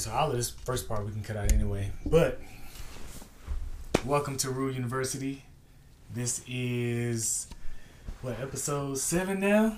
so 0.00 0.10
all 0.12 0.30
of 0.30 0.36
this 0.36 0.48
first 0.48 0.88
part 0.88 1.04
we 1.04 1.12
can 1.12 1.22
cut 1.22 1.36
out 1.36 1.52
anyway. 1.52 1.92
But 2.06 2.40
welcome 4.06 4.38
to 4.38 4.48
Rule 4.48 4.72
University. 4.72 5.44
This 6.14 6.42
is 6.48 7.48
what 8.22 8.40
episode 8.40 8.96
seven 8.96 9.40
now. 9.40 9.76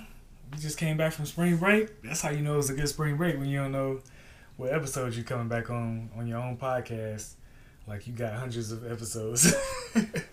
We 0.52 0.58
just 0.58 0.78
came 0.78 0.96
back 0.96 1.12
from 1.12 1.26
spring 1.26 1.56
break. 1.56 2.02
That's 2.02 2.20
how 2.20 2.30
you 2.30 2.40
know 2.40 2.56
it's 2.60 2.70
a 2.70 2.74
good 2.74 2.88
spring 2.88 3.16
break 3.16 3.36
when 3.36 3.48
you 3.48 3.58
don't 3.58 3.72
know 3.72 3.98
what 4.58 4.72
episodes 4.72 5.16
you're 5.16 5.24
coming 5.24 5.48
back 5.48 5.70
on 5.70 6.08
on 6.16 6.28
your 6.28 6.38
own 6.38 6.56
podcast. 6.56 7.32
Like 7.88 8.06
you 8.06 8.12
got 8.12 8.34
hundreds 8.34 8.70
of 8.70 8.88
episodes. 8.88 9.52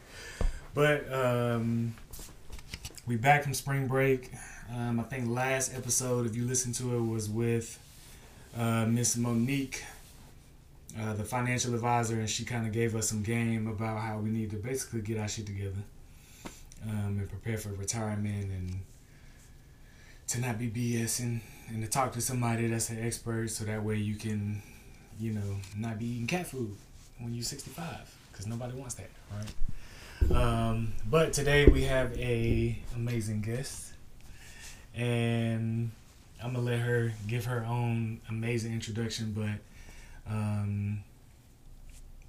but 0.76 1.12
um, 1.12 1.96
we 3.08 3.16
back 3.16 3.42
from 3.42 3.56
spring 3.56 3.88
break. 3.88 4.34
Um, 4.71 5.00
I 5.00 5.04
think 5.04 5.32
last 5.32 5.74
episode, 5.74 6.28
if 6.28 6.36
you 6.36 6.46
listen 6.46 6.74
to 6.74 6.96
it, 6.96 7.02
was 7.02 7.28
with 7.28 7.80
uh, 8.57 8.86
Miss 8.86 9.18
Monique, 9.18 9.84
uh, 10.99 11.13
the 11.13 11.23
financial 11.23 11.73
advisor, 11.73 12.16
and 12.16 12.30
she 12.30 12.45
kind 12.45 12.66
of 12.66 12.73
gave 12.73 12.95
us 12.95 13.09
some 13.09 13.21
game 13.21 13.67
about 13.67 13.99
how 13.99 14.17
we 14.20 14.30
need 14.30 14.49
to 14.52 14.57
basically 14.57 15.02
get 15.02 15.17
our 15.17 15.27
shit 15.27 15.45
together 15.45 15.81
um, 16.88 17.20
and 17.20 17.30
prepare 17.30 17.57
for 17.57 17.70
retirement 17.70 18.45
and 18.45 18.80
to 20.27 20.40
not 20.40 20.59
be 20.59 20.70
BSing 20.70 21.40
and 21.70 21.84
to 21.84 21.90
talk 21.90 22.12
to 22.13 22.21
somebody 22.21 22.67
that's 22.67 22.90
an 22.90 23.04
expert 23.04 23.49
so 23.49 23.63
that 23.66 23.84
way 23.84 23.95
you 23.95 24.16
can, 24.16 24.62
you 25.20 25.34
know, 25.34 25.57
not 25.77 25.99
be 25.99 26.05
eating 26.05 26.27
cat 26.27 26.48
food 26.48 26.76
when 27.20 27.34
you're 27.34 27.43
65 27.43 27.85
because 28.31 28.48
nobody 28.48 28.76
wants 28.76 28.95
that, 28.95 29.09
right? 29.31 30.31
Um, 30.31 30.93
but 31.09 31.34
today 31.34 31.66
we 31.66 31.84
have 31.84 32.18
a 32.18 32.77
amazing 32.95 33.41
guest 33.41 33.93
and 34.95 35.91
I'm 36.41 36.53
gonna 36.53 36.66
let 36.66 36.79
her 36.79 37.13
give 37.27 37.45
her 37.45 37.66
own 37.67 38.21
amazing 38.29 38.73
introduction, 38.73 39.34
but 39.35 40.31
um, 40.31 41.03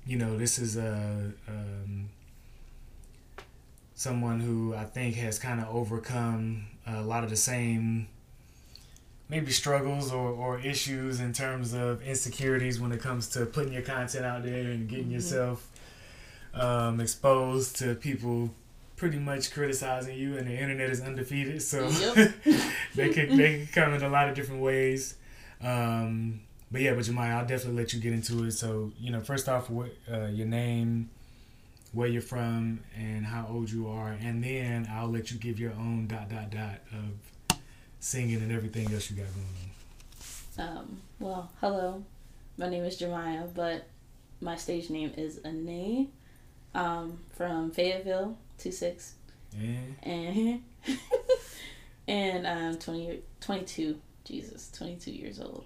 you 0.06 0.16
know, 0.16 0.36
this 0.36 0.58
is 0.58 0.76
a 0.76 1.32
um, 1.48 2.08
someone 3.94 4.40
who 4.40 4.74
I 4.74 4.84
think 4.84 5.16
has 5.16 5.38
kind 5.38 5.60
of 5.60 5.68
overcome 5.68 6.66
a 6.86 7.02
lot 7.02 7.22
of 7.22 7.30
the 7.30 7.36
same 7.36 8.08
maybe 9.28 9.52
struggles 9.52 10.12
or, 10.12 10.30
or 10.30 10.58
issues 10.58 11.20
in 11.20 11.32
terms 11.32 11.72
of 11.72 12.02
insecurities 12.02 12.80
when 12.80 12.90
it 12.90 13.00
comes 13.00 13.28
to 13.28 13.46
putting 13.46 13.72
your 13.72 13.82
content 13.82 14.24
out 14.24 14.42
there 14.42 14.70
and 14.70 14.88
getting 14.88 15.04
mm-hmm. 15.04 15.14
yourself 15.14 15.68
um, 16.52 17.00
exposed 17.00 17.76
to 17.76 17.94
people 17.94 18.50
pretty 19.00 19.18
much 19.18 19.50
criticizing 19.50 20.16
you, 20.16 20.36
and 20.36 20.46
the 20.46 20.52
internet 20.52 20.90
is 20.90 21.00
undefeated. 21.00 21.62
So 21.62 21.88
yep. 21.88 22.34
they 22.94 23.08
could 23.08 23.30
they 23.30 23.60
could 23.60 23.72
come 23.72 23.94
in 23.94 24.02
a 24.02 24.08
lot 24.10 24.28
of 24.28 24.34
different 24.36 24.60
ways. 24.60 25.14
Um, 25.62 26.42
but 26.70 26.82
yeah, 26.82 26.92
but 26.92 27.04
Jemiah, 27.04 27.36
I'll 27.36 27.46
definitely 27.46 27.82
let 27.82 27.94
you 27.94 28.00
get 28.00 28.12
into 28.12 28.44
it. 28.44 28.52
So 28.52 28.92
you 29.00 29.10
know, 29.10 29.20
first 29.20 29.48
off, 29.48 29.70
what 29.70 29.88
uh, 30.12 30.26
your 30.26 30.46
name, 30.46 31.08
where 31.92 32.06
you're 32.06 32.20
from, 32.20 32.80
and 32.94 33.24
how 33.24 33.48
old 33.50 33.70
you 33.70 33.88
are, 33.88 34.12
and 34.20 34.44
then 34.44 34.86
I'll 34.92 35.10
let 35.10 35.30
you 35.30 35.38
give 35.38 35.58
your 35.58 35.72
own 35.72 36.06
dot 36.06 36.28
dot 36.28 36.50
dot 36.50 36.80
of 36.92 37.58
singing 38.00 38.36
and 38.36 38.52
everything 38.52 38.92
else 38.92 39.10
you 39.10 39.16
got 39.16 39.26
going 39.34 40.68
on. 40.68 40.76
Um, 40.76 41.00
well, 41.18 41.50
hello, 41.62 42.04
my 42.58 42.68
name 42.68 42.84
is 42.84 43.00
Jemiah, 43.00 43.48
but 43.54 43.86
my 44.42 44.56
stage 44.56 44.90
name 44.90 45.14
is 45.16 45.38
Anayé. 45.38 46.08
Um, 46.72 47.18
from 47.34 47.72
Fayetteville, 47.72 48.36
two 48.60 48.72
six. 48.72 49.14
Yeah. 49.58 49.76
And 52.06 52.44
and 52.44 52.46
I'm 52.46 52.78
20, 52.78 53.20
22. 53.40 54.00
Jesus, 54.24 54.70
22 54.72 55.10
years 55.12 55.40
old. 55.40 55.64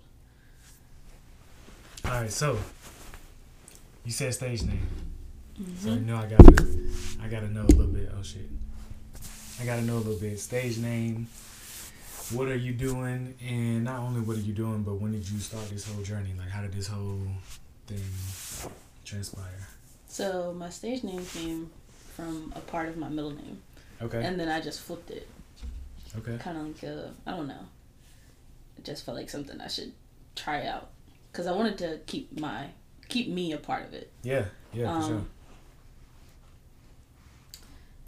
All 2.04 2.10
right, 2.10 2.30
so 2.30 2.58
you 4.04 4.12
said 4.12 4.34
stage 4.34 4.62
name. 4.62 4.86
Mm-hmm. 5.60 5.76
So 5.76 5.94
you 5.94 6.00
know 6.00 6.16
I 6.16 6.26
gotta 6.26 6.88
I 7.22 7.28
gotta 7.28 7.48
know 7.48 7.62
a 7.62 7.74
little 7.74 7.92
bit. 7.92 8.10
Oh 8.18 8.22
shit. 8.22 8.48
I 9.60 9.64
gotta 9.64 9.82
know 9.82 9.94
a 9.94 10.04
little 10.04 10.20
bit. 10.20 10.38
Stage 10.38 10.78
name. 10.78 11.28
What 12.32 12.48
are 12.48 12.56
you 12.56 12.72
doing? 12.72 13.34
And 13.46 13.84
not 13.84 14.00
only 14.00 14.20
what 14.20 14.36
are 14.36 14.40
you 14.40 14.52
doing, 14.52 14.82
but 14.82 14.94
when 14.94 15.12
did 15.12 15.28
you 15.28 15.38
start 15.38 15.68
this 15.70 15.90
whole 15.90 16.02
journey? 16.02 16.32
Like 16.36 16.48
how 16.48 16.62
did 16.62 16.72
this 16.72 16.88
whole 16.88 17.20
thing 17.86 18.02
transpire? 19.04 19.68
So 20.08 20.54
my 20.56 20.70
stage 20.70 21.04
name 21.04 21.24
came 21.24 21.70
from 22.14 22.52
a 22.56 22.60
part 22.60 22.88
of 22.88 22.96
my 22.96 23.08
middle 23.08 23.30
name. 23.30 23.62
Okay. 24.00 24.22
And 24.24 24.38
then 24.38 24.48
I 24.48 24.60
just 24.60 24.80
flipped 24.80 25.10
it. 25.10 25.28
Okay. 26.18 26.36
Kind 26.38 26.58
of 26.58 26.66
like 26.66 26.82
a, 26.82 27.12
I 27.26 27.32
don't 27.32 27.48
know. 27.48 27.66
It 28.78 28.84
just 28.84 29.04
felt 29.04 29.16
like 29.16 29.30
something 29.30 29.60
I 29.60 29.68
should 29.68 29.92
try 30.36 30.66
out 30.66 30.90
because 31.30 31.46
I 31.46 31.52
wanted 31.52 31.78
to 31.78 32.00
keep 32.06 32.38
my 32.38 32.68
keep 33.08 33.28
me 33.28 33.52
a 33.52 33.58
part 33.58 33.84
of 33.84 33.94
it. 33.94 34.10
Yeah, 34.22 34.46
yeah, 34.72 34.92
um, 34.92 35.02
for 35.02 35.08
sure. 35.08 35.24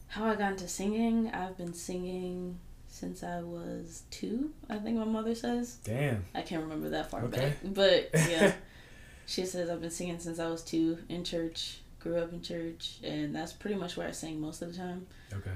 How 0.08 0.24
I 0.26 0.36
got 0.36 0.52
into 0.52 0.68
singing? 0.68 1.30
I've 1.32 1.56
been 1.56 1.74
singing 1.74 2.58
since 2.88 3.22
I 3.22 3.42
was 3.42 4.02
two. 4.10 4.52
I 4.70 4.78
think 4.78 4.98
my 4.98 5.04
mother 5.04 5.34
says. 5.34 5.78
Damn. 5.84 6.24
I 6.34 6.42
can't 6.42 6.62
remember 6.62 6.90
that 6.90 7.10
far 7.10 7.22
okay. 7.24 7.38
back, 7.38 7.56
but 7.64 8.10
yeah, 8.30 8.54
she 9.26 9.44
says 9.44 9.68
I've 9.68 9.80
been 9.80 9.90
singing 9.90 10.18
since 10.18 10.38
I 10.38 10.48
was 10.48 10.62
two 10.62 10.98
in 11.08 11.24
church 11.24 11.80
grew 12.06 12.18
up 12.18 12.32
in 12.32 12.40
church, 12.40 12.98
and 13.02 13.34
that's 13.34 13.52
pretty 13.52 13.76
much 13.76 13.96
where 13.96 14.06
I 14.06 14.12
sang 14.12 14.40
most 14.40 14.62
of 14.62 14.72
the 14.72 14.78
time. 14.78 15.06
Okay. 15.32 15.50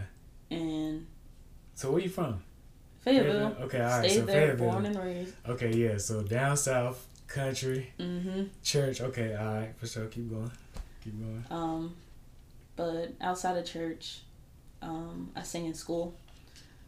And. 0.51 1.07
So 1.75 1.93
where 1.93 2.01
you 2.01 2.09
from? 2.09 2.43
Fayetteville. 3.01 3.57
Okay, 3.63 3.81
all 3.81 3.89
right. 3.89 4.11
Stayed 4.11 4.21
so 4.21 4.27
there, 4.27 4.47
Fayetteville. 4.49 4.71
born 4.71 4.87
and 4.87 4.99
raised. 4.99 5.35
Okay, 5.49 5.73
yeah. 5.73 5.97
So 5.97 6.23
down 6.23 6.57
south, 6.57 7.07
country, 7.27 7.93
mm-hmm. 7.99 8.45
church. 8.63 9.01
Okay, 9.01 9.35
all 9.35 9.55
right, 9.55 9.71
for 9.79 9.87
sure. 9.87 10.07
Keep 10.07 10.31
going. 10.31 10.51
Keep 11.03 11.19
going. 11.19 11.45
Um, 11.51 11.97
but 12.77 13.15
outside 13.21 13.57
of 13.57 13.65
church, 13.65 14.21
um, 14.83 15.31
I 15.35 15.43
sing 15.43 15.67
in 15.67 15.75
school. 15.75 16.15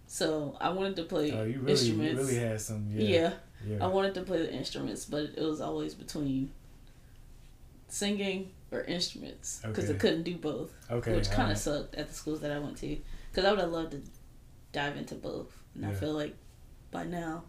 So 0.07 0.59
I 0.61 0.69
wanted 0.69 0.97
to 0.97 1.05
play 1.05 1.33
oh, 1.33 1.45
you 1.45 1.61
really, 1.61 1.73
instruments. 1.73 2.21
You 2.21 2.27
really 2.27 2.49
had 2.49 2.61
some. 2.61 2.89
Yeah. 2.91 3.09
yeah. 3.09 3.33
Yeah. 3.65 3.85
I 3.85 3.87
wanted 3.87 4.13
to 4.15 4.23
play 4.23 4.39
the 4.39 4.53
instruments, 4.53 5.05
but 5.05 5.31
it 5.37 5.43
was 5.43 5.61
always 5.61 5.95
between 5.95 6.51
singing 7.89 8.51
or 8.73 8.83
instruments 8.85 9.61
because 9.65 9.85
okay. 9.85 9.95
I 9.95 9.99
couldn't 9.99 10.23
do 10.23 10.37
both. 10.37 10.73
Okay, 10.91 11.15
which 11.15 11.31
kind 11.31 11.43
of 11.43 11.49
right. 11.51 11.59
sucked 11.59 11.95
at 11.95 12.09
the 12.09 12.15
schools 12.15 12.41
that 12.41 12.51
I 12.51 12.59
went 12.59 12.79
to 12.79 12.97
because 13.31 13.45
I 13.45 13.51
would 13.51 13.61
have 13.61 13.71
loved 13.71 13.93
to 13.93 14.03
dive 14.73 14.97
into 14.97 15.15
both, 15.15 15.57
and 15.75 15.85
yeah. 15.85 15.91
I 15.91 15.95
feel 15.95 16.15
like 16.15 16.35
by 16.91 17.05
now, 17.05 17.45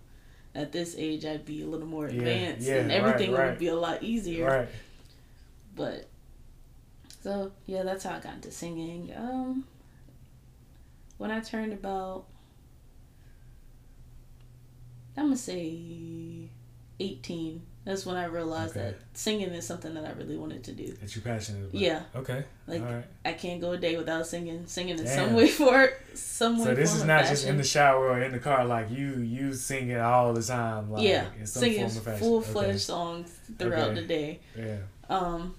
at 0.53 0.71
this 0.71 0.95
age, 0.97 1.25
I'd 1.25 1.45
be 1.45 1.63
a 1.63 1.65
little 1.65 1.87
more 1.87 2.07
advanced, 2.07 2.67
yeah, 2.67 2.75
yeah, 2.75 2.81
and 2.81 2.91
everything 2.91 3.31
right, 3.31 3.39
right. 3.39 3.49
would 3.51 3.59
be 3.59 3.67
a 3.67 3.75
lot 3.75 4.03
easier. 4.03 4.47
Right. 4.47 4.69
But 5.75 6.07
so 7.21 7.51
yeah, 7.65 7.83
that's 7.83 8.03
how 8.03 8.15
I 8.15 8.19
got 8.19 8.35
into 8.35 8.51
singing. 8.51 9.11
Um, 9.15 9.65
when 11.17 11.31
I 11.31 11.39
turned 11.39 11.73
about, 11.73 12.25
I'm 15.15 15.25
gonna 15.25 15.37
say, 15.37 16.49
eighteen 16.99 17.63
that's 17.85 18.05
when 18.05 18.15
I 18.15 18.25
realized 18.25 18.77
okay. 18.77 18.91
that 18.91 18.95
singing 19.13 19.49
is 19.49 19.67
something 19.67 19.93
that 19.95 20.05
I 20.05 20.11
really 20.11 20.37
wanted 20.37 20.63
to 20.65 20.71
do. 20.71 20.87
That 20.93 21.13
you're 21.13 21.23
passionate 21.23 21.65
about. 21.65 21.73
Yeah. 21.73 22.03
Okay. 22.15 22.45
Like 22.65 22.81
I 23.25 23.33
can't 23.33 23.59
go 23.59 23.73
a 23.73 23.77
day 23.77 23.97
without 23.97 24.25
singing. 24.25 24.65
Singing 24.67 24.97
in 24.99 25.05
some 25.05 25.33
way 25.33 25.49
for 25.49 25.91
some 26.13 26.59
way. 26.59 26.65
So 26.65 26.75
this 26.75 26.95
is 26.95 27.03
not 27.03 27.25
just 27.25 27.45
in 27.45 27.57
the 27.57 27.63
shower 27.63 28.07
or 28.07 28.21
in 28.21 28.31
the 28.31 28.39
car. 28.39 28.63
Like 28.63 28.89
you, 28.89 29.17
you 29.17 29.53
sing 29.53 29.89
it 29.89 29.99
all 29.99 30.33
the 30.33 30.41
time. 30.41 30.91
Like, 30.91 31.03
yeah. 31.03 31.25
Singing 31.43 31.89
full 31.89 32.41
fledged 32.41 32.69
okay. 32.69 32.77
songs 32.77 33.37
throughout 33.57 33.89
okay. 33.89 33.95
the 33.95 34.07
day. 34.07 34.39
Yeah. 34.57 34.77
Um, 35.09 35.55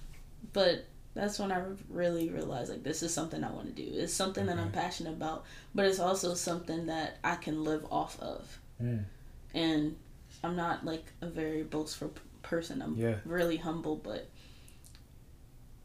but 0.51 0.85
that's 1.13 1.37
when 1.37 1.51
I 1.51 1.61
really 1.89 2.29
realized 2.29 2.71
like 2.71 2.83
this 2.83 3.03
is 3.03 3.13
something 3.13 3.43
I 3.43 3.51
want 3.51 3.67
to 3.67 3.83
do. 3.83 3.87
It's 3.87 4.13
something 4.13 4.47
that 4.47 4.57
I'm 4.57 4.71
passionate 4.71 5.13
about, 5.13 5.45
but 5.75 5.85
it's 5.85 5.99
also 5.99 6.33
something 6.33 6.87
that 6.87 7.19
I 7.23 7.35
can 7.35 7.63
live 7.63 7.85
off 7.91 8.19
of. 8.19 8.59
Mm. 8.81 9.03
And 9.53 9.95
I'm 10.45 10.55
not 10.55 10.85
like 10.85 11.05
a 11.21 11.27
very 11.27 11.63
boastful 11.63 12.13
person. 12.41 12.81
I'm 12.81 12.95
yeah. 12.95 13.15
really 13.25 13.57
humble, 13.57 13.95
but 13.95 14.29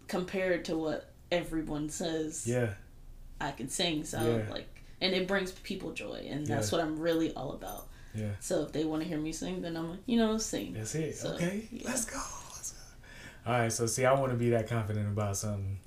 compared 0.06 0.66
to 0.66 0.76
what 0.76 1.12
everyone 1.32 1.88
says, 1.88 2.46
yeah, 2.46 2.74
I 3.40 3.52
can 3.52 3.68
sing. 3.68 4.04
So 4.04 4.20
yeah. 4.20 4.52
like, 4.52 4.68
and 5.00 5.14
it 5.14 5.26
brings 5.26 5.52
people 5.52 5.92
joy, 5.92 6.26
and 6.28 6.46
that's 6.46 6.70
yeah. 6.70 6.78
what 6.78 6.86
I'm 6.86 6.98
really 6.98 7.32
all 7.34 7.52
about. 7.52 7.86
Yeah. 8.14 8.32
So 8.40 8.62
if 8.62 8.72
they 8.72 8.84
want 8.84 9.02
to 9.02 9.08
hear 9.08 9.18
me 9.18 9.32
sing, 9.32 9.62
then 9.62 9.76
I'm 9.76 9.90
like, 9.90 10.00
you 10.06 10.18
know 10.18 10.36
sing. 10.36 10.74
That's 10.74 10.94
it. 10.94 11.16
So, 11.16 11.30
okay, 11.34 11.66
yeah. 11.70 11.82
let's 11.86 12.04
go. 12.04 12.20
Let's 12.54 12.72
go. 12.72 12.78
All 13.46 13.58
right. 13.58 13.72
So 13.72 13.86
see, 13.86 14.04
I 14.04 14.12
want 14.12 14.32
to 14.32 14.38
be 14.38 14.50
that 14.50 14.68
confident 14.68 15.08
about 15.08 15.36
something. 15.36 15.78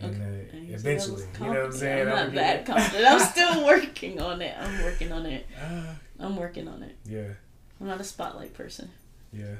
And 0.00 0.16
okay. 0.16 0.48
uh, 0.52 0.74
eventually, 0.74 1.22
you 1.38 1.44
know 1.44 1.50
what 1.50 1.64
I'm 1.66 1.72
saying? 1.72 2.08
I'm 2.08 2.08
not 2.08 2.34
that 2.34 2.66
confident. 2.66 3.06
I'm 3.06 3.20
still 3.20 3.64
working 3.66 4.20
on 4.20 4.42
it. 4.42 4.56
I'm 4.58 4.82
working 4.82 5.12
on 5.12 5.26
it. 5.26 5.46
Uh, 5.62 5.94
I'm 6.18 6.36
working 6.36 6.66
on 6.66 6.82
it. 6.82 6.96
Yeah. 7.04 7.28
I'm 7.82 7.88
not 7.88 8.00
a 8.00 8.04
spotlight 8.04 8.54
person. 8.54 8.90
Yeah. 9.32 9.56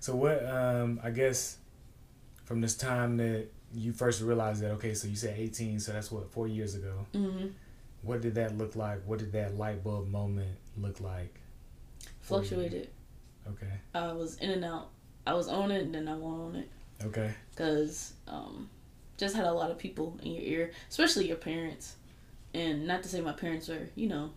So 0.00 0.16
what? 0.16 0.44
Um, 0.48 1.00
I 1.04 1.10
guess 1.10 1.58
from 2.44 2.62
this 2.62 2.74
time 2.74 3.18
that 3.18 3.48
you 3.74 3.92
first 3.92 4.22
realized 4.22 4.62
that, 4.62 4.70
okay, 4.72 4.94
so 4.94 5.06
you 5.06 5.16
said 5.16 5.34
18, 5.38 5.78
so 5.78 5.92
that's 5.92 6.10
what 6.10 6.32
four 6.32 6.48
years 6.48 6.74
ago. 6.74 7.06
Mm-hmm. 7.12 7.48
What 8.02 8.22
did 8.22 8.36
that 8.36 8.56
look 8.56 8.74
like? 8.74 9.02
What 9.04 9.18
did 9.18 9.32
that 9.32 9.58
light 9.58 9.84
bulb 9.84 10.08
moment 10.08 10.56
look 10.78 11.00
like? 11.00 11.38
Fluctuated. 12.20 12.88
Okay. 13.46 13.72
I 13.94 14.12
was 14.12 14.38
in 14.38 14.50
and 14.50 14.64
out 14.64 14.88
I 15.26 15.34
was 15.34 15.48
on 15.48 15.70
it 15.70 15.82
and 15.82 15.94
then 15.94 16.08
I 16.08 16.14
won't 16.14 16.40
on 16.40 16.56
it. 16.56 16.70
Okay. 17.04 17.30
Because 17.50 18.14
um, 18.26 18.70
just 19.18 19.36
had 19.36 19.44
a 19.44 19.52
lot 19.52 19.70
of 19.70 19.76
people 19.76 20.18
in 20.22 20.32
your 20.32 20.42
ear, 20.42 20.70
especially 20.88 21.28
your 21.28 21.36
parents. 21.36 21.96
And 22.54 22.86
not 22.86 23.02
to 23.02 23.10
say 23.10 23.20
my 23.20 23.32
parents 23.32 23.68
were, 23.68 23.90
you 23.94 24.08
know, 24.08 24.30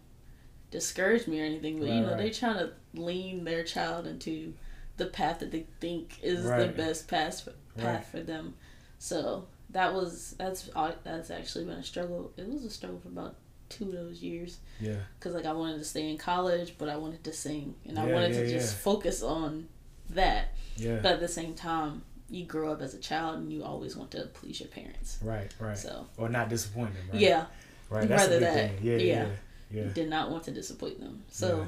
discouraged 0.69 1.29
me 1.29 1.39
or 1.39 1.45
anything, 1.45 1.79
but 1.79 1.87
right, 1.87 1.95
you 1.95 2.01
know, 2.01 2.09
right. 2.09 2.17
they 2.17 2.29
trying 2.29 2.57
to 2.57 2.71
lean 2.93 3.43
their 3.43 3.63
child 3.63 4.07
into 4.07 4.53
the 4.97 5.05
path 5.05 5.39
that 5.39 5.51
they 5.51 5.65
think 5.79 6.19
is 6.21 6.45
right. 6.45 6.59
the 6.59 6.67
best 6.67 7.07
path 7.07 7.41
for, 7.41 7.53
path 7.81 8.09
for 8.11 8.21
them. 8.21 8.53
So 8.99 9.47
that 9.71 9.93
was 9.93 10.35
that's 10.37 10.69
uh, 10.75 10.91
that's 11.03 11.31
actually 11.31 11.65
been 11.65 11.77
a 11.77 11.83
struggle. 11.83 12.31
It 12.37 12.47
was 12.47 12.63
a 12.63 12.69
struggle 12.69 12.99
for 12.99 13.07
about 13.07 13.35
two 13.69 13.85
of 13.85 13.93
those 13.93 14.21
years. 14.21 14.59
Yeah. 14.79 14.95
Because 15.17 15.33
like 15.33 15.45
I 15.45 15.53
wanted 15.53 15.79
to 15.79 15.85
stay 15.85 16.09
in 16.09 16.17
college, 16.17 16.75
but 16.77 16.89
I 16.89 16.97
wanted 16.97 17.23
to 17.23 17.33
sing, 17.33 17.75
and 17.85 17.97
yeah, 17.97 18.03
I 18.03 18.11
wanted 18.11 18.35
yeah, 18.35 18.41
to 18.41 18.49
just 18.49 18.75
yeah. 18.75 18.83
focus 18.83 19.23
on 19.23 19.67
that. 20.11 20.53
Yeah. 20.75 20.99
But 21.01 21.13
at 21.13 21.19
the 21.19 21.27
same 21.27 21.53
time, 21.53 22.03
you 22.29 22.45
grow 22.45 22.71
up 22.71 22.81
as 22.81 22.93
a 22.93 22.99
child, 22.99 23.39
and 23.39 23.51
you 23.51 23.63
always 23.63 23.95
want 23.95 24.11
to 24.11 24.23
please 24.33 24.59
your 24.59 24.69
parents. 24.69 25.19
Right. 25.21 25.53
Right. 25.59 25.77
So. 25.77 26.07
Or 26.17 26.29
not 26.29 26.49
disappoint 26.49 26.93
them. 26.93 27.03
Right? 27.11 27.21
Yeah. 27.21 27.45
Right. 27.89 28.07
That's 28.07 28.23
Rather 28.23 28.39
that. 28.39 28.81
Yeah. 28.81 28.97
Yeah. 28.97 29.27
yeah. 29.71 29.83
Did 29.93 30.09
not 30.09 30.31
want 30.31 30.43
to 30.45 30.51
disappoint 30.51 30.99
them. 30.99 31.23
So. 31.29 31.67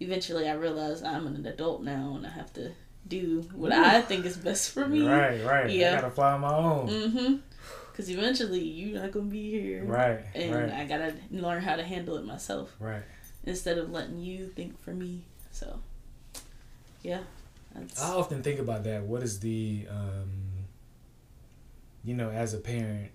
Eventually, 0.00 0.48
I 0.48 0.54
realized 0.54 1.04
I'm 1.04 1.26
an 1.26 1.44
adult 1.46 1.82
now, 1.82 2.14
and 2.16 2.26
I 2.26 2.30
have 2.30 2.52
to 2.54 2.72
do 3.06 3.42
what 3.54 3.72
Ooh. 3.72 3.82
I 3.82 4.00
think 4.00 4.24
is 4.24 4.36
best 4.36 4.70
for 4.70 4.86
me. 4.86 5.06
Right, 5.06 5.44
right. 5.44 5.70
Yeah. 5.70 5.92
I 5.92 6.00
gotta 6.00 6.10
fly 6.10 6.32
on 6.32 6.40
my 6.40 6.54
own. 6.54 6.88
Mm-hmm. 6.88 7.36
Because 7.90 8.10
eventually 8.10 8.60
you're 8.60 9.00
not 9.00 9.10
gonna 9.10 9.26
be 9.26 9.50
here. 9.50 9.84
Right. 9.84 10.20
And 10.34 10.54
right. 10.54 10.70
I 10.70 10.84
gotta 10.84 11.14
learn 11.30 11.62
how 11.62 11.76
to 11.76 11.82
handle 11.82 12.16
it 12.16 12.24
myself. 12.24 12.74
Right. 12.78 13.02
Instead 13.44 13.78
of 13.78 13.90
letting 13.90 14.20
you 14.20 14.48
think 14.48 14.80
for 14.80 14.92
me. 14.92 15.24
So, 15.50 15.80
yeah. 17.02 17.20
That's... 17.74 18.00
I 18.00 18.14
often 18.14 18.42
think 18.42 18.60
about 18.60 18.84
that. 18.84 19.02
What 19.02 19.22
is 19.22 19.40
the, 19.40 19.86
um, 19.90 20.30
you 22.04 22.14
know, 22.14 22.30
as 22.30 22.54
a 22.54 22.58
parent, 22.58 23.10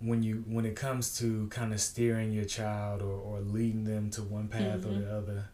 when 0.00 0.22
you 0.22 0.44
when 0.46 0.64
it 0.64 0.74
comes 0.74 1.18
to 1.18 1.46
kind 1.48 1.72
of 1.72 1.80
steering 1.80 2.32
your 2.32 2.44
child 2.44 3.02
or, 3.02 3.18
or 3.18 3.40
leading 3.40 3.84
them 3.84 4.10
to 4.10 4.22
one 4.22 4.48
path 4.48 4.80
mm-hmm. 4.80 4.96
or 4.96 5.00
the 5.00 5.16
other 5.16 5.44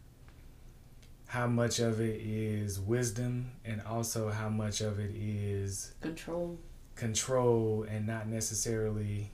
how 1.27 1.45
much 1.45 1.79
of 1.79 1.99
it 1.99 2.21
is 2.21 2.79
wisdom 2.79 3.51
and 3.65 3.81
also 3.81 4.29
how 4.29 4.47
much 4.47 4.79
of 4.79 4.99
it 4.99 5.11
is 5.13 5.93
control 6.01 6.57
control 6.95 7.85
and 7.89 8.07
not 8.07 8.27
necessarily 8.27 9.29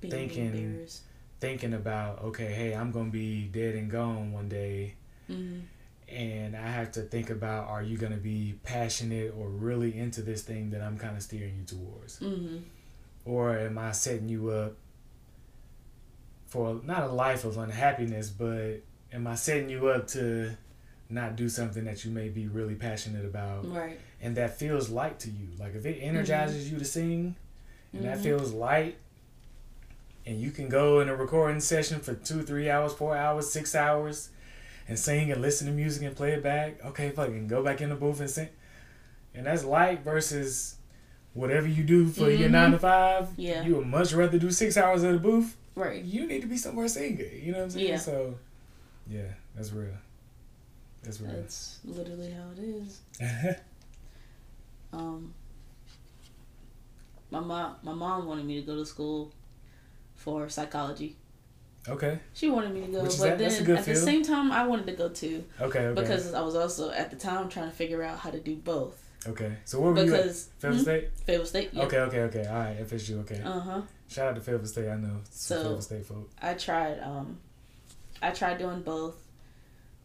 Being 0.00 0.12
thinking 0.12 0.86
thinking 1.40 1.72
about 1.72 2.22
okay 2.22 2.52
hey 2.52 2.74
i'm 2.74 2.92
gonna 2.92 3.10
be 3.10 3.44
dead 3.44 3.74
and 3.74 3.90
gone 3.90 4.32
one 4.32 4.48
day 4.48 4.94
mm-hmm. 5.30 5.60
and 6.14 6.54
i 6.54 6.66
have 6.66 6.92
to 6.92 7.00
think 7.02 7.30
about 7.30 7.68
are 7.68 7.82
you 7.82 7.96
gonna 7.96 8.16
be 8.16 8.58
passionate 8.62 9.34
or 9.36 9.48
really 9.48 9.96
into 9.98 10.20
this 10.20 10.42
thing 10.42 10.70
that 10.70 10.82
i'm 10.82 10.98
kind 10.98 11.16
of 11.16 11.22
steering 11.22 11.56
you 11.58 11.64
towards 11.64 12.20
mm-hmm. 12.20 12.58
Or 13.24 13.58
am 13.58 13.78
i 13.78 13.92
setting 13.92 14.28
you 14.28 14.50
up 14.50 14.74
for 16.46 16.80
not 16.84 17.02
a 17.02 17.08
life 17.08 17.44
of 17.44 17.56
unhappiness 17.58 18.30
but 18.30 18.80
am 19.12 19.26
i 19.26 19.34
setting 19.34 19.68
you 19.68 19.88
up 19.88 20.06
to 20.06 20.56
not 21.10 21.36
do 21.36 21.48
something 21.48 21.84
that 21.84 22.04
you 22.04 22.10
may 22.10 22.28
be 22.28 22.46
really 22.46 22.74
passionate 22.74 23.24
about 23.24 23.70
right 23.70 23.98
and 24.20 24.36
that 24.36 24.58
feels 24.58 24.88
light 24.88 25.18
to 25.18 25.30
you 25.30 25.48
like 25.58 25.74
if 25.74 25.84
it 25.84 25.98
energizes 26.00 26.64
mm-hmm. 26.64 26.74
you 26.74 26.78
to 26.78 26.84
sing 26.84 27.36
and 27.92 28.02
mm-hmm. 28.02 28.10
that 28.10 28.20
feels 28.20 28.52
light 28.52 28.96
and 30.26 30.40
you 30.40 30.50
can 30.50 30.68
go 30.68 31.00
in 31.00 31.08
a 31.08 31.14
recording 31.14 31.60
session 31.60 32.00
for 32.00 32.14
two 32.14 32.42
three 32.42 32.70
hours 32.70 32.92
four 32.92 33.16
hours 33.16 33.50
six 33.50 33.74
hours 33.74 34.30
and 34.88 34.98
sing 34.98 35.30
and 35.30 35.40
listen 35.40 35.66
to 35.66 35.72
music 35.72 36.02
and 36.02 36.16
play 36.16 36.32
it 36.32 36.42
back 36.42 36.82
okay 36.84 37.10
fucking 37.10 37.46
go 37.46 37.62
back 37.62 37.80
in 37.80 37.90
the 37.90 37.94
booth 37.94 38.20
and 38.20 38.30
sing 38.30 38.48
and 39.34 39.46
that's 39.46 39.64
light 39.64 40.02
versus 40.02 40.76
whatever 41.34 41.68
you 41.68 41.82
do 41.82 42.08
for 42.08 42.22
mm-hmm. 42.22 42.40
your 42.40 42.48
nine 42.48 42.70
to 42.70 42.78
five 42.78 43.28
yeah 43.36 43.62
you 43.62 43.76
would 43.76 43.86
much 43.86 44.12
rather 44.12 44.38
do 44.38 44.50
six 44.50 44.76
hours 44.76 45.04
at 45.04 45.12
the 45.12 45.18
booth 45.18 45.56
right 45.74 46.02
you 46.04 46.26
need 46.26 46.40
to 46.40 46.46
be 46.46 46.56
somewhere 46.56 46.88
singing 46.88 47.28
you 47.42 47.52
know 47.52 47.58
what 47.58 47.64
i'm 47.64 47.70
saying 47.70 47.88
yeah. 47.88 47.96
so 47.96 48.34
yeah 49.08 49.22
that's 49.54 49.72
real 49.72 49.94
that's 51.04 51.20
real. 51.20 51.32
That's 51.32 51.78
literally 51.84 52.30
how 52.30 52.44
it 52.56 52.64
is. 52.64 53.00
um, 54.92 55.34
my 57.30 57.40
mom, 57.40 57.76
my 57.82 57.92
mom 57.92 58.26
wanted 58.26 58.46
me 58.46 58.60
to 58.60 58.66
go 58.66 58.76
to 58.76 58.86
school 58.86 59.30
for 60.14 60.48
psychology. 60.48 61.16
Okay. 61.86 62.18
She 62.32 62.48
wanted 62.48 62.72
me 62.72 62.80
to 62.80 62.86
go, 62.86 63.02
but 63.02 63.18
that, 63.18 63.38
then 63.38 63.50
at 63.50 63.84
field. 63.84 63.84
the 63.84 63.94
same 63.96 64.22
time, 64.22 64.50
I 64.50 64.66
wanted 64.66 64.86
to 64.86 64.92
go 64.92 65.10
too. 65.10 65.44
Okay, 65.60 65.80
okay. 65.80 66.00
Because 66.00 66.32
I 66.32 66.40
was 66.40 66.54
also 66.54 66.90
at 66.90 67.10
the 67.10 67.16
time 67.16 67.50
trying 67.50 67.68
to 67.68 67.76
figure 67.76 68.02
out 68.02 68.18
how 68.20 68.30
to 68.30 68.40
do 68.40 68.56
both. 68.56 69.03
Okay. 69.26 69.56
So 69.64 69.80
where 69.80 69.92
were 69.92 70.04
because, 70.04 70.10
you 70.62 70.68
at? 70.68 70.74
Fayetteville 70.74 70.78
hmm? 70.78 70.82
State? 70.82 71.18
Fayetteville 71.26 71.46
State, 71.46 71.70
yeah. 71.72 71.82
Okay, 71.84 71.98
okay, 71.98 72.20
okay. 72.20 72.46
All 72.46 72.58
right, 72.58 72.78
FSU, 72.86 73.20
okay. 73.20 73.40
Uh-huh. 73.42 73.82
Shout 74.08 74.28
out 74.28 74.34
to 74.34 74.40
Fayetteville 74.40 74.66
State, 74.66 74.88
I 74.88 74.96
know. 74.96 75.20
So, 75.30 75.56
Fayetteville 75.56 75.82
State 75.82 76.06
folk. 76.06 76.30
I 76.40 76.54
tried, 76.54 77.00
um, 77.00 77.38
I 78.22 78.30
tried 78.30 78.58
doing 78.58 78.82
both. 78.82 79.16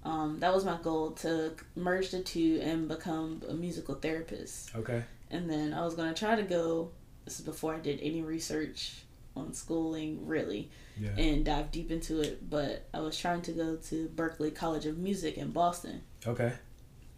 Um, 0.04 0.39
that 0.39 0.54
was 0.54 0.63
my 0.63 0.77
goal 0.81 1.12
to 1.12 1.54
merge 1.75 2.12
the 2.12 2.21
two 2.21 2.62
and 2.63 2.88
become 2.88 3.42
a 3.48 3.54
musical 3.54 3.95
therapist. 3.95 4.74
Okay. 4.75 5.04
And 5.30 5.50
then 5.50 5.74
I 5.74 5.83
was 5.83 5.95
gonna 5.95 6.13
try 6.13 6.36
to 6.36 6.44
go. 6.44 6.92
This 7.25 7.39
is 7.39 7.45
before 7.45 7.75
I 7.75 7.80
did 7.80 8.00
any 8.01 8.21
research 8.21 9.04
on 9.36 9.54
schooling, 9.54 10.25
really, 10.25 10.71
yeah. 11.00 11.10
and 11.18 11.44
dive 11.44 11.71
deep 11.71 11.92
into 11.92 12.21
it. 12.21 12.50
But 12.50 12.88
I 12.94 13.01
was 13.01 13.18
trying 13.18 13.42
to 13.44 13.51
go 13.51 13.75
to 13.75 14.07
Berklee 14.16 14.56
College 14.56 14.86
of 14.86 14.98
Music 14.98 15.38
in 15.38 15.51
Boston. 15.51 16.01
Okay. 16.25 16.54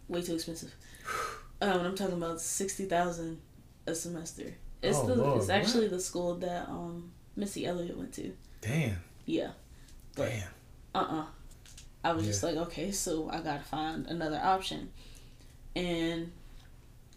Way 0.08 0.22
too 0.22 0.34
expensive. 0.34 0.74
um, 1.62 1.80
I'm 1.80 1.94
talking 1.94 2.16
about 2.16 2.40
sixty 2.40 2.84
thousand 2.86 3.40
a 3.86 3.94
semester. 3.94 4.54
It's 4.82 4.98
oh, 4.98 5.06
the 5.06 5.14
Lord, 5.14 5.40
it's 5.40 5.48
actually 5.48 5.84
what? 5.84 5.92
the 5.92 6.00
school 6.00 6.34
that 6.36 6.68
um 6.68 7.12
Missy 7.36 7.66
Elliott 7.66 7.96
went 7.96 8.12
to. 8.14 8.32
Damn. 8.60 8.96
Yeah. 9.24 9.52
But, 10.16 10.28
Damn. 10.28 10.48
Uh 10.94 10.98
uh-uh. 10.98 11.20
uh 11.20 11.24
I 12.04 12.12
was 12.12 12.24
yeah. 12.24 12.30
just 12.32 12.42
like, 12.42 12.56
okay, 12.56 12.90
so 12.90 13.30
I 13.30 13.40
gotta 13.40 13.62
find 13.62 14.06
another 14.06 14.40
option. 14.42 14.90
And 15.76 16.32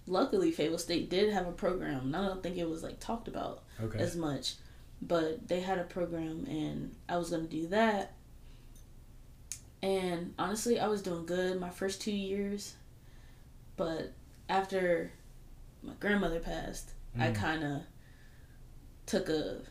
luckily, 0.06 0.52
Fayetteville 0.52 0.78
State 0.78 1.10
did 1.10 1.34
have 1.34 1.48
a 1.48 1.52
program. 1.52 2.02
And 2.02 2.16
I 2.16 2.28
don't 2.28 2.44
think 2.44 2.58
it 2.58 2.70
was 2.70 2.84
like 2.84 3.00
talked 3.00 3.28
about 3.28 3.64
okay. 3.82 3.98
as 3.98 4.16
much, 4.16 4.54
but 5.02 5.48
they 5.48 5.60
had 5.60 5.80
a 5.80 5.84
program, 5.84 6.46
and 6.48 6.96
I 7.10 7.18
was 7.18 7.32
gonna 7.32 7.44
do 7.44 7.68
that. 7.68 8.14
And 9.82 10.34
honestly, 10.38 10.80
I 10.80 10.88
was 10.88 11.02
doing 11.02 11.26
good 11.26 11.60
my 11.60 11.70
first 11.70 12.02
two 12.02 12.12
years, 12.12 12.76
but 13.76 14.14
after 14.50 15.12
my 15.84 15.94
grandmother 16.00 16.40
passed, 16.40 16.94
mm. 17.18 17.22
I 17.22 17.32
kind 17.32 17.64
of 17.64 17.82
took 19.06 19.30
a, 19.30 19.62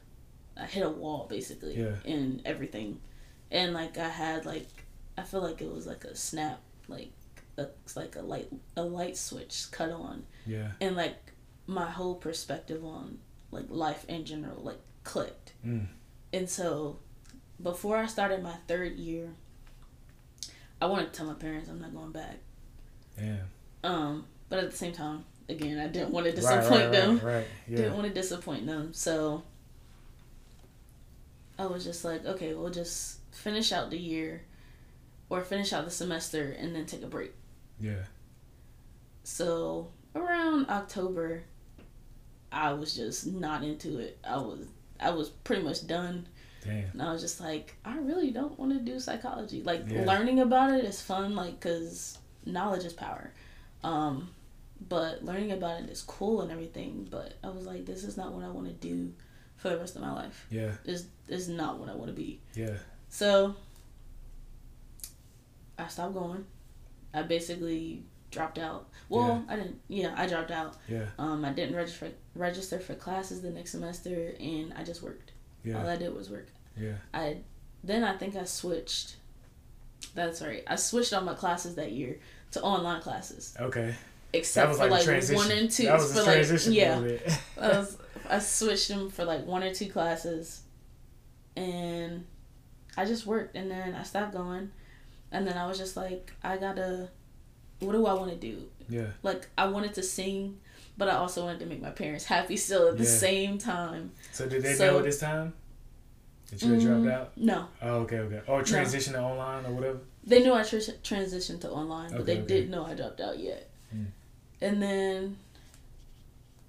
I 0.56 0.66
hit 0.66 0.84
a 0.84 0.90
wall 0.90 1.26
basically 1.28 1.76
yeah. 1.76 1.96
in 2.04 2.42
everything, 2.44 3.00
and 3.50 3.72
like 3.72 3.98
I 3.98 4.08
had 4.08 4.46
like 4.46 4.68
I 5.16 5.22
feel 5.22 5.40
like 5.40 5.60
it 5.60 5.72
was 5.72 5.86
like 5.86 6.04
a 6.04 6.14
snap, 6.14 6.60
like 6.88 7.12
a, 7.56 7.68
like 7.96 8.16
a 8.16 8.22
light 8.22 8.48
a 8.76 8.82
light 8.82 9.16
switch 9.16 9.66
cut 9.70 9.90
on. 9.90 10.24
Yeah. 10.46 10.72
And 10.80 10.96
like 10.96 11.16
my 11.66 11.88
whole 11.88 12.14
perspective 12.16 12.84
on 12.84 13.18
like 13.50 13.66
life 13.68 14.04
in 14.08 14.24
general 14.24 14.62
like 14.62 14.80
clicked. 15.04 15.52
Mm. 15.64 15.86
And 16.32 16.50
so 16.50 16.98
before 17.62 17.96
I 17.96 18.06
started 18.06 18.42
my 18.42 18.56
third 18.66 18.96
year, 18.96 19.30
I 20.80 20.86
wanted 20.86 21.12
to 21.12 21.12
tell 21.12 21.26
my 21.26 21.34
parents 21.34 21.68
I'm 21.68 21.80
not 21.80 21.94
going 21.94 22.12
back. 22.12 22.38
Yeah. 23.16 23.42
Um, 23.84 24.26
but 24.54 24.62
at 24.62 24.70
the 24.70 24.76
same 24.76 24.92
time, 24.92 25.24
again, 25.48 25.80
I 25.80 25.88
didn't 25.88 26.10
want 26.10 26.26
to 26.26 26.32
disappoint 26.32 26.70
right, 26.70 26.80
right, 26.82 26.92
them. 26.92 27.14
Right, 27.16 27.34
right. 27.34 27.46
Yeah. 27.66 27.76
Didn't 27.76 27.94
want 27.94 28.06
to 28.06 28.14
disappoint 28.14 28.66
them. 28.66 28.94
So 28.94 29.42
I 31.58 31.66
was 31.66 31.82
just 31.82 32.04
like, 32.04 32.24
okay, 32.24 32.54
we'll 32.54 32.70
just 32.70 33.18
finish 33.32 33.72
out 33.72 33.90
the 33.90 33.98
year 33.98 34.42
or 35.28 35.40
finish 35.40 35.72
out 35.72 35.84
the 35.84 35.90
semester 35.90 36.54
and 36.56 36.72
then 36.72 36.86
take 36.86 37.02
a 37.02 37.08
break. 37.08 37.32
Yeah. 37.80 38.04
So 39.24 39.88
around 40.14 40.70
October, 40.70 41.42
I 42.52 42.74
was 42.74 42.94
just 42.94 43.26
not 43.26 43.64
into 43.64 43.98
it. 43.98 44.18
I 44.22 44.36
was 44.36 44.68
I 45.00 45.10
was 45.10 45.30
pretty 45.30 45.62
much 45.62 45.84
done. 45.88 46.28
Damn. 46.64 46.90
And 46.92 47.02
I 47.02 47.12
was 47.12 47.20
just 47.20 47.40
like, 47.40 47.74
I 47.84 47.98
really 47.98 48.30
don't 48.30 48.56
want 48.56 48.72
to 48.72 48.78
do 48.78 49.00
psychology. 49.00 49.64
Like 49.64 49.82
yeah. 49.88 50.04
learning 50.04 50.38
about 50.38 50.72
it 50.72 50.84
is 50.84 51.02
fun, 51.02 51.34
like 51.34 51.58
because 51.58 52.18
knowledge 52.46 52.84
is 52.84 52.92
power. 52.92 53.32
Um, 53.82 54.30
but 54.88 55.24
learning 55.24 55.52
about 55.52 55.82
it 55.82 55.90
is 55.90 56.02
cool 56.02 56.42
and 56.42 56.50
everything. 56.50 57.06
But 57.10 57.34
I 57.42 57.48
was 57.50 57.66
like, 57.66 57.86
this 57.86 58.04
is 58.04 58.16
not 58.16 58.32
what 58.32 58.44
I 58.44 58.48
want 58.48 58.66
to 58.66 58.72
do 58.72 59.12
for 59.56 59.70
the 59.70 59.78
rest 59.78 59.96
of 59.96 60.02
my 60.02 60.12
life. 60.12 60.46
Yeah. 60.50 60.72
This, 60.84 61.06
this 61.26 61.42
is 61.42 61.48
not 61.48 61.78
what 61.78 61.88
I 61.88 61.94
want 61.94 62.08
to 62.08 62.14
be. 62.14 62.40
Yeah. 62.54 62.76
So 63.08 63.54
I 65.78 65.86
stopped 65.88 66.14
going. 66.14 66.44
I 67.12 67.22
basically 67.22 68.02
dropped 68.30 68.58
out. 68.58 68.88
Well, 69.08 69.44
yeah. 69.46 69.54
I 69.54 69.56
didn't. 69.56 69.80
Yeah, 69.88 70.14
I 70.16 70.26
dropped 70.26 70.50
out. 70.50 70.76
Yeah. 70.88 71.06
Um, 71.18 71.44
I 71.44 71.52
didn't 71.52 71.76
register 71.76 72.10
register 72.34 72.78
for 72.78 72.94
classes 72.94 73.40
the 73.40 73.50
next 73.50 73.70
semester, 73.70 74.34
and 74.40 74.72
I 74.76 74.82
just 74.82 75.02
worked. 75.02 75.32
Yeah. 75.62 75.80
All 75.80 75.88
I 75.88 75.96
did 75.96 76.14
was 76.14 76.30
work. 76.30 76.48
Yeah. 76.76 76.94
I 77.12 77.38
then 77.82 78.02
I 78.04 78.16
think 78.16 78.36
I 78.36 78.44
switched. 78.44 79.16
That's 80.14 80.42
right. 80.42 80.64
I 80.66 80.76
switched 80.76 81.12
all 81.12 81.22
my 81.22 81.34
classes 81.34 81.76
that 81.76 81.92
year 81.92 82.18
to 82.52 82.62
online 82.62 83.00
classes. 83.00 83.54
Okay. 83.60 83.94
Except 84.34 84.72
for 84.72 84.88
like, 84.88 85.06
like 85.06 85.28
one 85.30 85.50
and 85.50 85.70
two. 85.70 85.84
That 85.84 85.98
was 85.98 86.12
for 86.12 86.20
a 86.20 86.24
transition 86.24 86.72
like, 86.72 86.80
yeah. 86.80 87.36
I, 87.60 87.68
was, 87.68 87.98
I 88.28 88.38
switched 88.38 88.88
them 88.88 89.10
for 89.10 89.24
like 89.24 89.46
one 89.46 89.62
or 89.62 89.72
two 89.72 89.88
classes, 89.88 90.62
and 91.56 92.26
I 92.96 93.04
just 93.04 93.26
worked, 93.26 93.56
and 93.56 93.70
then 93.70 93.94
I 93.94 94.02
stopped 94.02 94.32
going, 94.32 94.70
and 95.32 95.46
then 95.46 95.56
I 95.56 95.66
was 95.66 95.78
just 95.78 95.96
like, 95.96 96.32
I 96.42 96.56
gotta. 96.56 97.10
What 97.80 97.92
do 97.92 98.06
I 98.06 98.14
want 98.14 98.30
to 98.30 98.36
do? 98.36 98.68
Yeah. 98.88 99.06
Like 99.22 99.48
I 99.58 99.66
wanted 99.66 99.94
to 99.94 100.02
sing, 100.02 100.58
but 100.96 101.08
I 101.08 101.16
also 101.16 101.44
wanted 101.44 101.60
to 101.60 101.66
make 101.66 101.82
my 101.82 101.90
parents 101.90 102.24
happy 102.24 102.56
still 102.56 102.88
at 102.88 102.98
the 102.98 103.04
yeah. 103.04 103.10
same 103.10 103.58
time. 103.58 104.12
So 104.32 104.46
did 104.46 104.62
they 104.62 104.74
so, 104.74 104.92
know 104.92 105.02
this 105.02 105.20
time? 105.20 105.52
That 106.50 106.62
you 106.62 106.72
had 106.72 106.80
mm, 106.80 107.02
dropped 107.02 107.20
out? 107.20 107.36
No. 107.36 107.68
Oh, 107.82 107.96
okay, 108.00 108.18
okay. 108.18 108.40
Or 108.46 108.62
transition 108.62 109.14
no. 109.14 109.20
to 109.20 109.24
online 109.24 109.66
or 109.66 109.72
whatever? 109.72 109.98
They 110.24 110.42
knew 110.42 110.54
I 110.54 110.62
tr- 110.62 110.76
transitioned 110.76 111.60
to 111.62 111.70
online, 111.70 112.10
but 112.10 112.20
okay, 112.20 112.34
they 112.34 112.38
okay. 112.40 112.46
didn't 112.46 112.70
know 112.70 112.84
I 112.84 112.94
dropped 112.94 113.20
out 113.20 113.38
yet. 113.38 113.70
Mm. 113.94 114.06
And 114.64 114.82
then 114.82 115.36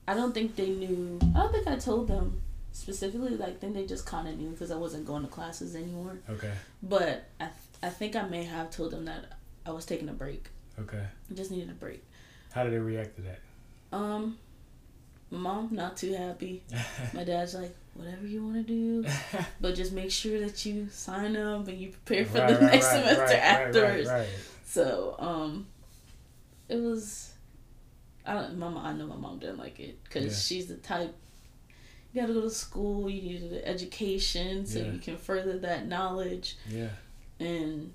I 0.06 0.14
don't 0.14 0.34
think 0.34 0.58
they 0.58 0.68
knew. 0.68 1.18
I 1.34 1.40
don't 1.40 1.52
think 1.54 1.68
I 1.68 1.78
told 1.78 2.10
them 2.10 2.42
specifically. 2.74 3.38
Like, 3.38 3.62
then 3.62 3.74
they 3.74 3.86
just 3.86 4.06
kind 4.06 4.28
of 4.28 4.38
knew 4.38 4.50
because 4.50 4.70
I 4.70 4.76
wasn't 4.76 5.06
going 5.06 5.22
to 5.22 5.30
classes 5.30 5.76
anymore. 5.76 6.18
Okay. 6.30 6.52
But 6.84 7.30
I, 7.40 7.46
th- 7.46 7.54
I 7.82 7.90
think 7.90 8.18
I 8.18 8.24
may 8.24 8.44
have 8.44 8.70
told 8.70 8.92
them 8.92 9.06
that 9.06 9.38
I 9.66 9.72
was 9.72 9.86
taking 9.86 10.10
a 10.10 10.14
break. 10.14 10.50
Okay. 10.78 11.02
I 11.32 11.34
just 11.34 11.52
needed 11.52 11.70
a 11.70 11.74
break. 11.74 12.04
How 12.52 12.66
did 12.66 12.74
they 12.74 12.80
react 12.80 13.16
to 13.16 13.22
that? 13.22 13.40
Um, 13.94 14.38
my 15.32 15.38
mom 15.38 15.70
not 15.72 15.96
too 15.96 16.14
happy. 16.14 16.64
my 17.14 17.24
dad's 17.24 17.56
like, 17.56 17.74
whatever 17.94 18.28
you 18.28 18.44
want 18.44 18.56
to 18.56 18.64
do, 18.64 19.06
but 19.62 19.74
just 19.74 19.94
make 19.94 20.12
sure 20.12 20.38
that 20.42 20.66
you 20.66 20.90
sign 20.90 21.38
up 21.38 21.66
and 21.70 21.78
you 21.78 21.92
prepare 21.92 22.26
for 22.26 22.40
right, 22.40 22.48
the 22.48 22.54
right, 22.56 22.74
next 22.74 22.88
right, 22.88 23.06
semester 23.06 23.38
afterwards. 23.38 24.10
So, 24.66 25.16
um, 25.18 25.68
it 26.68 26.76
was. 26.76 27.32
I 28.26 28.34
don't. 28.34 28.58
Mama, 28.58 28.80
I 28.80 28.94
know 28.94 29.08
my 29.08 29.16
mom 29.16 29.40
didn't 29.40 29.58
like 29.58 29.80
it 29.80 30.04
because 30.04 30.26
yeah. 30.26 30.58
she's 30.58 30.68
the 30.68 30.76
type. 30.76 31.14
You 32.12 32.22
got 32.22 32.28
to 32.28 32.34
go 32.34 32.42
to 32.42 32.50
school. 32.50 33.10
You 33.10 33.22
need 33.22 33.52
an 33.52 33.62
education 33.64 34.66
so 34.66 34.80
yeah. 34.80 34.92
you 34.92 35.00
can 35.00 35.18
further 35.18 35.60
that 35.60 35.88
knowledge. 35.88 36.58
Yeah. 36.70 36.90
And 37.40 37.92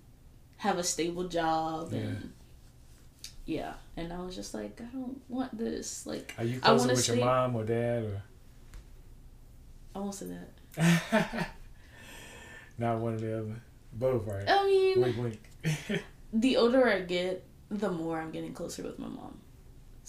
have 0.61 0.77
a 0.77 0.85
stable 0.85 1.25
job 1.25 1.91
yeah. 1.91 2.01
and 2.01 2.33
yeah 3.47 3.73
and 3.97 4.13
i 4.13 4.21
was 4.21 4.37
just 4.37 4.53
like 4.53 4.79
i 4.81 4.85
don't 4.97 5.21
want 5.29 5.57
this 5.57 6.07
like 6.07 6.35
are 6.37 6.45
you 6.45 6.61
closer 6.61 6.89
with 6.89 7.03
stay... 7.03 7.17
your 7.17 7.25
mom 7.25 7.57
or 7.57 7.65
dad 7.65 8.05
or 8.05 8.23
i 9.95 9.99
won't 9.99 10.15
say 10.15 10.27
that 10.77 11.49
not 12.79 12.99
one 12.99 13.15
or 13.15 13.19
the 13.19 13.39
other 13.39 13.63
both 13.95 14.27
right 14.27 14.45
i 14.49 14.67
mean 14.67 15.01
wink 15.01 15.17
wink 15.17 16.03
the 16.35 16.59
older 16.59 16.87
i 16.87 17.01
get 17.01 17.43
the 17.71 17.91
more 17.91 18.21
i'm 18.21 18.31
getting 18.31 18.53
closer 18.53 18.83
with 18.83 18.99
my 18.99 19.09
mom 19.09 19.40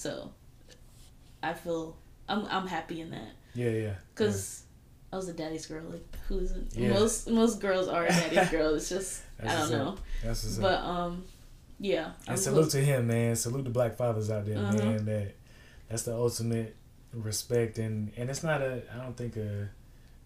so 0.02 0.32
i 1.44 1.54
feel 1.54 1.98
i'm, 2.28 2.46
I'm 2.46 2.68
happy 2.68 3.02
in 3.02 3.12
that 3.12 3.34
yeah 3.54 3.70
yeah 3.70 3.94
because 4.14 4.64
yeah. 4.66 5.14
i 5.14 5.16
was 5.18 5.30
a 5.30 5.34
daddy's 5.34 5.66
girl 5.66 5.84
like 5.90 6.06
who's 6.28 6.54
yeah. 6.72 6.90
most 6.90 7.30
most 7.30 7.60
girls 7.60 7.88
are 7.88 8.06
a 8.06 8.10
daddy's 8.10 8.50
girl 8.52 8.76
it's 8.76 8.90
just 8.90 9.24
i 9.44 9.48
don't 9.48 9.72
know 9.72 9.98
That's 10.24 10.58
but 10.58 10.80
um 10.82 11.24
yeah. 11.82 12.12
And 12.28 12.38
salute 12.38 12.70
to 12.72 12.78
him, 12.78 13.08
man. 13.08 13.36
Salute 13.36 13.64
the 13.64 13.72
black 13.72 13.96
fathers 13.96 14.30
out 14.30 14.46
there, 14.46 14.60
uh-huh. 14.60 14.78
man. 14.78 15.06
That 15.06 15.34
that's 15.90 16.04
the 16.04 16.14
ultimate 16.14 16.76
respect, 17.12 17.80
and 17.80 18.12
and 18.16 18.30
it's 18.30 18.44
not 18.44 18.62
a 18.62 18.84
I 18.94 18.98
don't 18.98 19.18
think 19.18 19.36
a 19.36 19.70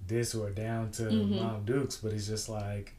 this 0.05 0.36
or 0.36 0.50
down 0.50 0.91
to 0.91 1.03
mm-hmm. 1.03 1.36
Mom 1.38 1.63
Dukes, 1.63 1.96
but 1.96 2.12
it's 2.12 2.27
just 2.27 2.50
like, 2.50 2.94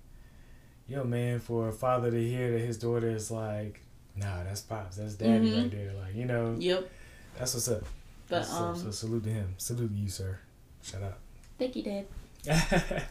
yo, 0.89 1.05
man, 1.05 1.39
for 1.39 1.69
a 1.69 1.73
father 1.73 2.11
to 2.11 2.29
hear 2.29 2.51
that 2.53 2.61
his 2.61 2.79
daughter 2.79 3.11
is 3.11 3.31
like, 3.31 3.83
nah, 4.17 4.45
that's 4.45 4.63
pops, 4.63 4.97
that's 4.97 5.15
daddy 5.15 5.51
mm-hmm. 5.51 5.63
right 5.63 5.71
there, 5.71 5.93
like 6.03 6.15
you 6.15 6.25
know. 6.25 6.57
Yep. 6.59 6.91
That's 7.39 7.55
what's 7.55 7.69
up. 7.69 7.83
But 8.29 8.41
that's 8.41 8.55
um. 8.55 8.77
So 8.77 8.91
salute 8.91 9.25
to 9.25 9.31
him. 9.31 9.55
Salute 9.59 9.89
to 9.89 9.95
you, 9.95 10.09
sir. 10.09 10.39
Shut 10.83 11.03
up. 11.03 11.19
Thank 11.59 11.77
you, 11.77 11.83
Dad. 11.83 12.07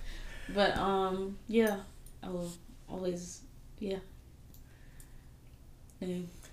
but 0.53 0.77
um, 0.77 1.37
yeah, 1.47 1.77
I 2.23 2.29
will 2.29 2.51
always, 2.87 3.41
yeah. 3.79 3.97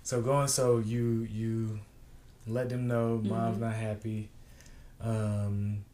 So 0.02 0.22
going, 0.22 0.48
so 0.48 0.78
you 0.78 1.26
you 1.30 1.78
let 2.46 2.68
them 2.68 2.88
know 2.88 3.20
mom's 3.22 3.56
mm-hmm. 3.56 3.64
not 3.64 3.74
happy, 3.74 4.30
um, 5.00 5.84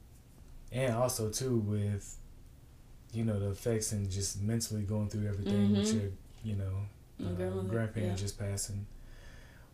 and 0.72 0.94
also 0.94 1.30
too 1.30 1.58
with, 1.58 2.16
you 3.12 3.24
know, 3.24 3.38
the 3.38 3.50
effects 3.50 3.92
and 3.92 4.08
just 4.10 4.40
mentally 4.42 4.82
going 4.82 5.08
through 5.08 5.28
everything 5.28 5.68
mm-hmm. 5.68 5.78
with 5.78 5.94
your, 5.94 6.10
you 6.44 6.56
know, 6.56 6.86
uh, 7.20 7.62
grandparents 7.62 8.20
yeah. 8.20 8.26
just 8.26 8.38
passing. 8.38 8.86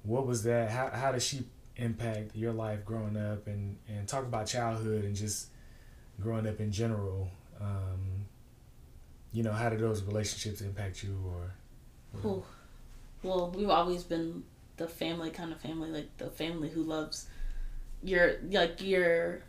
What 0.03 0.27
was 0.27 0.43
that? 0.45 0.71
How 0.71 0.91
how 0.91 1.13
did 1.13 1.23
she 1.23 1.45
impact 1.77 2.37
your 2.37 2.53
life 2.53 2.85
growing 2.85 3.17
up 3.17 3.47
and 3.47 3.79
and 3.89 4.07
talk 4.07 4.25
about 4.25 4.47
childhood 4.47 5.05
and 5.05 5.15
just 5.15 5.49
growing 6.21 6.47
up 6.47 6.61
in 6.61 6.71
general? 6.71 7.29
Um, 7.61 8.27
you 9.33 9.43
know, 9.43 9.53
how 9.53 9.69
did 9.69 9.81
those 9.81 10.03
relationships 10.03 10.61
impact 10.61 11.03
you 11.03 11.19
or? 11.27 12.43
well, 13.23 13.51
we've 13.55 13.71
always 13.71 14.05
been 14.05 14.45
the 14.77 14.87
family 14.87 15.31
kind 15.31 15.53
of 15.53 15.61
family, 15.61 15.91
like 15.91 16.17
the 16.19 16.31
family 16.31 16.69
who 16.69 16.83
loves 16.83 17.27
your 18.03 18.35
like 18.51 18.81
your 18.83 19.41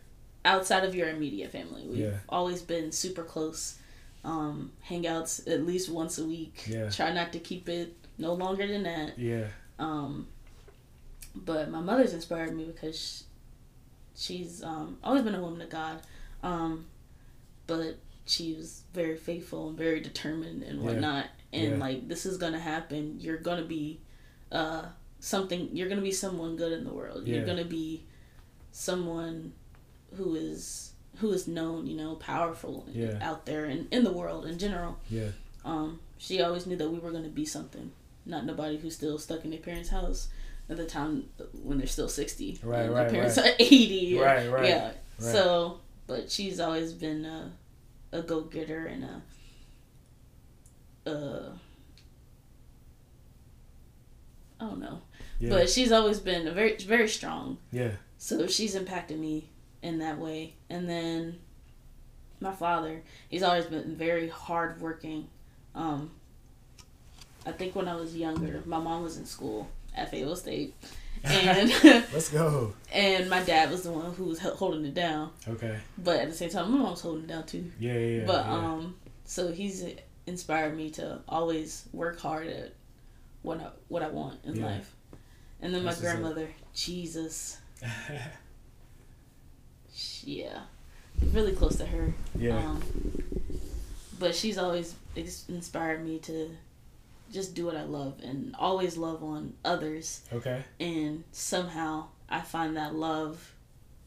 outside 0.44 0.84
of 0.84 0.94
your 0.94 1.08
immediate 1.08 1.52
family. 1.52 1.86
We've 1.86 1.98
yeah. 1.98 2.18
always 2.28 2.62
been 2.62 2.92
super 2.92 3.22
close. 3.22 3.78
Um, 4.26 4.72
hangouts 4.88 5.46
at 5.50 5.64
least 5.64 5.88
once 5.88 6.18
a 6.18 6.24
week. 6.24 6.64
Yeah. 6.66 6.90
Try 6.90 7.12
not 7.12 7.32
to 7.32 7.38
keep 7.38 7.68
it 7.68 7.94
no 8.18 8.34
longer 8.34 8.66
than 8.66 8.82
that. 8.82 9.18
Yeah. 9.18 9.46
Um, 9.78 10.26
but 11.34 11.70
my 11.70 11.80
mother's 11.80 12.12
inspired 12.12 12.56
me 12.56 12.64
because 12.64 13.24
she's 14.16 14.64
um, 14.64 14.98
always 15.04 15.22
been 15.22 15.34
a 15.34 15.40
woman 15.40 15.62
of 15.62 15.70
God. 15.70 16.02
Um, 16.42 16.86
but 17.66 17.98
she 18.26 18.54
was 18.54 18.82
very 18.92 19.16
faithful 19.16 19.68
and 19.68 19.78
very 19.78 20.00
determined 20.00 20.62
and 20.64 20.82
whatnot 20.82 21.26
and 21.52 21.72
yeah. 21.72 21.78
like 21.78 22.08
this 22.08 22.26
is 22.26 22.36
gonna 22.36 22.58
happen 22.58 23.16
you're 23.20 23.38
gonna 23.38 23.64
be 23.64 24.00
uh 24.52 24.84
something 25.20 25.68
you're 25.72 25.88
gonna 25.88 26.00
be 26.00 26.12
someone 26.12 26.56
good 26.56 26.72
in 26.72 26.84
the 26.84 26.92
world 26.92 27.26
yeah. 27.26 27.36
you're 27.36 27.46
gonna 27.46 27.64
be 27.64 28.04
someone 28.72 29.52
who 30.16 30.34
is 30.34 30.85
who 31.18 31.30
is 31.30 31.46
known 31.48 31.86
you 31.86 31.96
know 31.96 32.14
powerful 32.16 32.86
yeah. 32.90 33.18
out 33.20 33.46
there 33.46 33.64
and 33.64 33.86
in 33.92 34.04
the 34.04 34.12
world 34.12 34.46
in 34.46 34.58
general 34.58 34.98
yeah 35.10 35.28
um 35.64 36.00
she 36.18 36.40
always 36.42 36.66
knew 36.66 36.76
that 36.76 36.88
we 36.88 36.98
were 36.98 37.10
gonna 37.10 37.28
be 37.28 37.44
something 37.44 37.90
not 38.24 38.44
nobody 38.44 38.76
who's 38.76 38.94
still 38.94 39.18
stuck 39.18 39.44
in 39.44 39.50
their 39.50 39.60
parents 39.60 39.88
house 39.90 40.28
at 40.68 40.76
the 40.76 40.86
time 40.86 41.24
when 41.62 41.78
they're 41.78 41.86
still 41.86 42.08
60 42.08 42.60
right 42.62 42.82
and 42.82 42.94
right 42.94 43.02
their 43.02 43.10
parents 43.10 43.38
right. 43.38 43.52
are 43.52 43.56
80 43.58 44.18
right 44.18 44.50
right 44.50 44.68
yeah 44.68 44.84
right. 44.86 44.94
so 45.18 45.80
but 46.06 46.30
she's 46.30 46.60
always 46.60 46.92
been 46.92 47.24
a, 47.24 47.52
a 48.12 48.22
go-getter 48.22 48.86
and 48.86 49.04
a 49.04 49.22
uh 51.10 51.52
don't 54.66 54.80
know. 54.80 55.00
Yeah. 55.38 55.50
But 55.50 55.70
she's 55.70 55.92
always 55.92 56.20
been 56.20 56.52
very 56.54 56.76
very 56.76 57.08
strong. 57.08 57.58
Yeah. 57.72 57.92
So 58.18 58.46
she's 58.46 58.74
impacted 58.74 59.18
me 59.18 59.50
in 59.82 59.98
that 59.98 60.18
way. 60.18 60.54
And 60.70 60.88
then 60.88 61.38
my 62.40 62.52
father, 62.52 63.02
he's 63.28 63.42
always 63.42 63.66
been 63.66 63.96
very 63.96 64.28
hardworking. 64.28 65.28
Um 65.74 66.10
I 67.44 67.52
think 67.52 67.76
when 67.76 67.86
I 67.86 67.94
was 67.94 68.16
younger, 68.16 68.62
my 68.66 68.78
mom 68.78 69.02
was 69.02 69.16
in 69.16 69.24
school 69.24 69.68
at 69.94 70.10
Fayetteville 70.10 70.36
State. 70.36 70.74
And 71.24 71.70
let's 71.84 72.28
go. 72.28 72.74
And 72.92 73.30
my 73.30 73.42
dad 73.42 73.70
was 73.70 73.82
the 73.82 73.92
one 73.92 74.12
who 74.14 74.24
was 74.24 74.40
holding 74.40 74.84
it 74.84 74.94
down. 74.94 75.30
Okay. 75.48 75.78
But 75.96 76.20
at 76.20 76.28
the 76.28 76.34
same 76.34 76.50
time, 76.50 76.70
my 76.72 76.78
mom 76.78 76.90
was 76.90 77.00
holding 77.00 77.24
it 77.24 77.28
down 77.28 77.46
too. 77.46 77.70
Yeah, 77.78 77.94
yeah. 77.94 78.18
yeah 78.18 78.26
but 78.26 78.44
yeah. 78.46 78.52
um, 78.52 78.96
so 79.24 79.52
he's 79.52 79.84
inspired 80.26 80.76
me 80.76 80.90
to 80.90 81.20
always 81.28 81.84
work 81.92 82.18
hard 82.18 82.48
at 82.48 82.72
what 83.42 83.60
I, 83.60 83.68
what 83.88 84.02
I 84.02 84.08
want 84.08 84.44
in 84.44 84.56
yeah. 84.56 84.66
life. 84.66 84.94
And 85.60 85.74
then 85.74 85.84
That's 85.84 86.02
my 86.02 86.10
grandmother, 86.10 86.48
Jesus. 86.74 87.58
yeah, 90.24 90.60
really 91.32 91.52
close 91.52 91.76
to 91.76 91.86
her. 91.86 92.14
Yeah. 92.38 92.56
Um, 92.56 92.82
but 94.18 94.34
she's 94.34 94.58
always 94.58 94.94
inspired 95.14 96.04
me 96.04 96.18
to 96.20 96.50
just 97.32 97.54
do 97.54 97.66
what 97.66 97.76
I 97.76 97.82
love 97.82 98.14
and 98.22 98.54
always 98.58 98.96
love 98.96 99.22
on 99.22 99.54
others. 99.64 100.22
Okay. 100.32 100.62
And 100.80 101.24
somehow 101.32 102.06
I 102.28 102.40
find 102.40 102.76
that 102.76 102.94
love 102.94 103.52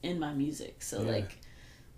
in 0.01 0.19
my 0.19 0.34
music. 0.34 0.81
So 0.81 1.01
yeah. 1.03 1.12
like 1.12 1.38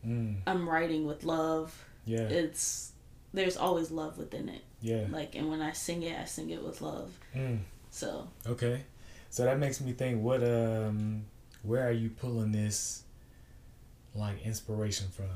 mm. 0.05 0.36
I'm 0.45 0.67
writing 0.67 1.05
with 1.05 1.24
love. 1.24 1.86
Yeah. 2.05 2.21
It's 2.21 2.91
there's 3.33 3.57
always 3.57 3.91
love 3.91 4.17
within 4.17 4.50
it. 4.50 4.63
Yeah. 4.81 5.05
Like, 5.10 5.36
and 5.36 5.50
when 5.50 5.62
I 5.62 5.71
sing 5.71 6.03
it, 6.03 6.19
I 6.19 6.25
sing 6.25 6.50
it 6.50 6.63
with 6.63 6.81
love. 6.81 7.12
Mm. 7.36 7.60
So. 7.91 8.27
Okay, 8.48 8.81
so 9.29 9.45
that 9.45 9.60
makes 9.60 9.79
me 9.79 9.93
think. 9.93 10.21
What 10.21 10.43
um, 10.43 11.25
where 11.63 11.88
are 11.88 11.91
you 11.91 12.10
pulling 12.10 12.51
this, 12.51 13.03
like 14.15 14.41
inspiration 14.43 15.07
from? 15.09 15.27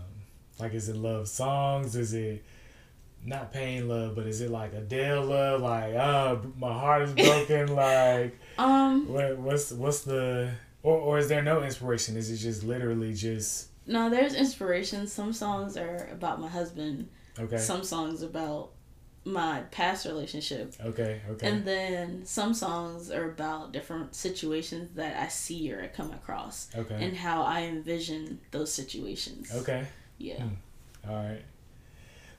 Like, 0.59 0.73
is 0.73 0.89
it 0.89 0.95
love 0.95 1.27
songs? 1.27 1.95
Is 1.95 2.13
it 2.13 2.43
not 3.25 3.51
pain 3.51 3.87
love, 3.87 4.15
but 4.15 4.27
is 4.27 4.41
it 4.41 4.51
like 4.51 4.73
Adele 4.73 5.23
love? 5.23 5.61
Like, 5.61 5.95
uh, 5.95 6.37
my 6.57 6.73
heart 6.73 7.03
is 7.03 7.13
broken. 7.13 7.75
like, 7.75 8.39
um, 8.57 9.07
what, 9.07 9.37
what's 9.37 9.71
what's 9.71 10.01
the 10.01 10.51
or 10.83 10.97
or 10.97 11.17
is 11.17 11.27
there 11.27 11.41
no 11.41 11.63
inspiration? 11.63 12.15
Is 12.17 12.29
it 12.29 12.37
just 12.37 12.63
literally 12.63 13.13
just? 13.13 13.69
No, 13.87 14.09
there's 14.09 14.33
inspiration. 14.33 15.07
Some 15.07 15.33
songs 15.33 15.77
are 15.77 16.09
about 16.11 16.39
my 16.39 16.47
husband. 16.47 17.09
Okay. 17.37 17.57
Some 17.57 17.83
songs 17.83 18.21
about 18.21 18.71
my 19.25 19.61
past 19.71 20.05
relationship. 20.05 20.75
Okay, 20.79 21.21
okay. 21.31 21.47
And 21.47 21.65
then 21.65 22.25
some 22.25 22.53
songs 22.53 23.09
are 23.09 23.25
about 23.25 23.73
different 23.73 24.13
situations 24.13 24.91
that 24.95 25.21
I 25.21 25.27
see 25.27 25.73
or 25.73 25.81
I 25.81 25.87
come 25.87 26.11
across. 26.11 26.69
Okay. 26.75 27.03
And 27.03 27.17
how 27.17 27.41
I 27.41 27.61
envision 27.61 28.39
those 28.51 28.71
situations. 28.71 29.51
Okay. 29.53 29.85
Yeah. 30.19 30.43
Hmm. 30.43 31.09
All 31.09 31.15
right. 31.15 31.41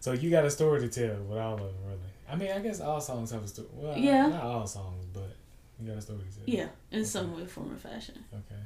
So 0.00 0.12
you 0.12 0.30
got 0.30 0.44
a 0.44 0.50
story 0.50 0.80
to 0.80 0.88
tell 0.88 1.16
with 1.24 1.38
all 1.38 1.54
of 1.54 1.60
them, 1.60 1.74
really. 1.84 1.98
I 2.28 2.36
mean, 2.36 2.52
I 2.52 2.60
guess 2.60 2.80
all 2.80 3.00
songs 3.00 3.32
have 3.32 3.42
a 3.42 3.48
story. 3.48 3.68
Well, 3.72 3.98
yeah. 3.98 4.28
Not 4.28 4.44
all 4.44 4.66
songs, 4.66 5.04
but 5.12 5.34
you 5.80 5.88
got 5.88 5.98
a 5.98 6.00
story 6.00 6.20
to 6.20 6.24
tell. 6.24 6.54
Yeah, 6.54 6.68
in 6.92 7.00
okay. 7.00 7.04
some 7.04 7.36
way, 7.36 7.46
form, 7.46 7.72
or 7.72 7.76
fashion. 7.76 8.24
Okay. 8.32 8.62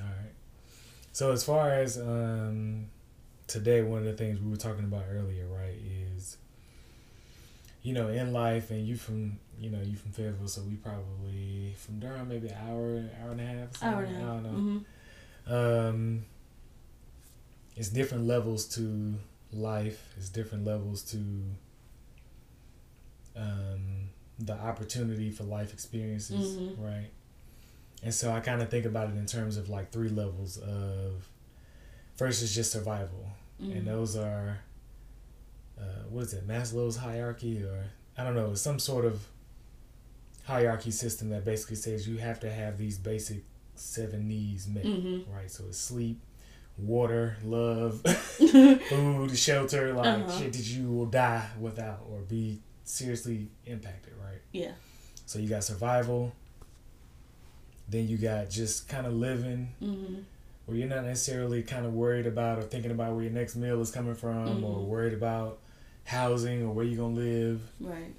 All 0.00 0.04
right. 0.04 0.32
So 1.12 1.32
as 1.32 1.44
far 1.44 1.70
as 1.70 1.98
um, 1.98 2.86
today, 3.46 3.82
one 3.82 4.00
of 4.00 4.04
the 4.04 4.14
things 4.14 4.40
we 4.40 4.50
were 4.50 4.56
talking 4.56 4.84
about 4.84 5.04
earlier, 5.10 5.46
right, 5.46 5.78
is 6.16 6.36
you 7.84 7.92
know, 7.92 8.08
in 8.08 8.32
life, 8.32 8.70
and 8.70 8.88
you 8.88 8.96
from 8.96 9.38
you 9.60 9.70
know 9.70 9.80
you 9.80 9.94
from 9.94 10.10
Fayetteville, 10.10 10.48
so 10.48 10.62
we 10.62 10.74
probably 10.74 11.74
from 11.76 12.00
Durham, 12.00 12.28
maybe 12.28 12.48
an 12.48 12.56
hour, 12.66 13.04
hour 13.22 13.32
and 13.32 13.40
a 13.40 13.44
half. 13.44 13.82
Hour 13.82 14.02
and 14.02 14.16
a 14.16 14.18
half. 14.18 14.28
I 14.28 14.32
don't 14.32 14.42
know. 14.42 14.82
Mm-hmm. 15.46 15.54
Um, 15.54 16.24
it's 17.76 17.90
different 17.90 18.26
levels 18.26 18.64
to 18.76 19.14
life. 19.52 20.14
It's 20.16 20.30
different 20.30 20.64
levels 20.64 21.02
to 21.12 21.18
um, 23.36 24.08
the 24.38 24.54
opportunity 24.54 25.30
for 25.30 25.44
life 25.44 25.74
experiences, 25.74 26.56
mm-hmm. 26.56 26.82
right? 26.82 27.10
And 28.02 28.14
so 28.14 28.32
I 28.32 28.40
kind 28.40 28.62
of 28.62 28.70
think 28.70 28.86
about 28.86 29.10
it 29.10 29.16
in 29.16 29.26
terms 29.26 29.58
of 29.58 29.68
like 29.68 29.92
three 29.92 30.08
levels 30.08 30.56
of 30.56 31.28
first 32.16 32.42
is 32.42 32.54
just 32.54 32.72
survival, 32.72 33.28
mm-hmm. 33.62 33.72
and 33.72 33.86
those 33.86 34.16
are 34.16 34.60
uh, 35.80 36.04
what 36.08 36.24
is 36.24 36.34
it, 36.34 36.46
Maslow's 36.46 36.96
hierarchy, 36.96 37.62
or 37.62 37.84
I 38.16 38.24
don't 38.24 38.34
know, 38.34 38.54
some 38.54 38.78
sort 38.78 39.04
of 39.04 39.26
hierarchy 40.46 40.90
system 40.90 41.30
that 41.30 41.44
basically 41.44 41.76
says 41.76 42.06
you 42.06 42.18
have 42.18 42.40
to 42.40 42.50
have 42.50 42.78
these 42.78 42.98
basic 42.98 43.42
seven 43.74 44.28
needs 44.28 44.68
met, 44.68 44.84
mm-hmm. 44.84 45.32
right? 45.32 45.50
So 45.50 45.64
it's 45.68 45.78
sleep, 45.78 46.20
water, 46.78 47.36
love, 47.44 48.00
food, 48.06 49.36
shelter, 49.36 49.92
like 49.92 50.06
uh-huh. 50.06 50.38
shit 50.38 50.52
that 50.52 50.66
you 50.66 50.90
will 50.90 51.06
die 51.06 51.48
without 51.60 52.00
or 52.10 52.20
be 52.20 52.60
seriously 52.84 53.48
impacted, 53.66 54.12
right? 54.22 54.40
Yeah. 54.52 54.72
So 55.26 55.38
you 55.38 55.48
got 55.48 55.64
survival. 55.64 56.32
Then 57.88 58.08
you 58.08 58.16
got 58.16 58.48
just 58.48 58.88
kind 58.88 59.06
of 59.06 59.12
living, 59.12 59.74
mm-hmm. 59.82 60.20
where 60.64 60.76
you're 60.76 60.88
not 60.88 61.04
necessarily 61.04 61.62
kind 61.62 61.84
of 61.84 61.92
worried 61.92 62.26
about 62.26 62.58
or 62.58 62.62
thinking 62.62 62.90
about 62.90 63.12
where 63.12 63.24
your 63.24 63.32
next 63.32 63.56
meal 63.56 63.80
is 63.82 63.90
coming 63.90 64.14
from, 64.14 64.46
mm-hmm. 64.46 64.64
or 64.64 64.80
worried 64.80 65.12
about 65.12 65.58
housing 66.04 66.62
or 66.62 66.72
where 66.72 66.84
you're 66.84 66.98
gonna 66.98 67.14
live. 67.14 67.60
Right. 67.80 68.14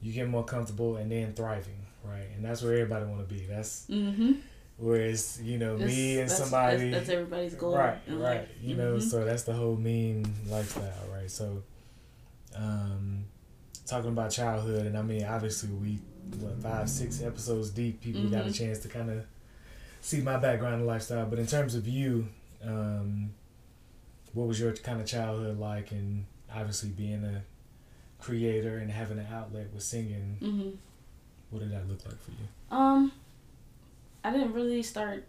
You 0.00 0.12
get 0.12 0.28
more 0.28 0.44
comfortable 0.44 0.96
and 0.96 1.10
then 1.10 1.32
thriving, 1.32 1.86
right? 2.04 2.26
And 2.34 2.44
that's 2.44 2.62
where 2.62 2.74
everybody 2.74 3.06
want 3.06 3.26
to 3.28 3.34
be. 3.34 3.46
That's 3.46 3.86
mm-hmm. 3.88 4.32
whereas 4.76 5.40
you 5.42 5.58
know 5.58 5.76
that's, 5.76 5.90
me 5.90 6.20
and 6.20 6.30
somebody. 6.30 6.90
That's, 6.90 7.06
that's, 7.06 7.10
everybody's 7.10 7.54
goal. 7.54 7.76
Right, 7.76 7.98
right. 8.08 8.48
You 8.60 8.76
know, 8.76 8.94
mm-hmm. 8.94 9.08
so 9.08 9.24
that's 9.24 9.44
the 9.44 9.52
whole 9.52 9.76
mean 9.76 10.26
lifestyle, 10.48 10.92
right? 11.12 11.30
So, 11.30 11.62
um, 12.56 13.24
talking 13.86 14.10
about 14.10 14.30
childhood, 14.30 14.86
and 14.86 14.98
I 14.98 15.02
mean, 15.02 15.24
obviously 15.24 15.70
we 15.70 15.98
what 16.40 16.60
five, 16.62 16.88
six 16.88 17.22
episodes 17.22 17.70
deep. 17.70 18.00
People 18.00 18.22
got 18.24 18.42
a 18.42 18.44
mm-hmm. 18.44 18.52
chance 18.52 18.78
to 18.80 18.88
kind 18.88 19.10
of 19.10 19.24
see 20.00 20.20
my 20.20 20.36
background 20.36 20.76
and 20.76 20.86
lifestyle. 20.86 21.26
But 21.26 21.38
in 21.38 21.46
terms 21.46 21.74
of 21.74 21.86
you, 21.86 22.28
um, 22.64 23.32
what 24.32 24.48
was 24.48 24.58
your 24.60 24.72
kind 24.72 25.00
of 25.00 25.06
childhood 25.06 25.58
like, 25.58 25.92
and 25.92 26.26
obviously 26.54 26.90
being 26.90 27.24
a 27.24 27.42
creator 28.22 28.78
and 28.78 28.90
having 28.90 29.18
an 29.18 29.26
outlet 29.32 29.72
with 29.72 29.82
singing, 29.82 30.38
mm-hmm. 30.40 30.70
what 31.50 31.60
did 31.60 31.72
that 31.72 31.88
look 31.88 32.04
like 32.04 32.20
for 32.20 32.30
you? 32.30 32.46
Um, 32.70 33.12
I 34.24 34.30
didn't 34.30 34.52
really 34.52 34.82
start. 34.82 35.26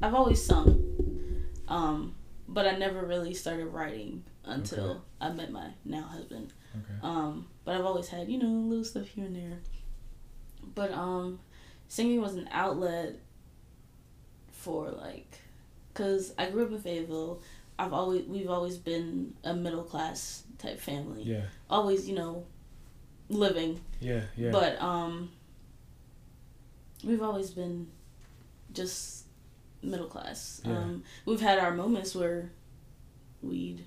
I've 0.00 0.14
always 0.14 0.44
sung, 0.44 1.44
um, 1.68 2.14
but 2.48 2.66
I 2.66 2.76
never 2.76 3.02
really 3.02 3.34
started 3.34 3.66
writing 3.66 4.24
until 4.44 4.90
okay. 4.90 5.00
I 5.20 5.30
met 5.30 5.52
my 5.52 5.68
now 5.84 6.02
husband. 6.02 6.52
Okay. 6.74 6.98
Um, 7.02 7.46
but 7.64 7.74
I've 7.76 7.84
always 7.84 8.08
had 8.08 8.28
you 8.28 8.38
know 8.38 8.46
little 8.46 8.84
stuff 8.84 9.08
here 9.08 9.24
and 9.24 9.36
there. 9.36 9.58
But 10.74 10.92
um, 10.92 11.40
singing 11.88 12.20
was 12.20 12.34
an 12.34 12.48
outlet 12.52 13.16
for 14.52 14.90
like, 14.90 15.40
cause 15.94 16.32
I 16.38 16.50
grew 16.50 16.64
up 16.64 16.72
in 16.72 16.80
Fayetteville. 16.80 17.40
I've 17.80 17.94
always 17.94 18.26
we've 18.26 18.50
always 18.50 18.76
been 18.76 19.34
a 19.42 19.54
middle 19.54 19.82
class 19.82 20.42
type 20.58 20.78
family. 20.78 21.22
Yeah. 21.22 21.44
Always, 21.70 22.06
you 22.06 22.14
know, 22.14 22.44
living. 23.30 23.80
Yeah, 24.00 24.20
yeah. 24.36 24.50
But 24.50 24.80
um 24.82 25.30
we've 27.02 27.22
always 27.22 27.50
been 27.50 27.86
just 28.74 29.24
middle 29.82 30.08
class. 30.08 30.60
Yeah. 30.62 30.76
Um 30.76 31.04
we've 31.24 31.40
had 31.40 31.58
our 31.58 31.72
moments 31.72 32.14
where 32.14 32.50
we'd 33.42 33.82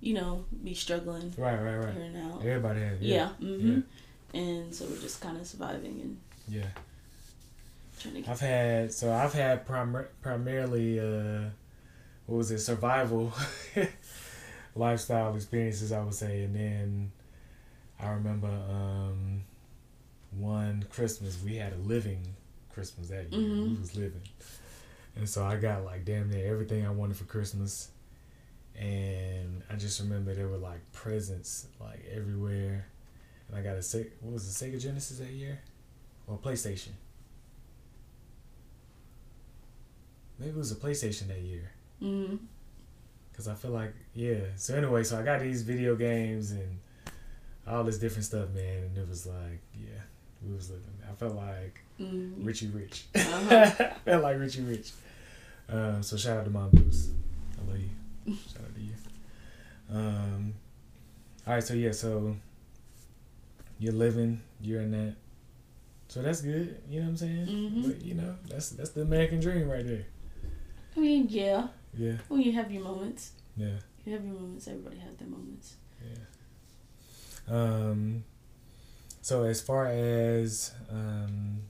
you 0.00 0.14
know, 0.14 0.44
be 0.62 0.74
struggling. 0.74 1.32
Right, 1.36 1.60
right, 1.60 1.76
right. 1.76 1.94
Here 1.94 2.02
and 2.04 2.14
now. 2.14 2.38
Everybody 2.38 2.80
has. 2.80 3.00
Yeah. 3.00 3.30
yeah, 3.38 3.48
mm-hmm. 3.48 3.80
yeah. 4.32 4.40
And 4.40 4.74
so 4.74 4.84
we're 4.86 5.00
just 5.00 5.20
kind 5.20 5.36
of 5.36 5.46
surviving 5.46 6.00
and 6.00 6.18
yeah. 6.48 6.66
I've 8.28 8.40
had 8.40 8.92
so 8.92 9.12
I've 9.12 9.32
had 9.32 9.66
prim- 9.66 10.08
primarily 10.22 11.00
uh 11.00 11.50
what 12.26 12.36
was 12.36 12.50
it 12.50 12.60
survival 12.60 13.32
lifestyle 14.74 15.34
experiences 15.34 15.92
I 15.92 16.02
would 16.02 16.14
say. 16.14 16.44
And 16.44 16.54
then 16.54 17.12
I 18.00 18.10
remember 18.10 18.48
um, 18.48 19.44
one 20.38 20.86
Christmas 20.90 21.38
we 21.44 21.56
had 21.56 21.72
a 21.72 21.76
living 21.76 22.34
Christmas 22.72 23.08
that 23.08 23.32
year. 23.32 23.40
Mm-hmm. 23.42 23.74
we 23.74 23.80
was 23.80 23.96
living. 23.96 24.22
And 25.16 25.28
so 25.28 25.44
I 25.44 25.56
got 25.56 25.84
like 25.84 26.04
damn 26.04 26.30
near 26.30 26.50
everything 26.50 26.86
I 26.86 26.90
wanted 26.90 27.16
for 27.16 27.24
Christmas. 27.24 27.88
And 28.78 29.62
I 29.70 29.76
just 29.76 30.00
remember 30.00 30.34
there 30.34 30.48
were 30.48 30.56
like 30.56 30.80
presents 30.92 31.66
like 31.80 32.04
everywhere. 32.10 32.86
And 33.48 33.58
I 33.58 33.62
got 33.62 33.76
a 33.76 33.80
Sega 33.80 34.10
what 34.20 34.32
was 34.32 34.58
the 34.58 34.64
Sega 34.64 34.80
Genesis 34.80 35.18
that 35.18 35.30
year? 35.30 35.60
Or 36.26 36.38
PlayStation. 36.38 36.92
Maybe 40.38 40.52
it 40.52 40.56
was 40.56 40.72
a 40.72 40.76
PlayStation 40.76 41.28
that 41.28 41.40
year 41.40 41.72
Mm-hmm. 42.02 42.36
Cause 43.34 43.48
I 43.48 43.54
feel 43.54 43.70
like 43.70 43.94
yeah. 44.14 44.40
So 44.56 44.76
anyway, 44.76 45.04
so 45.04 45.18
I 45.18 45.22
got 45.22 45.40
these 45.40 45.62
video 45.62 45.96
games 45.96 46.50
and 46.50 46.78
all 47.66 47.82
this 47.84 47.98
different 47.98 48.24
stuff, 48.24 48.50
man, 48.50 48.84
and 48.84 48.98
it 48.98 49.08
was 49.08 49.26
like 49.26 49.62
yeah, 49.74 50.00
we 50.46 50.54
was 50.54 50.70
living. 50.70 50.84
I 51.08 51.14
felt 51.14 51.34
like 51.34 51.80
mm-hmm. 51.98 52.44
Richie 52.44 52.68
Rich. 52.68 53.06
Uh-huh. 53.14 53.54
I 53.54 53.70
felt 54.04 54.22
like 54.22 54.38
Richie 54.38 54.62
Rich. 54.62 54.92
Um, 55.68 56.02
so 56.02 56.16
shout 56.16 56.38
out 56.38 56.44
to 56.44 56.50
Mom 56.50 56.70
Deuce. 56.70 57.10
I 57.58 57.70
love 57.70 57.80
you. 57.80 58.34
shout 58.34 58.64
out 58.64 58.74
to 58.74 58.80
you. 58.80 58.92
Um, 59.90 60.54
all 61.46 61.54
right, 61.54 61.64
so 61.64 61.74
yeah, 61.74 61.92
so 61.92 62.36
you're 63.78 63.92
living, 63.92 64.40
you're 64.60 64.82
in 64.82 64.90
that. 64.92 65.14
So 66.08 66.20
that's 66.20 66.42
good. 66.42 66.80
You 66.88 67.00
know 67.00 67.06
what 67.06 67.10
I'm 67.10 67.16
saying? 67.16 67.46
Mm-hmm. 67.46 67.82
But 67.82 68.02
you 68.02 68.14
know, 68.14 68.36
that's 68.48 68.70
that's 68.70 68.90
the 68.90 69.02
American 69.02 69.40
dream 69.40 69.68
right 69.70 69.86
there. 69.86 70.04
I 70.96 71.00
mean, 71.00 71.26
yeah. 71.28 71.68
Yeah. 71.96 72.14
Well, 72.28 72.40
you 72.40 72.52
have 72.52 72.70
your 72.70 72.82
moments. 72.82 73.32
Yeah. 73.56 73.76
You 74.04 74.12
have 74.14 74.24
your 74.24 74.34
moments. 74.34 74.66
Everybody 74.66 74.98
has 74.98 75.16
their 75.16 75.28
moments. 75.28 75.76
Yeah. 76.02 77.54
Um. 77.54 78.24
So 79.22 79.44
as 79.44 79.60
far 79.60 79.86
as 79.86 80.72
um, 80.90 81.62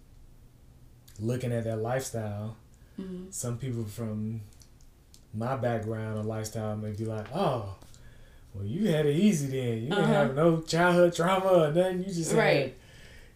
looking 1.21 1.53
at 1.53 1.65
that 1.65 1.83
lifestyle, 1.83 2.57
mm-hmm. 2.99 3.27
some 3.31 3.59
people 3.59 3.85
from 3.85 4.41
my 5.35 5.57
background 5.57 6.19
or 6.19 6.23
lifestyle 6.23 6.77
may 6.77 6.93
be 6.93 7.05
like, 7.05 7.27
"Oh, 7.35 7.77
well, 8.55 8.65
you 8.65 8.89
had 8.89 9.05
it 9.05 9.17
easy 9.17 9.49
then. 9.49 9.83
You 9.83 9.91
didn't 9.91 10.05
uh-huh. 10.05 10.13
have 10.13 10.35
no 10.35 10.61
childhood 10.63 11.15
trauma 11.15 11.47
or 11.47 11.73
nothing. 11.73 11.99
You 12.05 12.13
just 12.13 12.33
right. 12.33 12.57
had, 12.57 12.73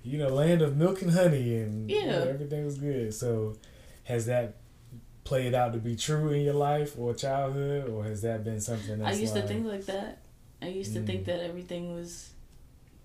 you 0.03 0.19
know, 0.19 0.29
land 0.29 0.63
of 0.63 0.77
milk 0.77 1.03
and 1.03 1.11
honey, 1.11 1.57
and 1.57 1.91
yeah, 1.91 2.01
you 2.01 2.07
know, 2.07 2.23
everything 2.23 2.65
was 2.65 2.79
good." 2.79 3.13
So, 3.15 3.57
has 4.05 4.25
that 4.27 4.55
played 5.27 5.55
out 5.55 5.75
to 5.75 5.79
be 5.79 5.97
true 5.97 6.31
in 6.31 6.43
your 6.43 6.55
life 6.55 6.99
or 6.99 7.13
childhood, 7.13 7.91
or 7.91 8.05
has 8.05 8.23
that 8.23 8.45
been 8.45 8.61
something? 8.61 9.03
I 9.03 9.13
used 9.13 9.35
like, 9.35 9.43
to 9.43 9.49
think 9.49 9.67
like 9.67 9.85
that. 9.87 10.23
I 10.63 10.69
used 10.69 10.95
to 10.95 11.01
mm. 11.01 11.07
think 11.07 11.27
that 11.27 11.45
everything 11.45 11.95
was 11.95 12.31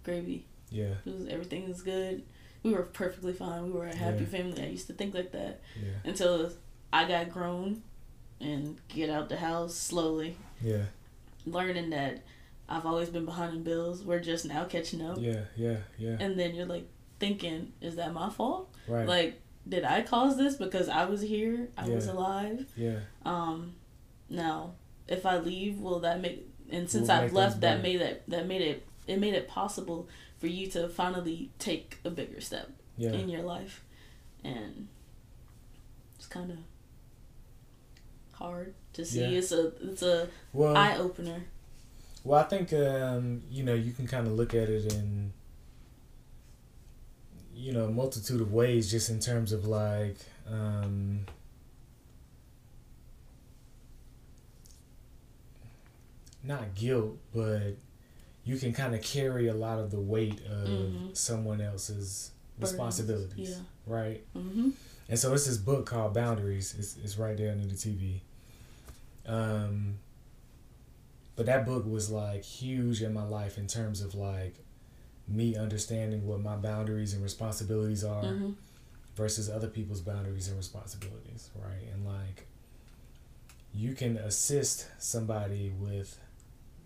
gravy. 0.04 0.46
Yeah. 0.70 0.94
It 1.06 1.14
was 1.14 1.28
everything 1.28 1.68
was 1.68 1.82
good. 1.82 2.24
We 2.64 2.74
were 2.74 2.84
perfectly 2.84 3.34
fine. 3.34 3.66
We 3.66 3.72
were 3.72 3.88
a 3.88 3.96
happy 3.96 4.24
yeah. 4.24 4.30
family. 4.30 4.64
I 4.64 4.68
used 4.68 4.88
to 4.88 4.94
think 4.94 5.14
like 5.14 5.32
that 5.34 5.60
yeah. 5.76 6.10
until 6.10 6.52
I 6.94 7.08
got 7.08 7.32
grown 7.32 7.82
and 8.40 8.78
get 8.88 9.10
out 9.10 9.28
the 9.28 9.38
house 9.38 9.76
slowly. 9.76 10.38
Yeah. 10.62 10.84
Learning 11.46 11.90
that 11.90 12.24
I've 12.70 12.86
always 12.86 13.10
been 13.10 13.26
behind 13.26 13.56
in 13.56 13.64
bills. 13.64 14.04
We're 14.04 14.20
just 14.20 14.46
now 14.46 14.64
catching 14.66 15.02
up. 15.02 15.18
Yeah, 15.20 15.42
yeah, 15.58 15.78
yeah. 15.98 16.18
And 16.20 16.40
then 16.40 16.56
you're 16.56 16.68
like 16.68 16.88
thinking, 17.20 17.74
is 17.82 17.96
that 17.96 18.14
my 18.14 18.30
fault? 18.30 18.74
Right. 18.88 19.08
Like, 19.08 19.41
did 19.68 19.84
I 19.84 20.02
cause 20.02 20.38
this 20.38 20.56
because 20.56 20.90
I 20.90 21.06
was 21.06 21.22
here? 21.22 21.70
I 21.78 21.88
yeah. 21.88 21.96
was 21.96 22.08
alive. 22.08 22.66
Yeah. 22.76 23.00
Um, 23.26 23.76
now, 24.30 24.74
if 25.08 25.26
I 25.26 25.38
leave, 25.38 25.80
will 25.80 26.00
that 26.00 26.22
make? 26.22 26.48
And 26.72 26.90
since 26.90 27.10
we'll 27.10 27.18
I've 27.18 27.34
left, 27.34 27.62
that 27.62 27.82
made 27.82 28.02
it 28.02 28.24
that 28.28 28.48
made 28.48 28.62
it 28.62 28.88
it 29.08 29.20
made 29.20 29.34
it 29.34 29.48
possible 29.48 30.08
for 30.40 30.48
you 30.48 30.68
to 30.68 30.90
finally 30.90 31.52
take 31.60 32.00
a 32.04 32.10
bigger 32.10 32.42
step 32.42 32.72
yeah. 32.98 33.12
in 33.12 33.30
your 33.30 33.44
life, 33.44 33.84
and 34.44 34.88
it's 36.16 36.28
kind 36.28 36.52
of 36.52 36.58
hard 38.34 38.74
to 38.94 39.06
see. 39.06 39.22
Yeah. 39.22 39.38
It's 39.40 39.52
a 39.52 39.72
it's 39.82 40.02
a 40.02 40.28
well, 40.54 40.76
eye 40.76 40.98
opener. 40.98 41.44
Well, 42.24 42.40
I 42.40 42.44
think 42.44 42.74
um, 42.74 43.44
you 43.50 43.64
know 43.64 43.74
you 43.74 43.94
can 43.94 44.08
kind 44.08 44.28
of 44.28 44.34
look 44.34 44.54
at 44.54 44.70
it 44.70 44.94
in 44.94 45.34
you 47.56 47.74
know 47.74 47.86
a 47.86 47.92
multitude 47.92 48.42
of 48.42 48.52
ways, 48.52 48.90
just 48.90 49.10
in 49.10 49.20
terms 49.20 49.52
of 49.52 49.66
like. 49.66 50.18
Um, 50.50 51.26
not 56.44 56.76
guilt, 56.76 57.18
but 57.34 57.76
you 58.44 58.58
can 58.58 58.74
kind 58.74 58.96
of 58.96 59.02
carry 59.02 59.48
a 59.48 59.54
lot 59.54 59.80
of 59.80 59.92
the 59.92 60.00
weight 60.00 60.40
of 60.46 60.68
mm-hmm. 60.68 61.14
someone 61.14 61.62
else's 61.62 62.32
responsibilities, 62.60 63.52
yeah. 63.52 63.56
right? 63.86 64.24
Mm-hmm. 64.36 64.72
And 65.10 65.20
so 65.20 65.34
it's 65.34 65.46
this 65.46 65.58
book 65.58 65.86
called 65.86 66.14
Boundaries. 66.14 66.76
It's, 66.78 66.98
it's 67.04 67.18
right 67.18 67.38
there 67.38 67.52
under 67.52 67.66
the 67.66 67.76
TV. 67.76 68.22
Um, 69.28 69.96
but 71.36 71.46
that 71.46 71.66
book 71.66 71.86
was 71.86 72.10
like 72.10 72.44
huge 72.44 73.02
in 73.02 73.14
my 73.14 73.24
life 73.24 73.58
in 73.58 73.68
terms 73.68 74.02
of 74.02 74.16
like 74.16 74.56
me 75.28 75.56
understanding 75.56 76.26
what 76.26 76.42
my 76.42 76.56
boundaries 76.56 77.14
and 77.14 77.24
responsibilities 77.24 78.04
are 78.04 78.24
mm-hmm. 78.24 78.52
versus 79.16 79.50
other 79.50 79.68
people's 79.68 80.02
boundaries 80.02 80.48
and 80.48 80.58
responsibilities, 80.58 81.50
right? 81.56 81.88
And 81.94 82.06
like 82.06 82.48
you 83.74 83.94
can 83.94 84.18
assist 84.18 84.88
somebody 85.00 85.72
with 85.80 86.20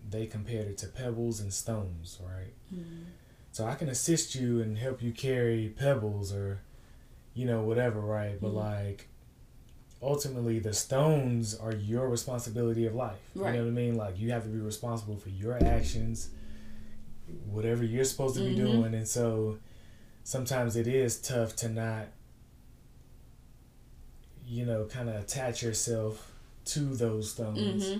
they 0.08 0.26
compared 0.26 0.68
it 0.68 0.78
to 0.78 0.86
pebbles 0.86 1.40
and 1.40 1.52
stones, 1.52 2.18
right? 2.24 2.52
Mm-hmm. 2.72 3.04
So 3.50 3.66
I 3.66 3.74
can 3.74 3.88
assist 3.88 4.34
you 4.34 4.60
and 4.60 4.78
help 4.78 5.02
you 5.02 5.12
carry 5.12 5.74
pebbles 5.76 6.32
or 6.32 6.60
you 7.34 7.46
know 7.46 7.62
whatever, 7.62 8.00
right? 8.00 8.40
But 8.40 8.48
mm-hmm. 8.48 8.58
like 8.58 9.08
ultimately 10.02 10.58
the 10.58 10.72
stones 10.72 11.54
are 11.54 11.74
your 11.74 12.08
responsibility 12.08 12.86
of 12.86 12.94
life. 12.94 13.18
Right. 13.34 13.54
You 13.54 13.58
know 13.58 13.64
what 13.64 13.70
I 13.70 13.74
mean? 13.74 13.96
Like 13.96 14.18
you 14.18 14.30
have 14.30 14.44
to 14.44 14.48
be 14.48 14.60
responsible 14.60 15.16
for 15.16 15.30
your 15.30 15.62
actions, 15.62 16.30
whatever 17.46 17.84
you're 17.84 18.04
supposed 18.04 18.36
to 18.36 18.40
be 18.40 18.54
mm-hmm. 18.54 18.66
doing. 18.66 18.94
And 18.94 19.08
so 19.08 19.58
sometimes 20.24 20.76
it 20.76 20.86
is 20.86 21.20
tough 21.20 21.56
to 21.56 21.68
not, 21.68 22.06
you 24.46 24.64
know, 24.64 24.84
kind 24.84 25.08
of 25.08 25.16
attach 25.16 25.62
yourself 25.62 26.32
to 26.66 26.80
those 26.80 27.32
stones. 27.32 27.84
Mm-hmm. 27.84 27.98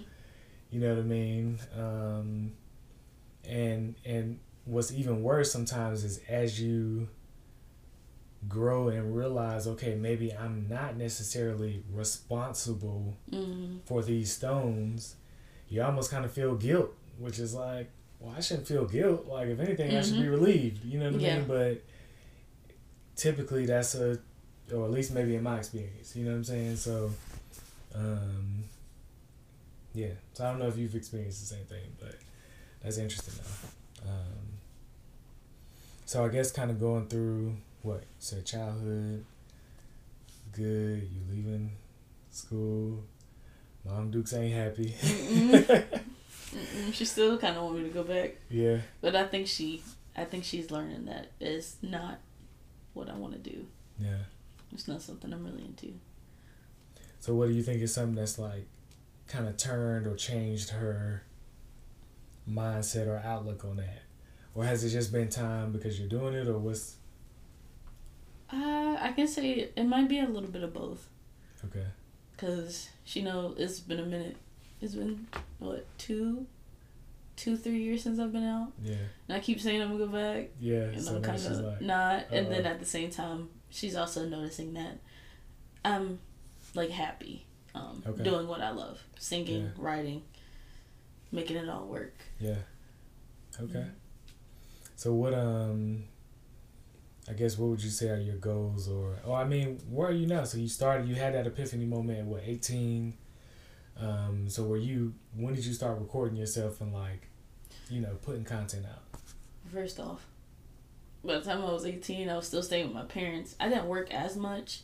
You 0.71 0.81
know 0.81 0.95
what 0.95 0.99
I 0.99 1.03
mean? 1.03 1.59
Um, 1.79 2.53
and 3.49 3.95
and 4.05 4.39
what's 4.65 4.93
even 4.93 5.23
worse 5.23 5.53
sometimes 5.53 6.05
is 6.05 6.21
as 6.29 6.61
you 6.61 7.09
grow 8.49 8.89
and 8.89 9.17
realize 9.17 9.67
okay 9.67 9.95
maybe 9.95 10.33
i'm 10.35 10.67
not 10.69 10.97
necessarily 10.97 11.83
responsible 11.93 13.17
mm-hmm. 13.31 13.79
for 13.85 14.03
these 14.03 14.33
stones 14.33 15.17
you 15.69 15.83
almost 15.83 16.11
kind 16.11 16.25
of 16.25 16.33
feel 16.33 16.55
guilt 16.55 16.93
which 17.19 17.39
is 17.39 17.55
like 17.55 17.91
well 18.21 18.35
i 18.37 18.41
shouldn't 18.41 18.67
feel 18.67 18.85
guilt 18.85 19.27
like 19.27 19.49
if 19.49 19.61
anything 19.61 19.89
mm-hmm. 19.89 19.99
i 19.99 20.03
should 20.03 20.15
be 20.15 20.21
mm-hmm. 20.21 20.31
relieved 20.31 20.85
you 20.85 20.99
know 20.99 21.11
what 21.11 21.21
yeah. 21.21 21.35
i 21.35 21.39
mean 21.39 21.47
but 21.47 21.83
typically 23.15 23.67
that's 23.67 23.95
a 23.95 24.19
or 24.75 24.85
at 24.85 24.91
least 24.91 25.13
maybe 25.13 25.37
in 25.37 25.43
my 25.43 25.59
experience 25.59 26.15
you 26.17 26.25
know 26.25 26.33
what 26.33 26.39
i'm 26.39 26.45
saying 26.45 26.77
so 26.77 27.11
um 27.95 28.65
yeah 29.95 30.09
so 30.33 30.45
i 30.45 30.51
don't 30.51 30.59
know 30.59 30.69
if 30.69 30.77
you've 30.77 30.95
experienced 30.95 31.41
the 31.41 31.55
same 31.55 31.65
thing 31.65 31.85
but 32.01 32.17
that's 32.83 32.99
interesting 32.99 33.35
though 33.37 34.11
um 34.11 34.59
so 36.05 36.25
i 36.25 36.29
guess 36.29 36.51
kind 36.53 36.71
of 36.71 36.81
going 36.81 37.07
through 37.07 37.57
what? 37.87 38.03
So 38.19 38.41
childhood, 38.41 39.25
good. 40.51 41.03
You 41.03 41.21
leaving 41.31 41.71
school. 42.33 43.05
Mom 43.85 44.11
Dukes 44.11 44.35
ain't 44.35 44.53
happy. 44.53 44.93
she 46.93 47.05
still 47.05 47.39
kind 47.39 47.57
of 47.57 47.65
want 47.65 47.79
me 47.79 47.83
to 47.85 47.91
go 47.91 48.03
back. 48.03 48.37
Yeah. 48.51 48.79
But 49.01 49.17
I 49.17 49.25
think 49.25 49.47
she, 49.47 49.83
I 50.17 50.25
think 50.25 50.45
she's 50.45 50.71
learning 50.71 51.07
that 51.07 51.33
it's 51.41 51.77
not 51.83 52.19
what 52.95 53.09
I 53.09 53.15
want 53.15 53.33
to 53.35 53.51
do. 53.51 53.67
Yeah. 53.99 54.25
It's 54.73 54.89
not 54.89 55.03
something 55.03 55.33
I'm 55.33 55.45
really 55.45 55.65
into. 55.65 55.95
So 57.21 57.35
what 57.35 57.49
do 57.49 57.55
you 57.55 57.63
think 57.63 57.83
is 57.83 57.93
something 57.93 58.15
that's 58.15 58.39
like, 58.39 58.67
kind 59.29 59.49
of 59.49 59.57
turned 59.57 60.07
or 60.07 60.15
changed 60.15 60.71
her 60.71 61.23
mindset 62.49 63.09
or 63.09 63.21
outlook 63.25 63.65
on 63.65 63.77
that, 63.77 64.03
or 64.55 64.65
has 64.65 64.85
it 64.85 64.91
just 64.91 65.13
been 65.13 65.29
time 65.29 65.73
because 65.73 65.99
you're 65.99 66.09
doing 66.09 66.35
it, 66.35 66.47
or 66.47 66.59
what's 66.59 66.97
uh, 68.53 68.97
I 69.01 69.13
can 69.17 69.27
say 69.27 69.71
it 69.75 69.85
might 69.85 70.09
be 70.09 70.21
a 70.21 70.27
little 70.27 70.49
bit 70.49 70.63
of 70.63 70.73
both. 70.73 71.09
Okay. 71.65 71.87
Cause 72.37 72.91
she 73.05 73.23
know 73.23 73.55
it's 73.57 73.81
been 73.81 73.99
a 73.99 74.05
minute. 74.05 74.37
It's 74.87 74.95
been 74.95 75.27
what 75.59 75.85
two, 75.99 76.47
two 77.35 77.57
three 77.57 77.83
years 77.83 78.05
since 78.05 78.21
I've 78.21 78.33
been 78.33 78.45
out. 78.45 78.71
Yeah. 78.81 78.95
And 79.27 79.37
I 79.37 79.41
keep 79.41 79.61
saying 79.61 79.83
I'm 79.83 79.99
gonna 79.99 80.07
go 80.07 80.13
back. 80.13 80.51
Yeah. 80.61 80.77
And 80.77 81.03
so 81.03 81.17
I'm 81.17 81.23
kind 81.23 81.45
of 81.45 81.61
like, 81.61 81.81
not. 81.81 82.21
Uh-oh. 82.21 82.37
And 82.37 82.53
then 82.53 82.65
at 82.65 82.79
the 82.79 82.87
same 82.87 83.11
time, 83.11 83.49
she's 83.69 83.97
also 83.97 84.29
noticing 84.29 84.75
that 84.75 85.01
I'm 85.85 86.21
like 86.77 86.91
happy, 86.91 87.47
um, 87.75 88.01
okay. 88.07 88.23
doing 88.23 88.47
what 88.47 88.61
I 88.61 88.71
love, 88.71 89.03
singing, 89.19 89.65
yeah. 89.65 89.71
writing, 89.77 90.23
making 91.33 91.57
it 91.57 91.69
all 91.69 91.87
work. 91.87 92.15
Yeah. 92.39 92.55
Okay. 93.61 93.81
Mm-hmm. 93.81 93.91
So 94.95 95.15
what 95.15 95.35
um 95.35 96.05
I 97.29 97.33
guess 97.33 97.59
what 97.59 97.71
would 97.71 97.83
you 97.83 97.91
say 97.91 98.09
are 98.09 98.21
your 98.21 98.37
goals 98.37 98.89
or 98.89 99.17
oh 99.25 99.35
I 99.35 99.47
mean 99.47 99.81
where 99.91 100.11
are 100.11 100.13
you 100.13 100.29
now? 100.29 100.45
So 100.45 100.59
you 100.59 100.69
started 100.69 101.09
you 101.09 101.17
had 101.17 101.35
that 101.35 101.45
epiphany 101.45 101.87
moment 101.87 102.21
at 102.21 102.25
what 102.25 102.43
eighteen. 102.47 103.15
Um, 103.99 104.49
so 104.49 104.65
were 104.65 104.77
you 104.77 105.15
when 105.35 105.55
did 105.55 105.65
you 105.65 105.73
start 105.73 105.99
recording 105.99 106.37
yourself 106.37 106.81
and 106.81 106.93
like, 106.93 107.29
you 107.89 108.01
know, 108.01 108.17
putting 108.23 108.45
content 108.45 108.87
out? 108.87 109.21
First 109.73 109.99
off, 109.99 110.27
by 111.25 111.35
the 111.35 111.41
time 111.41 111.63
I 111.63 111.73
was 111.73 111.87
eighteen, 111.87 112.29
I 112.29 112.37
was 112.37 112.47
still 112.47 112.63
staying 112.63 112.87
with 112.87 112.95
my 112.95 113.05
parents. 113.05 113.57
I 113.59 113.69
didn't 113.69 113.87
work 113.87 114.13
as 114.13 114.37
much, 114.37 114.81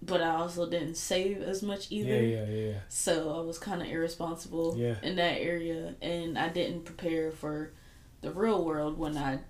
but 0.00 0.20
I 0.20 0.36
also 0.36 0.68
didn't 0.68 0.96
save 0.96 1.42
as 1.42 1.62
much 1.62 1.90
either. 1.90 2.22
Yeah, 2.22 2.44
yeah, 2.44 2.66
yeah. 2.66 2.78
So 2.88 3.34
I 3.36 3.40
was 3.40 3.58
kind 3.58 3.82
of 3.82 3.88
irresponsible 3.88 4.76
yeah. 4.76 4.96
in 5.02 5.16
that 5.16 5.40
area, 5.40 5.94
and 6.02 6.38
I 6.38 6.48
didn't 6.48 6.84
prepare 6.84 7.30
for 7.30 7.72
the 8.20 8.30
real 8.30 8.64
world 8.64 8.98
when 8.98 9.16
I 9.16 9.40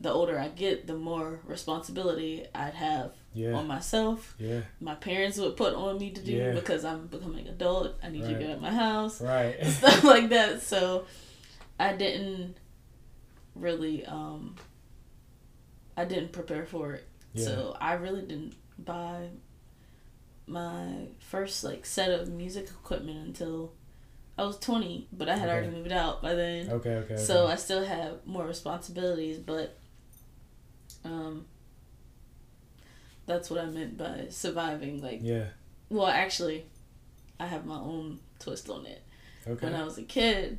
the 0.00 0.12
older 0.12 0.38
I 0.38 0.48
get, 0.48 0.86
the 0.86 0.94
more 0.94 1.40
responsibility 1.44 2.46
I'd 2.54 2.74
have 2.74 3.12
yeah. 3.32 3.52
on 3.52 3.66
myself. 3.66 4.34
Yeah. 4.38 4.60
My 4.80 4.94
parents 4.94 5.38
would 5.38 5.56
put 5.56 5.74
on 5.74 5.98
me 5.98 6.10
to 6.10 6.20
do 6.20 6.32
yeah. 6.32 6.52
because 6.52 6.84
I'm 6.84 7.06
becoming 7.06 7.46
an 7.46 7.54
adult. 7.54 7.96
I 8.02 8.08
need 8.08 8.24
right. 8.24 8.34
to 8.34 8.38
get 8.38 8.50
out 8.50 8.60
my 8.60 8.72
house. 8.72 9.20
Right. 9.20 9.56
And 9.58 9.72
stuff 9.72 10.04
like 10.04 10.28
that. 10.30 10.62
So 10.62 11.06
I 11.80 11.94
didn't 11.94 12.56
really 13.54 14.04
um 14.06 14.54
I 15.96 16.04
didn't 16.04 16.32
prepare 16.32 16.64
for 16.64 16.92
it. 16.92 17.06
Yeah. 17.32 17.44
So 17.44 17.76
I 17.80 17.94
really 17.94 18.22
didn't 18.22 18.54
buy 18.78 19.30
my 20.46 21.08
first 21.18 21.64
like 21.64 21.84
set 21.84 22.10
of 22.10 22.28
music 22.28 22.68
equipment 22.68 23.26
until 23.26 23.72
I 24.38 24.44
was 24.44 24.58
20, 24.60 25.08
but 25.12 25.28
I 25.28 25.36
had 25.36 25.48
okay. 25.48 25.58
already 25.58 25.70
moved 25.70 25.90
out 25.90 26.22
by 26.22 26.34
then. 26.34 26.70
Okay, 26.70 26.94
okay. 26.94 27.16
So 27.16 27.48
I 27.48 27.56
still 27.56 27.84
have 27.84 28.24
more 28.24 28.46
responsibilities, 28.46 29.38
but 29.40 29.76
um, 31.04 31.46
that's 33.26 33.50
what 33.50 33.60
I 33.60 33.66
meant 33.66 33.96
by 33.96 34.26
surviving. 34.30 35.02
Like, 35.02 35.20
yeah. 35.22 35.46
Well, 35.90 36.06
actually, 36.06 36.66
I 37.38 37.46
have 37.46 37.66
my 37.66 37.76
own 37.76 38.18
twist 38.38 38.68
on 38.68 38.86
it. 38.86 39.02
Okay. 39.46 39.66
When 39.66 39.74
I 39.74 39.84
was 39.84 39.98
a 39.98 40.02
kid, 40.02 40.58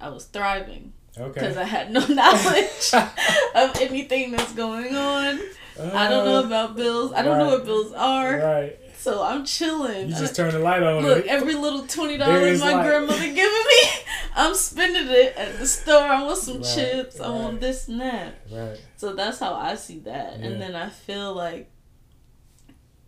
I 0.00 0.08
was 0.08 0.26
thriving. 0.26 0.92
Okay. 1.18 1.32
Because 1.32 1.56
I 1.56 1.64
had 1.64 1.90
no 1.90 2.06
knowledge 2.06 2.92
of 3.54 3.80
anything 3.80 4.32
that's 4.32 4.52
going 4.52 4.94
on. 4.94 5.40
Uh, 5.78 5.90
I 5.92 6.08
don't 6.08 6.24
know 6.24 6.38
uh, 6.38 6.46
about 6.46 6.76
bills. 6.76 7.12
I 7.12 7.22
don't 7.22 7.38
right. 7.38 7.44
know 7.44 7.50
what 7.50 7.64
bills 7.64 7.92
are. 7.92 8.38
Right. 8.38 8.76
So 9.00 9.22
I'm 9.22 9.46
chilling. 9.46 10.10
You 10.10 10.14
just 10.14 10.36
turn 10.36 10.52
the 10.52 10.58
light 10.58 10.82
on. 10.82 11.02
Look, 11.02 11.26
every 11.26 11.54
little 11.54 11.86
twenty 11.86 12.18
dollars 12.18 12.60
my 12.60 12.74
light. 12.74 12.84
grandmother 12.84 13.18
giving 13.18 13.34
me, 13.38 13.82
I'm 14.34 14.54
spending 14.54 15.08
it 15.08 15.36
at 15.36 15.58
the 15.58 15.66
store. 15.66 16.02
I 16.02 16.22
want 16.22 16.38
some 16.38 16.62
right, 16.62 16.74
chips. 16.74 17.18
Right. 17.18 17.26
I 17.26 17.30
want 17.30 17.60
this 17.60 17.88
and 17.88 18.00
that. 18.00 18.34
Right. 18.50 18.80
So 18.96 19.14
that's 19.14 19.38
how 19.38 19.54
I 19.54 19.74
see 19.74 19.98
that, 20.00 20.38
yeah. 20.38 20.46
and 20.46 20.60
then 20.60 20.74
I 20.74 20.88
feel 20.88 21.34
like 21.34 21.70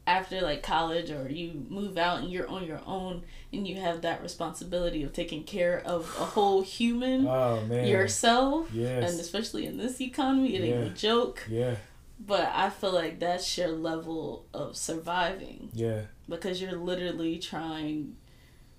after 0.07 0.41
like 0.41 0.63
college 0.63 1.11
or 1.11 1.31
you 1.31 1.65
move 1.69 1.97
out 1.97 2.19
and 2.21 2.31
you're 2.31 2.49
on 2.49 2.67
your 2.67 2.81
own 2.87 3.23
and 3.53 3.69
you 3.69 3.77
have 3.77 4.03
that 4.03 4.21
responsibility 4.23 5.03
of 5.03 5.13
taking 5.13 5.45
care 5.45 5.81
of 5.85 6.03
a 6.19 6.25
whole 6.25 6.63
human 6.63 7.27
oh, 7.27 7.65
yourself 7.71 8.69
yes. 8.73 9.11
and 9.11 9.21
especially 9.21 9.65
in 9.65 9.77
this 9.77 10.01
economy 10.01 10.57
it 10.57 10.65
yeah. 10.65 10.75
ain't 10.75 10.87
a 10.87 10.91
joke 10.91 11.47
yeah 11.49 11.77
but 12.19 12.51
i 12.55 12.69
feel 12.69 12.93
like 12.93 13.21
that's 13.21 13.57
your 13.57 13.69
level 13.69 14.45
of 14.53 14.77
surviving 14.77 15.71
yeah 15.73 16.01
because 16.29 16.61
you're 16.61 16.73
literally 16.73 17.39
trying 17.39 18.17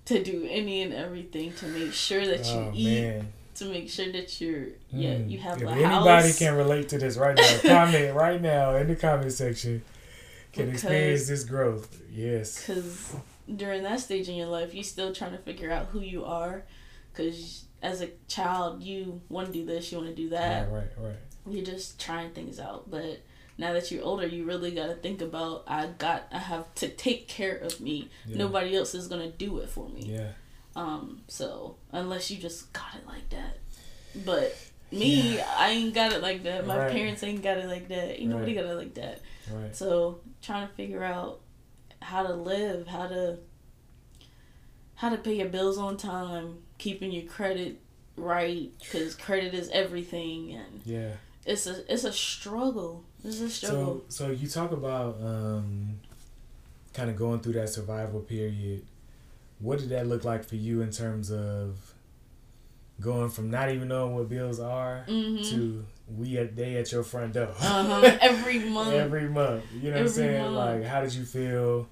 to 0.06 0.22
do 0.22 0.46
any 0.50 0.82
and 0.82 0.92
everything 0.92 1.52
to 1.54 1.66
make 1.66 1.92
sure 1.92 2.26
that 2.26 2.44
you 2.46 2.52
oh, 2.52 2.72
eat 2.74 3.00
man. 3.00 3.32
to 3.54 3.64
make 3.66 3.88
sure 3.88 4.10
that 4.12 4.40
you're 4.40 4.66
yeah 4.90 5.14
mm. 5.14 5.30
you 5.30 5.38
have 5.38 5.60
if 5.60 5.68
anybody 5.68 6.32
can 6.32 6.54
relate 6.54 6.88
to 6.88 6.98
this 6.98 7.16
right 7.16 7.36
now 7.36 7.58
comment 7.62 8.14
right 8.14 8.40
now 8.40 8.76
in 8.76 8.88
the 8.88 8.96
comment 8.96 9.32
section. 9.32 9.82
Can 10.52 10.66
because, 10.66 10.84
experience 10.84 11.26
this 11.26 11.42
growth. 11.42 12.00
Yes. 12.12 12.60
because 12.60 13.16
during 13.56 13.82
that 13.82 13.98
stage 13.98 14.28
in 14.28 14.36
your 14.36 14.46
life 14.46 14.72
you're 14.72 14.84
still 14.84 15.12
trying 15.12 15.32
to 15.32 15.38
figure 15.38 15.70
out 15.70 15.86
who 15.86 16.00
you 16.00 16.24
are. 16.24 16.64
Because 17.12 17.64
as 17.82 18.00
a 18.00 18.08
child 18.28 18.82
you 18.82 19.20
want 19.28 19.48
to 19.48 19.52
do 19.52 19.64
this 19.64 19.90
you 19.90 19.98
want 19.98 20.10
to 20.10 20.16
do 20.16 20.28
that. 20.30 20.70
Right 20.70 20.90
right 20.98 21.08
right. 21.08 21.16
You're 21.46 21.64
just 21.64 22.00
trying 22.00 22.30
things 22.30 22.60
out. 22.60 22.90
But 22.90 23.20
now 23.56 23.72
that 23.72 23.90
you're 23.90 24.04
older 24.04 24.26
you 24.26 24.44
really 24.44 24.72
got 24.72 24.86
to 24.86 24.94
think 24.94 25.20
about 25.20 25.62
i 25.68 25.86
got 25.98 26.26
i 26.32 26.38
have 26.38 26.72
to 26.74 26.88
take 26.88 27.28
care 27.28 27.56
of 27.56 27.80
me 27.80 28.08
yeah. 28.26 28.36
nobody 28.36 28.76
else 28.76 28.94
is 28.94 29.08
gonna 29.08 29.30
do 29.30 29.58
it 29.58 29.68
for 29.68 29.88
me 29.88 30.02
yeah 30.04 30.30
um, 30.76 31.20
so 31.28 31.76
unless 31.92 32.30
you 32.30 32.38
just 32.38 32.72
got 32.72 32.94
it 32.96 33.06
like 33.06 33.28
that, 33.30 33.58
but 34.24 34.56
me, 34.90 35.36
yeah. 35.36 35.54
I 35.56 35.70
ain't 35.70 35.94
got 35.94 36.12
it 36.12 36.20
like 36.20 36.42
that. 36.44 36.66
My 36.66 36.78
right. 36.78 36.92
parents 36.92 37.22
ain't 37.22 37.42
got 37.42 37.58
it 37.58 37.66
like 37.66 37.88
that. 37.88 38.20
Ain't 38.20 38.32
right. 38.32 38.40
nobody 38.40 38.54
got 38.54 38.64
it 38.64 38.74
like 38.74 38.94
that. 38.94 39.20
Right. 39.52 39.74
So 39.74 40.20
trying 40.42 40.66
to 40.66 40.74
figure 40.74 41.04
out 41.04 41.40
how 42.02 42.24
to 42.24 42.34
live, 42.34 42.88
how 42.88 43.06
to 43.06 43.38
how 44.96 45.10
to 45.10 45.16
pay 45.16 45.34
your 45.34 45.48
bills 45.48 45.78
on 45.78 45.96
time, 45.96 46.58
keeping 46.78 47.12
your 47.12 47.24
credit 47.24 47.80
right, 48.16 48.70
because 48.78 49.14
credit 49.14 49.54
is 49.54 49.68
everything, 49.70 50.52
and 50.52 50.80
yeah, 50.84 51.12
it's 51.46 51.66
a 51.66 51.92
it's 51.92 52.04
a 52.04 52.12
struggle. 52.12 53.04
It's 53.24 53.40
a 53.40 53.48
struggle. 53.48 54.04
So 54.08 54.26
so 54.26 54.30
you 54.30 54.48
talk 54.48 54.72
about 54.72 55.16
um, 55.22 55.98
kind 56.92 57.08
of 57.08 57.16
going 57.16 57.40
through 57.40 57.54
that 57.54 57.70
survival 57.70 58.20
period. 58.20 58.84
What 59.58 59.78
did 59.78 59.88
that 59.90 60.06
look 60.06 60.24
like 60.24 60.44
for 60.44 60.56
you 60.56 60.82
in 60.82 60.90
terms 60.90 61.32
of 61.32 61.94
going 63.00 63.30
from 63.30 63.50
not 63.50 63.70
even 63.70 63.88
knowing 63.88 64.14
what 64.14 64.28
bills 64.28 64.60
are 64.60 65.04
mm-hmm. 65.08 65.42
to 65.50 65.84
we 66.16 66.36
at 66.36 66.54
day 66.54 66.76
at 66.76 66.92
your 66.92 67.02
front 67.02 67.32
door? 67.32 67.48
Uh-huh. 67.58 68.18
every 68.20 68.58
month. 68.58 68.92
Every 68.92 69.28
month. 69.28 69.64
You 69.74 69.90
know 69.90 69.96
every 69.96 70.00
what 70.00 70.00
i'm 70.00 70.08
saying? 70.08 70.42
month. 70.42 70.82
like 70.82 70.84
how 70.84 71.00
did 71.00 71.14
you 71.14 71.24
feel? 71.24 71.88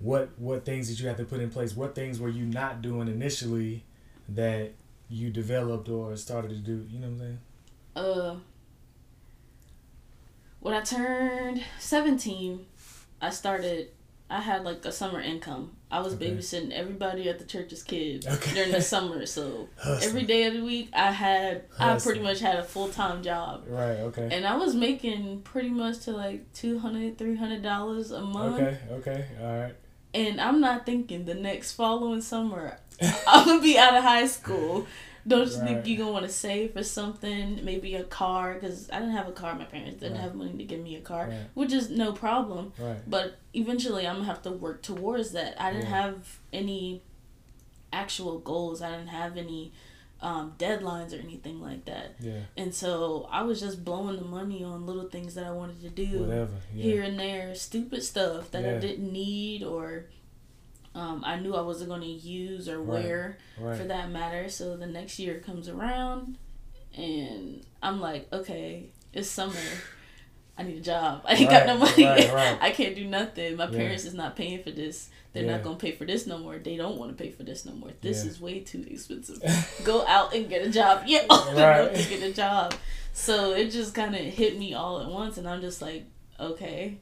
What 0.00 0.30
what 0.38 0.66
things 0.66 0.88
did 0.88 1.00
you 1.00 1.08
have 1.08 1.16
to 1.16 1.24
put 1.24 1.40
in 1.40 1.48
place? 1.48 1.74
What 1.74 1.94
things 1.94 2.20
were 2.20 2.28
you 2.28 2.44
not 2.44 2.82
doing 2.82 3.08
initially 3.08 3.84
that 4.28 4.72
you 5.08 5.30
developed 5.30 5.88
or 5.88 6.14
started 6.16 6.50
to 6.50 6.56
do? 6.56 6.86
You 6.90 6.98
know 6.98 7.08
what 7.08 7.12
i'm 7.12 7.18
saying? 7.18 7.38
Uh 7.96 8.36
when 10.64 10.74
i 10.74 10.80
turned 10.80 11.62
17 11.78 12.66
i 13.20 13.30
started 13.30 13.88
I 14.30 14.40
had 14.40 14.64
like 14.64 14.84
a 14.84 14.90
summer 14.90 15.20
income. 15.20 15.76
I 15.90 16.00
was 16.00 16.14
okay. 16.14 16.30
babysitting 16.30 16.72
everybody 16.72 17.28
at 17.28 17.38
the 17.38 17.44
church's 17.44 17.82
kids 17.82 18.26
okay. 18.26 18.54
during 18.54 18.72
the 18.72 18.80
summer. 18.80 19.26
So 19.26 19.68
every 20.02 20.24
day 20.24 20.44
of 20.44 20.54
the 20.54 20.64
week, 20.64 20.88
I 20.92 21.12
had. 21.12 21.64
I 21.78 21.96
pretty 21.98 22.20
much 22.20 22.40
had 22.40 22.56
a 22.58 22.64
full 22.64 22.88
time 22.88 23.22
job. 23.22 23.64
Right. 23.68 23.98
Okay. 24.00 24.28
And 24.32 24.46
I 24.46 24.56
was 24.56 24.74
making 24.74 25.42
pretty 25.42 25.68
much 25.68 26.00
to 26.00 26.12
like 26.12 26.52
200 26.54 27.18
300 27.18 27.62
dollars 27.62 28.10
a 28.10 28.22
month. 28.22 28.60
Okay. 28.60 28.78
Okay. 28.92 29.26
All 29.40 29.60
right. 29.60 29.74
And 30.14 30.40
I'm 30.40 30.60
not 30.60 30.86
thinking 30.86 31.26
the 31.26 31.34
next 31.34 31.72
following 31.72 32.20
summer 32.20 32.78
I'm 33.26 33.46
gonna 33.46 33.60
be 33.60 33.76
out 33.76 33.94
of 33.94 34.04
high 34.04 34.26
school 34.26 34.86
don't 35.26 35.48
you 35.48 35.56
right. 35.58 35.66
think 35.66 35.86
you're 35.86 35.98
gonna 35.98 36.12
want 36.12 36.26
to 36.26 36.32
save 36.32 36.72
for 36.72 36.82
something? 36.82 37.64
Maybe 37.64 37.94
a 37.94 38.04
car, 38.04 38.54
because 38.54 38.90
I 38.90 38.98
didn't 38.98 39.14
have 39.14 39.28
a 39.28 39.32
car. 39.32 39.54
My 39.54 39.64
parents 39.64 40.00
didn't 40.00 40.16
right. 40.16 40.22
have 40.22 40.34
money 40.34 40.56
to 40.58 40.64
give 40.64 40.80
me 40.80 40.96
a 40.96 41.00
car, 41.00 41.28
right. 41.28 41.38
which 41.54 41.72
is 41.72 41.90
no 41.90 42.12
problem. 42.12 42.72
But 43.06 43.38
eventually, 43.54 44.06
I'm 44.06 44.16
gonna 44.16 44.26
have 44.26 44.42
to 44.42 44.50
work 44.50 44.82
towards 44.82 45.32
that. 45.32 45.60
I 45.60 45.72
didn't 45.72 45.88
yeah. 45.88 46.02
have 46.02 46.38
any 46.52 47.02
actual 47.92 48.38
goals. 48.38 48.82
I 48.82 48.90
didn't 48.90 49.08
have 49.08 49.36
any 49.36 49.72
um, 50.20 50.54
deadlines 50.58 51.12
or 51.12 51.20
anything 51.22 51.60
like 51.60 51.84
that. 51.84 52.16
Yeah. 52.18 52.40
And 52.56 52.74
so 52.74 53.28
I 53.30 53.42
was 53.42 53.60
just 53.60 53.84
blowing 53.84 54.16
the 54.16 54.24
money 54.24 54.64
on 54.64 54.86
little 54.86 55.08
things 55.08 55.34
that 55.34 55.44
I 55.44 55.50
wanted 55.52 55.82
to 55.82 55.90
do 55.90 56.20
Whatever, 56.20 56.52
yeah. 56.74 56.82
here 56.82 57.02
and 57.02 57.18
there, 57.18 57.54
stupid 57.54 58.02
stuff 58.02 58.50
that 58.52 58.62
yeah. 58.62 58.76
I 58.76 58.78
didn't 58.78 59.12
need 59.12 59.62
or 59.62 60.06
um, 60.94 61.22
I 61.24 61.38
knew 61.40 61.54
I 61.54 61.60
wasn't 61.60 61.90
going 61.90 62.02
to 62.02 62.06
use 62.06 62.68
or 62.68 62.80
wear 62.80 63.38
right. 63.58 63.76
for 63.76 63.84
that 63.84 64.10
matter. 64.10 64.48
So 64.48 64.76
the 64.76 64.86
next 64.86 65.18
year 65.18 65.40
comes 65.40 65.68
around, 65.68 66.38
and 66.96 67.66
I'm 67.82 68.00
like, 68.00 68.32
okay, 68.32 68.90
it's 69.12 69.28
summer. 69.28 69.54
I 70.56 70.62
need 70.62 70.78
a 70.78 70.80
job. 70.80 71.22
I 71.28 71.32
ain't 71.34 71.50
right, 71.50 71.66
got 71.66 71.66
no 71.66 71.78
money. 71.78 72.04
Right, 72.04 72.58
I 72.60 72.70
can't 72.70 72.94
do 72.94 73.06
nothing. 73.06 73.56
My 73.56 73.64
yeah. 73.64 73.76
parents 73.76 74.04
is 74.04 74.14
not 74.14 74.36
paying 74.36 74.62
for 74.62 74.70
this. 74.70 75.10
They're 75.32 75.44
yeah. 75.44 75.56
not 75.56 75.64
gonna 75.64 75.76
pay 75.76 75.90
for 75.90 76.04
this 76.04 76.28
no 76.28 76.38
more. 76.38 76.58
They 76.58 76.76
don't 76.76 76.96
want 76.96 77.16
to 77.16 77.20
pay 77.20 77.32
for 77.32 77.42
this 77.42 77.64
no 77.64 77.72
more. 77.72 77.90
This 78.00 78.22
yeah. 78.22 78.30
is 78.30 78.40
way 78.40 78.60
too 78.60 78.86
expensive. 78.88 79.42
Go 79.84 80.06
out 80.06 80.32
and 80.32 80.48
get 80.48 80.64
a 80.64 80.70
job. 80.70 81.02
Yeah, 81.06 81.26
right. 81.28 81.92
to 81.92 82.08
get 82.08 82.22
a 82.22 82.32
job. 82.32 82.72
So 83.12 83.52
it 83.52 83.70
just 83.70 83.96
kind 83.96 84.14
of 84.14 84.20
hit 84.20 84.56
me 84.56 84.74
all 84.74 85.00
at 85.00 85.08
once, 85.08 85.38
and 85.38 85.48
I'm 85.48 85.60
just 85.60 85.82
like, 85.82 86.04
okay, 86.38 86.98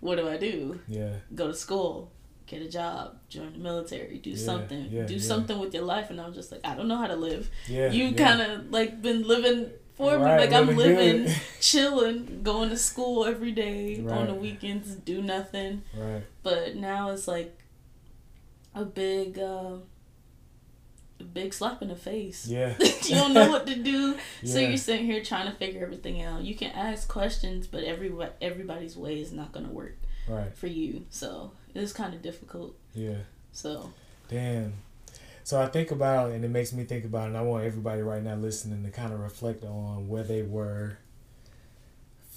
what 0.00 0.16
do 0.16 0.28
I 0.28 0.36
do? 0.36 0.80
Yeah. 0.86 1.14
Go 1.34 1.48
to 1.48 1.54
school 1.54 2.12
get 2.50 2.62
a 2.62 2.68
job, 2.68 3.16
join 3.28 3.52
the 3.52 3.58
military, 3.58 4.18
do 4.18 4.30
yeah, 4.30 4.44
something, 4.44 4.88
yeah, 4.90 5.06
do 5.06 5.14
yeah. 5.14 5.20
something 5.20 5.58
with 5.58 5.72
your 5.72 5.84
life. 5.84 6.10
And 6.10 6.20
I 6.20 6.26
was 6.26 6.34
just 6.34 6.50
like, 6.50 6.60
I 6.64 6.74
don't 6.74 6.88
know 6.88 6.96
how 6.96 7.06
to 7.06 7.14
live. 7.14 7.48
Yeah, 7.68 7.90
you 7.90 8.14
kind 8.14 8.42
of 8.42 8.70
like 8.70 9.00
been 9.00 9.22
living 9.22 9.70
for 9.94 10.16
right, 10.18 10.40
me, 10.40 10.46
like 10.46 10.52
I'm 10.52 10.76
living, 10.76 11.32
chilling, 11.60 12.42
going 12.42 12.70
to 12.70 12.76
school 12.76 13.24
every 13.24 13.52
day 13.52 14.00
right. 14.00 14.18
on 14.18 14.26
the 14.26 14.34
weekends, 14.34 14.96
do 14.96 15.22
nothing. 15.22 15.82
Right. 15.96 16.24
But 16.42 16.74
now 16.74 17.10
it's 17.10 17.28
like 17.28 17.56
a 18.74 18.84
big. 18.84 19.38
Uh, 19.38 19.76
a 21.18 21.22
big 21.22 21.52
slap 21.52 21.82
in 21.82 21.88
the 21.88 21.96
face. 21.96 22.46
Yeah. 22.46 22.72
you 22.80 23.14
don't 23.14 23.34
know 23.34 23.50
what 23.50 23.66
to 23.66 23.76
do. 23.76 24.16
So 24.42 24.58
you're 24.58 24.78
sitting 24.78 25.04
here 25.04 25.22
trying 25.22 25.50
to 25.50 25.56
figure 25.58 25.82
everything 25.82 26.22
out. 26.22 26.40
You 26.40 26.54
can 26.54 26.70
ask 26.70 27.06
questions, 27.06 27.66
but 27.66 27.84
every 27.84 28.10
everybody's 28.40 28.96
way 28.96 29.20
is 29.20 29.32
not 29.32 29.52
gonna 29.52 29.68
work 29.68 29.98
right. 30.30 30.56
for 30.56 30.66
you. 30.66 31.04
So 31.10 31.52
it's 31.74 31.92
kind 31.92 32.14
of 32.14 32.22
difficult. 32.22 32.74
Yeah. 32.94 33.18
So. 33.52 33.92
Damn. 34.28 34.74
So 35.44 35.60
I 35.60 35.66
think 35.66 35.90
about, 35.90 36.30
and 36.30 36.44
it 36.44 36.50
makes 36.50 36.72
me 36.72 36.84
think 36.84 37.04
about, 37.04 37.28
and 37.28 37.36
I 37.36 37.42
want 37.42 37.64
everybody 37.64 38.02
right 38.02 38.22
now 38.22 38.36
listening 38.36 38.84
to 38.84 38.90
kind 38.90 39.12
of 39.12 39.20
reflect 39.20 39.64
on 39.64 40.08
where 40.08 40.22
they 40.22 40.42
were 40.42 40.98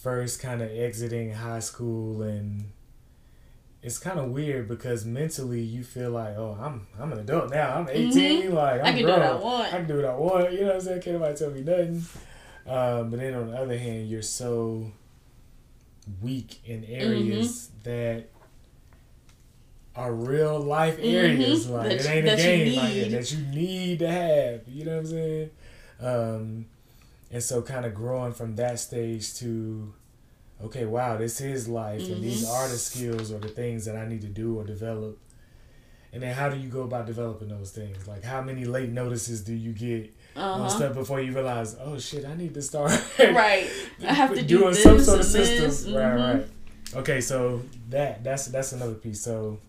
first 0.02 0.42
kind 0.42 0.62
of 0.62 0.70
exiting 0.72 1.32
high 1.34 1.60
school 1.60 2.24
and 2.24 2.66
it's 3.84 3.98
kind 3.98 4.18
of 4.18 4.30
weird 4.30 4.68
because 4.68 5.06
mentally 5.06 5.62
you 5.62 5.84
feel 5.84 6.12
like, 6.12 6.36
oh, 6.38 6.58
I'm 6.60 6.88
I'm 6.98 7.12
an 7.12 7.20
adult 7.20 7.52
now. 7.52 7.76
I'm 7.76 7.90
18. 7.90 8.44
Mm-hmm. 8.44 8.54
Like 8.54 8.80
I'm 8.80 8.86
I 8.86 8.94
can 8.94 9.04
grown. 9.04 9.20
do 9.20 9.22
what 9.22 9.32
I 9.32 9.36
want. 9.36 9.74
I 9.74 9.78
can 9.78 9.88
do 9.88 9.96
what 9.98 10.06
I 10.06 10.16
want. 10.16 10.54
You 10.54 10.60
know 10.62 10.66
what 10.68 10.76
I'm 10.76 10.82
saying? 10.82 11.02
Can't 11.02 11.20
nobody 11.20 11.38
tell 11.38 11.52
me 11.52 11.62
nothing. 11.62 12.06
Um, 12.66 13.10
but 13.10 13.20
then 13.20 13.34
on 13.34 13.52
the 13.52 13.58
other 13.58 13.78
hand, 13.78 14.10
you're 14.10 14.22
so 14.22 14.90
weak 16.22 16.62
in 16.66 16.84
areas 16.86 17.70
mm-hmm. 17.70 17.90
that 17.90 18.30
are 19.96 20.14
real 20.14 20.60
life 20.60 20.98
mm-hmm. 20.98 21.16
areas. 21.16 21.66
Mm-hmm. 21.66 21.74
Like 21.74 21.90
that, 21.90 22.00
it 22.00 22.10
ain't 22.10 22.28
a 22.28 22.36
game 22.36 22.76
like 22.76 22.94
it, 22.94 23.12
that 23.12 23.32
you 23.32 23.46
need 23.48 24.00
to 24.00 24.10
have. 24.10 24.62
You 24.68 24.86
know 24.86 24.92
what 24.94 25.00
I'm 25.00 25.06
saying? 25.08 25.50
Um, 26.00 26.66
and 27.32 27.44
so 27.44 27.62
kind 27.62 27.86
of 27.86 27.94
growing 27.94 28.34
from 28.34 28.56
that 28.56 28.80
stage 28.80 29.34
to 29.36 29.94
okay, 30.64 30.86
wow, 30.86 31.18
this 31.18 31.42
is 31.42 31.68
life 31.68 32.02
mm-hmm. 32.02 32.14
and 32.14 32.24
these 32.24 32.50
are 32.50 32.68
the 32.70 32.78
skills 32.78 33.32
or 33.32 33.40
the 33.40 33.50
things 33.50 33.86
that 33.86 33.96
I 33.96 34.08
need 34.08 34.22
to 34.22 34.28
do 34.28 34.58
or 34.58 34.64
develop. 34.64 35.20
And 36.14 36.22
then 36.22 36.36
how 36.36 36.48
do 36.48 36.58
you 36.58 36.70
go 36.70 36.84
about 36.84 37.08
developing 37.08 37.50
those 37.50 37.72
things? 37.72 38.08
Like 38.08 38.24
how 38.24 38.42
many 38.42 38.66
late 38.66 38.90
notices 38.90 39.42
do 39.42 39.54
you 39.54 39.74
get 39.74 40.16
uh-huh. 40.36 40.64
on 40.64 40.70
stuff 40.70 40.94
before 40.94 41.22
you 41.22 41.32
realize, 41.32 41.76
oh 41.80 41.98
shit, 42.00 42.26
I 42.26 42.36
need 42.36 42.54
to 42.54 42.62
start 42.62 42.92
right. 43.20 43.70
I 44.06 44.14
have 44.14 44.34
to 44.34 44.42
do 44.42 44.60
doing 44.60 44.74
some 44.74 45.00
sort 45.00 45.20
of 45.20 45.26
system. 45.26 45.94
Right, 45.94 46.04
mm-hmm. 46.04 46.40
right. 46.40 46.48
Okay, 46.96 47.22
so 47.22 47.62
that 47.90 48.24
that's 48.24 48.48
that's 48.48 48.72
another 48.72 48.96
piece. 48.96 49.22
So 49.22 49.60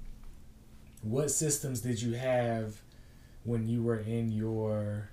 what 1.03 1.31
systems 1.31 1.81
did 1.81 2.01
you 2.01 2.15
have 2.15 2.81
when 3.45 3.69
you 3.69 3.83
were 3.83 3.99
in 3.99 4.33
your 4.33 5.11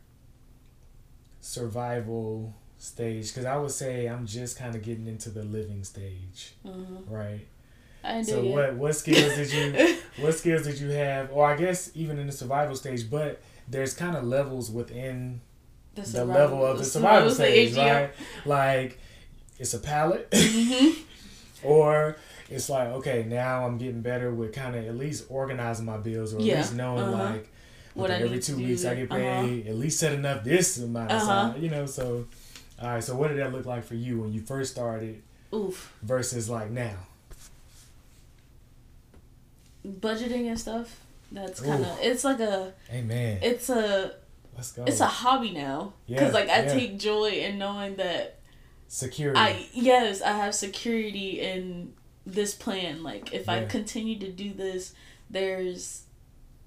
survival 1.39 2.53
stage? 2.77 3.29
Because 3.29 3.45
I 3.45 3.57
would 3.57 3.71
say 3.71 4.07
I'm 4.07 4.25
just 4.25 4.57
kind 4.57 4.75
of 4.75 4.81
getting 4.81 5.07
into 5.07 5.29
the 5.29 5.43
living 5.43 5.83
stage, 5.83 6.53
mm-hmm. 6.65 7.13
right? 7.13 7.47
I 8.03 8.23
so 8.23 8.43
what 8.43 8.75
what 8.75 8.95
skills 8.95 9.35
did 9.35 9.51
you 9.51 9.97
what 10.23 10.33
skills 10.33 10.63
did 10.63 10.79
you 10.79 10.89
have, 10.89 11.31
or 11.31 11.45
I 11.45 11.55
guess 11.55 11.91
even 11.93 12.17
in 12.19 12.27
the 12.27 12.33
survival 12.33 12.75
stage, 12.75 13.09
but 13.09 13.41
there's 13.71 13.93
kind 13.93 14.15
of 14.15 14.25
levels 14.25 14.69
within 14.69 15.41
the, 15.95 16.01
the 16.01 16.25
level 16.25 16.65
of 16.65 16.77
the 16.77 16.83
survival, 16.83 17.31
survival 17.31 17.73
stage, 17.73 17.75
right? 17.75 18.11
Like 18.45 18.99
it's 19.57 19.73
a 19.73 19.79
palette, 19.79 20.29
mm-hmm. 20.31 21.01
or 21.63 22.17
it's 22.49 22.69
like 22.69 22.89
okay, 22.89 23.25
now 23.27 23.65
I'm 23.65 23.77
getting 23.77 24.01
better 24.01 24.33
with 24.33 24.53
kind 24.53 24.75
of 24.75 24.85
at 24.85 24.95
least 24.97 25.25
organizing 25.29 25.85
my 25.85 25.97
bills 25.97 26.33
or 26.33 26.41
yeah. 26.41 26.53
at 26.53 26.57
least 26.59 26.75
knowing 26.75 27.03
uh-huh. 27.03 27.23
like 27.23 27.49
okay, 27.97 28.23
every 28.23 28.39
two 28.39 28.57
weeks 28.57 28.85
I 28.85 28.95
get 28.95 29.11
uh-huh. 29.11 29.19
paid, 29.19 29.61
uh-huh. 29.61 29.69
at 29.71 29.75
least 29.75 29.99
set 29.99 30.13
enough 30.13 30.43
this 30.43 30.77
amount 30.77 31.11
uh-huh. 31.11 31.53
you 31.57 31.69
know. 31.69 31.85
So, 31.85 32.27
all 32.81 32.89
right. 32.89 33.03
So, 33.03 33.15
what 33.15 33.29
did 33.29 33.37
that 33.39 33.51
look 33.53 33.65
like 33.65 33.83
for 33.83 33.95
you 33.95 34.21
when 34.21 34.33
you 34.33 34.41
first 34.41 34.73
started? 34.73 35.21
Oof. 35.53 35.93
Versus 36.01 36.49
like 36.49 36.71
now. 36.71 36.95
Budgeting 39.85 40.47
and 40.47 40.59
stuff. 40.59 41.01
That's 41.31 41.61
kind 41.61 41.83
of 41.83 41.97
it's 42.01 42.23
like 42.23 42.39
a. 42.39 42.73
Amen. 42.91 43.39
It's 43.41 43.69
a. 43.69 44.15
Let's 44.55 44.71
go. 44.73 44.83
It's 44.83 44.99
a 44.99 45.07
hobby 45.07 45.51
now. 45.51 45.93
Because 46.07 46.33
yeah, 46.33 46.39
like 46.39 46.49
I 46.49 46.63
yeah. 46.63 46.73
take 46.73 46.99
joy 46.99 47.29
in 47.29 47.57
knowing 47.57 47.95
that. 47.95 48.39
Security. 48.87 49.39
I 49.39 49.67
yes 49.71 50.21
I 50.21 50.33
have 50.33 50.53
security 50.53 51.39
in 51.39 51.93
this 52.25 52.53
plan. 52.53 53.03
Like 53.03 53.33
if 53.33 53.47
yeah. 53.47 53.53
I 53.53 53.65
continue 53.65 54.19
to 54.19 54.29
do 54.29 54.53
this, 54.53 54.93
there's 55.29 56.03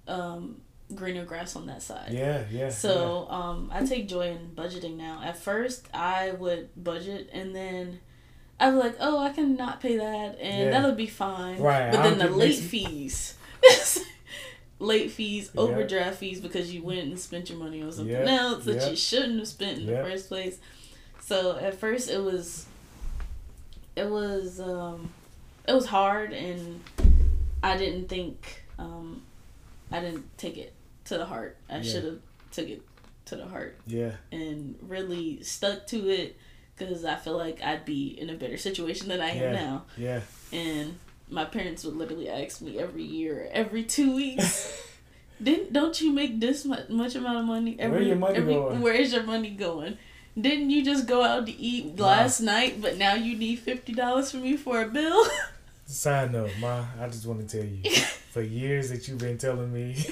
um 0.09 0.62
greener 0.94 1.27
grass 1.27 1.55
on 1.55 1.66
that 1.66 1.83
side. 1.83 2.12
Yeah, 2.12 2.44
yeah. 2.50 2.70
So 2.70 3.29
yeah. 3.29 3.37
um 3.37 3.70
I 3.70 3.85
take 3.85 4.09
joy 4.09 4.29
in 4.29 4.53
budgeting 4.55 4.96
now. 4.96 5.20
At 5.22 5.37
first 5.37 5.87
I 5.92 6.31
would 6.31 6.70
budget 6.83 7.29
and 7.33 7.55
then 7.55 8.00
I 8.59 8.70
was 8.70 8.83
like, 8.83 8.96
oh, 9.00 9.18
I 9.18 9.31
can 9.31 9.57
not 9.57 9.81
pay 9.81 9.98
that 9.98 10.38
and 10.40 10.64
yeah. 10.64 10.70
that'll 10.70 10.94
be 10.94 11.07
fine. 11.07 11.61
Right. 11.61 11.92
But 11.92 12.03
then 12.05 12.18
the 12.18 12.31
late 12.31 12.57
fees. 12.57 13.35
late 14.85 15.11
fees, 15.11 15.51
overdraft 15.57 16.18
fees 16.18 16.40
because 16.40 16.73
you 16.73 16.83
went 16.83 17.01
and 17.01 17.18
spent 17.18 17.49
your 17.49 17.59
money 17.59 17.83
on 17.83 17.92
something 17.92 18.14
else 18.14 18.64
that 18.64 18.90
you 18.90 18.97
shouldn't 18.97 19.38
have 19.38 19.49
spent 19.49 19.79
in 19.79 19.87
the 19.87 19.97
first 19.97 20.29
place. 20.29 20.59
So 21.20 21.57
at 21.57 21.79
first 21.79 22.11
it 22.11 22.23
was 22.23 22.66
it 23.97 24.09
was 24.09 24.61
um 24.61 25.11
it 25.66 25.73
was 25.73 25.87
hard 25.87 26.33
and 26.33 26.81
I 27.62 27.77
didn't 27.77 28.09
think 28.09 28.64
um 28.79 29.23
I 29.90 30.01
didn't 30.01 30.27
take 30.37 30.59
it 30.59 30.73
to 31.07 31.18
the 31.18 31.27
heart. 31.27 31.57
I 31.70 31.77
yeah. 31.77 31.83
should 31.83 32.05
have 32.05 32.18
took 32.51 32.68
it 32.68 32.83
to 33.27 33.37
the 33.37 33.47
heart. 33.47 33.79
Yeah. 33.87 34.12
And 34.33 34.77
really 34.83 35.42
stuck 35.42 35.87
to 35.88 36.09
it 36.09 36.37
because 36.77 37.05
I 37.05 37.16
feel 37.16 37.37
like 37.37 37.62
I'd 37.62 37.85
be 37.85 38.09
in 38.09 38.31
a 38.31 38.35
better 38.35 38.57
situation 38.57 39.09
than 39.09 39.20
I 39.20 39.31
am 39.31 39.53
now. 39.53 39.85
Yeah. 39.97 40.20
And 40.53 40.99
my 41.35 41.44
parents 41.44 41.85
would 41.85 41.97
literally 41.97 42.31
ask 42.31 42.62
me 42.62 42.79
every 42.79 43.03
year, 43.03 43.49
every 43.53 43.83
two 43.83 44.14
weeks. 44.14 44.81
Didn't 45.42 45.73
don't 45.73 46.01
you 46.01 46.12
make 46.12 46.38
this 46.40 46.64
much, 46.64 46.88
much 46.88 47.16
amount 47.16 47.38
of 47.38 47.44
money 47.44 47.77
every 47.79 47.99
Where 47.99 48.09
your 48.09 48.16
money 48.16 48.37
every, 48.37 48.55
going? 48.55 48.81
Where's 48.81 49.12
your 49.12 49.25
money 49.25 49.51
going? 49.51 49.99
Didn't 50.40 50.70
you 50.70 50.85
just 50.85 51.07
go 51.07 51.23
out 51.23 51.47
to 51.47 51.53
eat 51.53 51.99
last 51.99 52.40
night, 52.40 52.81
but 52.81 52.97
now 52.97 53.14
you 53.14 53.37
need 53.37 53.59
fifty 53.59 53.92
dollars 53.92 54.31
from 54.31 54.42
me 54.42 54.57
for 54.57 54.81
a 54.81 54.87
bill? 54.87 55.27
Side 55.87 56.33
note, 56.33 56.53
Ma, 56.61 56.85
I 57.01 57.09
just 57.09 57.27
want 57.27 57.47
to 57.47 57.59
tell 57.59 57.68
you, 57.68 57.90
for 58.31 58.40
years 58.40 58.90
that 58.90 59.07
you've 59.07 59.18
been 59.18 59.37
telling 59.37 59.73
me, 59.73 60.07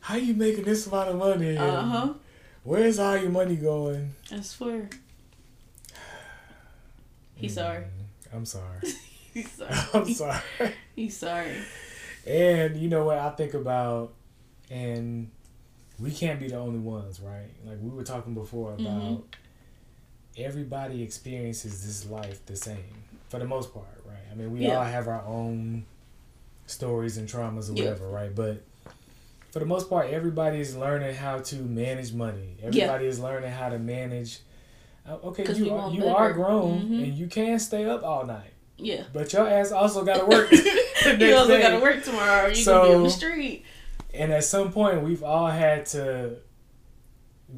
how 0.00 0.16
you 0.16 0.34
making 0.34 0.64
this 0.64 0.86
amount 0.86 1.08
of 1.10 1.16
money? 1.16 1.56
Uh 1.56 1.80
huh. 1.80 2.14
Where's 2.62 2.98
all 2.98 3.16
your 3.16 3.30
money 3.30 3.56
going? 3.56 4.14
I 4.30 4.42
swear. 4.42 4.88
He's 7.36 7.52
mm, 7.52 7.54
sorry. 7.56 7.84
I'm 8.32 8.46
sorry. 8.46 8.80
Sorry. 9.42 9.74
I'm 9.94 10.14
sorry. 10.14 10.40
He's 10.96 11.16
sorry. 11.16 11.56
And 12.26 12.76
you 12.76 12.88
know 12.88 13.04
what 13.04 13.18
I 13.18 13.30
think 13.30 13.54
about, 13.54 14.14
and 14.70 15.30
we 15.98 16.10
can't 16.10 16.40
be 16.40 16.48
the 16.48 16.56
only 16.56 16.78
ones, 16.78 17.20
right? 17.20 17.50
Like 17.64 17.78
we 17.80 17.90
were 17.90 18.04
talking 18.04 18.34
before 18.34 18.72
about 18.72 19.02
mm-hmm. 19.02 19.22
everybody 20.38 21.02
experiences 21.02 21.84
this 21.84 22.10
life 22.10 22.44
the 22.46 22.56
same 22.56 23.04
for 23.28 23.38
the 23.38 23.44
most 23.44 23.74
part, 23.74 24.02
right? 24.06 24.16
I 24.30 24.34
mean, 24.34 24.52
we 24.52 24.60
yeah. 24.60 24.76
all 24.76 24.84
have 24.84 25.08
our 25.08 25.24
own 25.26 25.84
stories 26.66 27.18
and 27.18 27.28
traumas 27.28 27.68
or 27.68 27.74
whatever, 27.74 28.08
right? 28.08 28.34
But 28.34 28.62
for 29.50 29.58
the 29.58 29.66
most 29.66 29.90
part, 29.90 30.10
everybody 30.10 30.60
is 30.60 30.76
learning 30.76 31.14
how 31.14 31.38
to 31.38 31.56
manage 31.56 32.12
money. 32.12 32.56
Everybody 32.62 33.04
yeah. 33.04 33.10
is 33.10 33.20
learning 33.20 33.50
how 33.50 33.68
to 33.68 33.78
manage. 33.78 34.40
Uh, 35.06 35.16
okay, 35.24 35.44
you 35.52 35.74
are, 35.74 35.90
you 35.90 36.06
are 36.06 36.32
grown 36.32 36.80
mm-hmm. 36.80 36.94
and 36.94 37.14
you 37.14 37.26
can 37.26 37.58
stay 37.58 37.84
up 37.84 38.02
all 38.02 38.24
night. 38.24 38.53
Yeah. 38.76 39.04
But 39.12 39.32
your 39.32 39.48
ass 39.48 39.72
also 39.72 40.04
got 40.04 40.18
to 40.18 40.26
work. 40.26 40.50
you 41.20 41.34
also 41.34 41.60
got 41.60 41.70
to 41.70 41.80
work 41.80 42.02
tomorrow. 42.04 42.48
You 42.48 42.54
so, 42.56 42.74
gonna 42.74 42.88
be 42.88 42.94
on 42.96 43.02
the 43.04 43.10
street. 43.10 43.64
And 44.12 44.32
at 44.32 44.44
some 44.44 44.72
point, 44.72 45.02
we've 45.02 45.22
all 45.22 45.48
had 45.48 45.86
to 45.86 46.36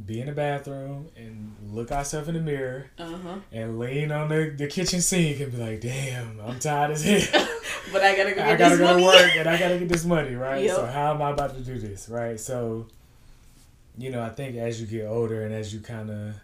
be 0.05 0.20
in 0.20 0.26
the 0.26 0.33
bathroom 0.33 1.09
and 1.16 1.55
look 1.70 1.90
ourselves 1.90 2.29
in 2.29 2.35
the 2.35 2.40
mirror 2.40 2.90
uh-huh. 2.98 3.37
and 3.52 3.79
lean 3.79 4.12
on 4.12 4.29
the, 4.29 4.55
the 4.57 4.66
kitchen 4.66 5.00
sink 5.00 5.40
and 5.40 5.52
be 5.52 5.59
like, 5.59 5.81
"Damn, 5.81 6.40
I'm 6.40 6.59
tired 6.59 6.92
as 6.92 7.05
hell." 7.05 7.48
but 7.92 8.02
I 8.02 8.16
gotta 8.16 8.35
go. 8.35 8.42
I 8.42 8.57
gotta 8.57 8.76
go 8.76 8.85
money. 8.85 9.02
to 9.02 9.07
work 9.07 9.37
and 9.37 9.48
I 9.48 9.59
gotta 9.59 9.79
get 9.79 9.88
this 9.88 10.05
money, 10.05 10.35
right? 10.35 10.64
Yep. 10.64 10.76
So 10.76 10.87
how 10.87 11.14
am 11.14 11.22
I 11.22 11.31
about 11.31 11.55
to 11.55 11.61
do 11.61 11.79
this, 11.79 12.09
right? 12.09 12.38
So, 12.38 12.87
you 13.96 14.11
know, 14.11 14.22
I 14.22 14.31
think 14.31 14.57
as 14.57 14.81
you 14.81 14.87
get 14.87 15.07
older 15.07 15.42
and 15.44 15.55
as 15.55 15.72
you 15.72 15.81
kind 15.81 16.11
of 16.11 16.35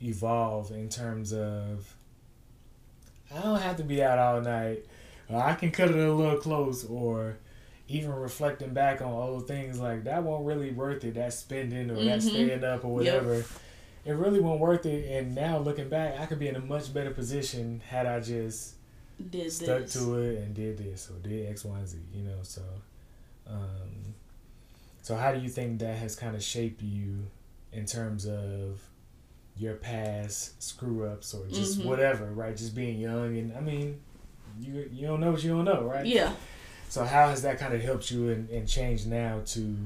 evolve 0.00 0.70
in 0.70 0.88
terms 0.88 1.32
of, 1.32 1.94
I 3.34 3.42
don't 3.42 3.60
have 3.60 3.76
to 3.76 3.84
be 3.84 4.02
out 4.02 4.18
all 4.18 4.40
night. 4.40 4.84
I 5.30 5.54
can 5.54 5.70
cut 5.70 5.90
it 5.90 5.96
a 5.96 6.12
little 6.12 6.38
close, 6.38 6.84
or 6.84 7.36
even 7.88 8.12
reflecting 8.12 8.72
back 8.72 9.02
on 9.02 9.12
old 9.12 9.46
things 9.46 9.78
like 9.78 10.04
that 10.04 10.22
won't 10.22 10.46
really 10.46 10.70
worth 10.70 11.04
it. 11.04 11.14
That 11.14 11.32
spending 11.32 11.90
or 11.90 11.96
mm-hmm. 11.96 12.06
that 12.06 12.22
staying 12.22 12.64
up 12.64 12.84
or 12.84 12.94
whatever. 12.94 13.36
Yep. 13.36 13.46
It 14.06 14.12
really 14.12 14.40
won't 14.40 14.60
worth 14.60 14.86
it. 14.86 15.10
And 15.10 15.34
now 15.34 15.58
looking 15.58 15.88
back, 15.88 16.18
I 16.18 16.26
could 16.26 16.38
be 16.38 16.48
in 16.48 16.56
a 16.56 16.60
much 16.60 16.92
better 16.94 17.10
position 17.10 17.82
had 17.86 18.06
I 18.06 18.20
just 18.20 18.74
did 19.30 19.52
stuck 19.52 19.82
this. 19.82 19.92
to 19.94 20.14
it 20.16 20.38
and 20.38 20.54
did 20.54 20.78
this 20.78 21.10
or 21.10 21.18
did 21.28 21.50
X, 21.50 21.64
Y, 21.64 21.78
and 21.78 21.88
Z. 21.88 21.98
You 22.14 22.22
know, 22.24 22.38
so. 22.42 22.62
Um, 23.46 24.14
so 25.02 25.16
how 25.16 25.32
do 25.32 25.40
you 25.40 25.48
think 25.48 25.78
that 25.80 25.96
has 25.96 26.14
kind 26.14 26.36
of 26.36 26.42
shaped 26.42 26.82
you 26.82 27.28
in 27.72 27.86
terms 27.86 28.26
of 28.26 28.82
your 29.58 29.74
past 29.74 30.62
screw 30.62 31.06
ups 31.06 31.34
or 31.34 31.46
just 31.48 31.78
mm-hmm. 31.78 31.88
whatever, 31.88 32.26
right? 32.26 32.56
Just 32.56 32.74
being 32.74 32.98
young 32.98 33.36
and 33.36 33.56
I 33.56 33.60
mean, 33.60 34.00
you 34.60 34.88
you 34.92 35.06
don't 35.06 35.20
know 35.20 35.32
what 35.32 35.42
you 35.42 35.50
don't 35.50 35.64
know, 35.64 35.82
right? 35.82 36.06
Yeah. 36.06 36.32
So 36.88 37.04
how 37.04 37.28
has 37.28 37.42
that 37.42 37.58
kind 37.58 37.74
of 37.74 37.82
helped 37.82 38.10
you 38.10 38.30
and, 38.30 38.48
and 38.50 38.66
changed 38.66 39.06
now 39.06 39.42
to 39.46 39.76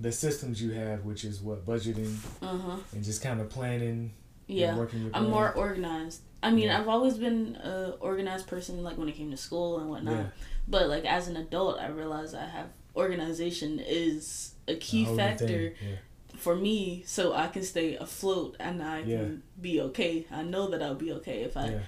the 0.00 0.12
systems 0.12 0.62
you 0.62 0.72
have, 0.72 1.04
which 1.04 1.24
is 1.24 1.40
what 1.40 1.64
budgeting 1.64 2.16
uh-huh. 2.42 2.76
and 2.92 3.04
just 3.04 3.22
kind 3.22 3.40
of 3.40 3.48
planning. 3.48 4.12
Yeah, 4.48 4.76
working 4.76 5.10
I'm 5.14 5.30
more 5.30 5.52
organized. 5.52 6.20
I 6.42 6.50
mean, 6.50 6.64
yeah. 6.64 6.80
I've 6.80 6.88
always 6.88 7.16
been 7.16 7.56
a 7.56 7.94
organized 8.00 8.48
person, 8.48 8.82
like 8.82 8.98
when 8.98 9.08
it 9.08 9.14
came 9.14 9.30
to 9.30 9.36
school 9.36 9.78
and 9.78 9.88
whatnot. 9.88 10.16
Yeah. 10.16 10.26
But 10.68 10.88
like 10.88 11.04
as 11.04 11.28
an 11.28 11.36
adult, 11.36 11.78
I 11.78 11.88
realized 11.88 12.34
I 12.34 12.46
have 12.46 12.66
organization 12.96 13.78
is 13.78 14.54
a 14.68 14.74
key 14.74 15.04
factor 15.16 15.74
yeah. 15.80 15.96
For 16.42 16.56
me, 16.56 17.04
so 17.06 17.32
I 17.32 17.46
can 17.48 17.62
stay 17.62 17.96
afloat 17.96 18.56
and 18.58 18.82
I 18.82 19.02
can 19.02 19.42
be 19.60 19.80
okay. 19.80 20.26
I 20.30 20.42
know 20.42 20.68
that 20.70 20.82
I'll 20.82 20.94
be 20.94 21.12
okay 21.12 21.42
if 21.42 21.56
I 21.56 21.80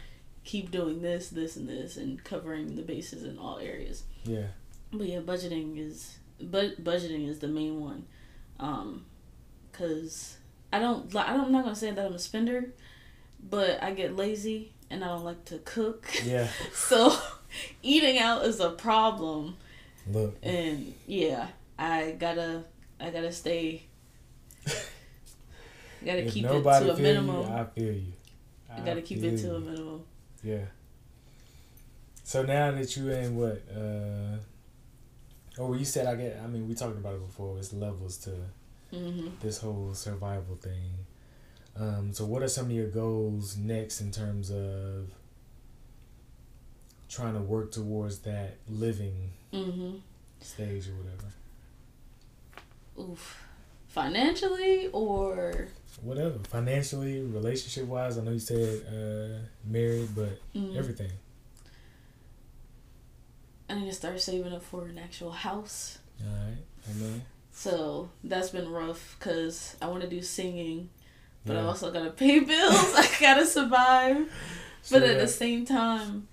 keep 0.45 0.71
doing 0.71 1.03
this, 1.03 1.31
this, 1.31 1.57
and 1.57 1.69
this, 1.69 1.97
and 1.97 2.23
covering 2.23 2.77
the 2.77 2.83
bases 2.83 3.25
in 3.25 3.39
all 3.39 3.59
areas. 3.59 4.05
Yeah. 4.25 4.47
But 4.93 5.09
yeah, 5.09 5.21
budgeting 5.21 5.79
is 5.79 6.19
but 6.41 6.83
budgeting 6.83 7.29
is 7.29 7.39
the 7.41 7.49
main 7.49 7.81
one, 7.81 8.07
um, 8.61 9.05
cause 9.73 10.37
I 10.73 10.79
don't 10.79 11.15
I 11.17 11.33
don't, 11.33 11.47
I'm 11.47 11.53
not 11.53 11.65
gonna 11.65 11.75
say 11.75 11.91
that 11.91 12.07
I'm 12.07 12.15
a 12.15 12.19
spender, 12.19 12.71
but 13.43 13.83
I 13.83 13.93
get 13.93 14.15
lazy 14.15 14.73
and 14.91 15.03
I 15.03 15.09
don't 15.09 15.25
like 15.25 15.45
to 15.47 15.59
cook. 15.59 16.07
Yeah. 16.25 16.49
so, 16.73 17.17
eating 17.83 18.19
out 18.19 18.45
is 18.45 18.61
a 18.61 18.71
problem. 18.71 19.57
Look. 20.11 20.37
And 20.43 20.95
yeah, 21.07 21.49
I 21.79 22.13
gotta 22.19 22.65
I 23.01 23.11
gotta 23.11 23.33
stay. 23.33 23.87
Gotta 26.05 26.25
keep 26.27 26.45
it 26.45 26.63
to 26.63 26.93
a 26.93 26.97
minimum. 26.97 27.37
You, 27.37 27.55
I 27.55 27.65
feel 27.65 27.93
you. 27.93 28.13
I, 28.71 28.77
I 28.77 28.85
gotta 28.85 29.03
keep 29.03 29.23
it 29.23 29.37
to 29.39 29.47
you. 29.47 29.55
a 29.55 29.61
minimum. 29.61 30.03
Yeah. 30.43 30.65
So 32.23 32.43
now 32.43 32.71
that 32.73 32.97
you 32.97 33.11
in 33.11 33.37
what? 33.37 33.63
Uh, 33.71 34.39
oh, 35.59 35.75
you 35.75 35.85
said 35.85 36.07
I 36.07 36.15
get. 36.17 36.41
I 36.43 36.47
mean, 36.47 36.69
we 36.69 36.75
talked 36.75 36.97
about 36.97 37.15
it 37.15 37.27
before. 37.27 37.59
It's 37.59 37.73
levels 37.73 38.17
to 38.19 38.31
mm-hmm. 38.93 39.29
this 39.41 39.59
whole 39.59 39.95
survival 39.95 40.57
thing. 40.57 40.91
Um, 41.77 42.13
so, 42.13 42.25
what 42.25 42.43
are 42.43 42.49
some 42.49 42.67
of 42.67 42.73
your 42.73 42.89
goals 42.89 43.57
next 43.57 44.01
in 44.01 44.11
terms 44.11 44.51
of 44.51 45.09
trying 47.09 47.35
to 47.35 47.41
work 47.41 47.73
towards 47.73 48.21
that 48.21 48.57
living 48.69 49.31
mm-hmm. 49.53 49.97
stage 50.41 50.89
or 50.89 50.93
whatever? 50.93 51.33
Oof. 53.13 53.44
Financially 53.95 54.89
or? 54.93 55.69
Whatever. 56.03 56.41
Financially 56.49 57.21
relationship 57.21 57.87
wise 57.87 58.19
i 58.19 58.23
know 58.23 58.33
you 58.33 58.41
said 58.41 58.83
uh, 58.89 59.39
married 59.65 60.09
but 60.17 60.41
mm. 60.53 60.77
everything. 60.77 61.13
I 63.71 63.77
need 63.77 63.87
to 63.87 63.93
start 63.93 64.21
saving 64.21 64.53
up 64.53 64.63
for 64.63 64.87
an 64.87 64.99
actual 64.99 65.31
house. 65.31 65.99
All 66.21 66.27
right 66.27 66.59
amen 66.91 67.23
so 67.53 68.11
that's 68.25 68.51
been 68.51 68.69
rough 68.69 69.17
because 69.17 69.77
i 69.81 69.87
want 69.87 70.03
to 70.03 70.09
do 70.09 70.21
singing 70.21 70.91
but 71.47 71.55
yeah. 71.55 71.63
i 71.63 71.65
also 71.65 71.93
gotta 71.93 72.11
pay 72.11 72.41
bills. 72.41 72.95
I 72.97 73.09
gotta 73.21 73.47
survive. 73.47 74.29
But 74.91 75.03
at 75.03 75.19
the 75.19 75.29
same 75.29 75.65
time 75.65 76.29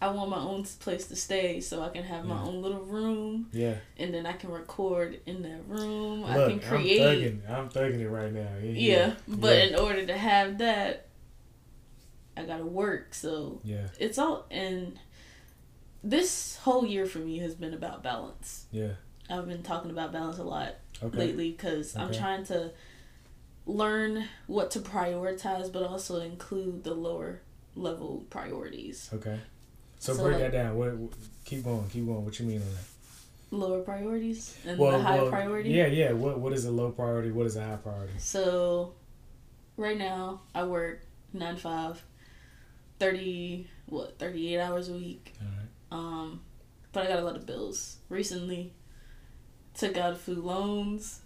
I 0.00 0.08
want 0.10 0.28
my 0.28 0.38
own 0.38 0.64
place 0.80 1.06
to 1.06 1.16
stay 1.16 1.60
so 1.60 1.82
I 1.82 1.88
can 1.88 2.04
have 2.04 2.26
yeah. 2.26 2.34
my 2.34 2.42
own 2.42 2.60
little 2.60 2.82
room. 2.82 3.48
Yeah. 3.52 3.76
And 3.98 4.12
then 4.12 4.26
I 4.26 4.32
can 4.32 4.50
record 4.50 5.20
in 5.24 5.42
that 5.42 5.66
room. 5.66 6.20
Look, 6.20 6.30
I 6.30 6.48
can 6.50 6.60
create. 6.60 7.00
I'm 7.00 7.08
thugging, 7.08 7.50
I'm 7.50 7.68
thugging 7.70 8.00
it 8.00 8.08
right 8.08 8.32
now. 8.32 8.48
Yeah. 8.62 8.70
yeah 8.72 9.12
but 9.26 9.56
yeah. 9.56 9.64
in 9.64 9.74
order 9.76 10.04
to 10.06 10.16
have 10.16 10.58
that, 10.58 11.06
I 12.36 12.44
gotta 12.44 12.66
work. 12.66 13.14
So 13.14 13.60
yeah, 13.64 13.86
it's 13.98 14.18
all 14.18 14.46
and 14.50 14.98
this 16.04 16.56
whole 16.58 16.86
year 16.86 17.06
for 17.06 17.18
me 17.18 17.38
has 17.38 17.54
been 17.54 17.72
about 17.72 18.02
balance. 18.02 18.66
Yeah. 18.70 18.92
I've 19.30 19.48
been 19.48 19.62
talking 19.62 19.90
about 19.90 20.12
balance 20.12 20.38
a 20.38 20.44
lot 20.44 20.74
okay. 21.02 21.16
lately 21.16 21.50
because 21.50 21.96
okay. 21.96 22.04
I'm 22.04 22.12
trying 22.12 22.44
to 22.46 22.72
learn 23.64 24.28
what 24.46 24.70
to 24.72 24.80
prioritize, 24.80 25.72
but 25.72 25.82
also 25.82 26.20
include 26.20 26.84
the 26.84 26.94
lower 26.94 27.40
level 27.74 28.24
priorities. 28.30 29.10
Okay. 29.12 29.40
So, 29.98 30.14
so 30.14 30.22
break 30.22 30.34
like, 30.34 30.42
that 30.42 30.52
down. 30.52 30.76
What, 30.76 30.94
what, 30.96 31.12
Keep 31.44 31.64
going. 31.64 31.88
Keep 31.88 32.06
going. 32.06 32.24
What 32.24 32.38
you 32.38 32.46
mean 32.46 32.60
on 32.60 32.68
that? 32.68 33.56
Lower 33.56 33.80
priorities 33.80 34.58
and 34.66 34.78
well, 34.78 34.92
the 34.92 35.04
high 35.04 35.18
well, 35.18 35.30
priority. 35.30 35.70
Yeah, 35.70 35.86
yeah. 35.86 36.12
What 36.12 36.40
What 36.40 36.52
is 36.52 36.64
a 36.64 36.70
low 36.70 36.90
priority? 36.90 37.30
What 37.30 37.46
is 37.46 37.56
a 37.56 37.64
high 37.64 37.76
priority? 37.76 38.14
So, 38.18 38.94
right 39.76 39.96
now 39.96 40.40
I 40.54 40.64
work 40.64 41.02
nine 41.32 41.56
five. 41.56 42.02
30 42.98 43.68
what 43.84 44.18
38 44.18 44.58
hours 44.58 44.88
a 44.88 44.94
week 44.94 45.34
um 45.92 46.40
but 46.92 47.04
i 47.04 47.06
got 47.06 47.18
a 47.18 47.22
lot 47.22 47.36
of 47.36 47.44
bills 47.44 47.98
recently 48.08 48.72
took 49.74 49.98
out 49.98 50.14
a 50.14 50.16
few 50.16 50.36
loans 50.36 51.20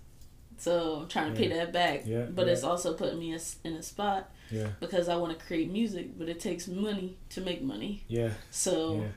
so 0.61 0.99
I'm 1.01 1.09
trying 1.09 1.35
to 1.35 1.43
yeah. 1.43 1.49
pay 1.49 1.57
that 1.57 1.73
back. 1.73 2.03
Yeah, 2.05 2.27
but 2.27 2.47
yeah. 2.47 2.53
it's 2.53 2.63
also 2.63 2.93
putting 2.93 3.19
me 3.19 3.37
in 3.65 3.73
a 3.73 3.83
spot. 3.83 4.31
Yeah. 4.51 4.69
Because 4.81 5.09
I 5.09 5.17
want 5.17 5.39
to 5.39 5.45
create 5.45 5.71
music, 5.71 6.19
but 6.19 6.29
it 6.29 6.41
takes 6.41 6.69
money 6.69 7.17
to 7.31 7.41
make 7.41 7.63
money. 7.63 8.05
Yeah. 8.09 8.31
So 8.51 8.97
yeah. 8.97 9.09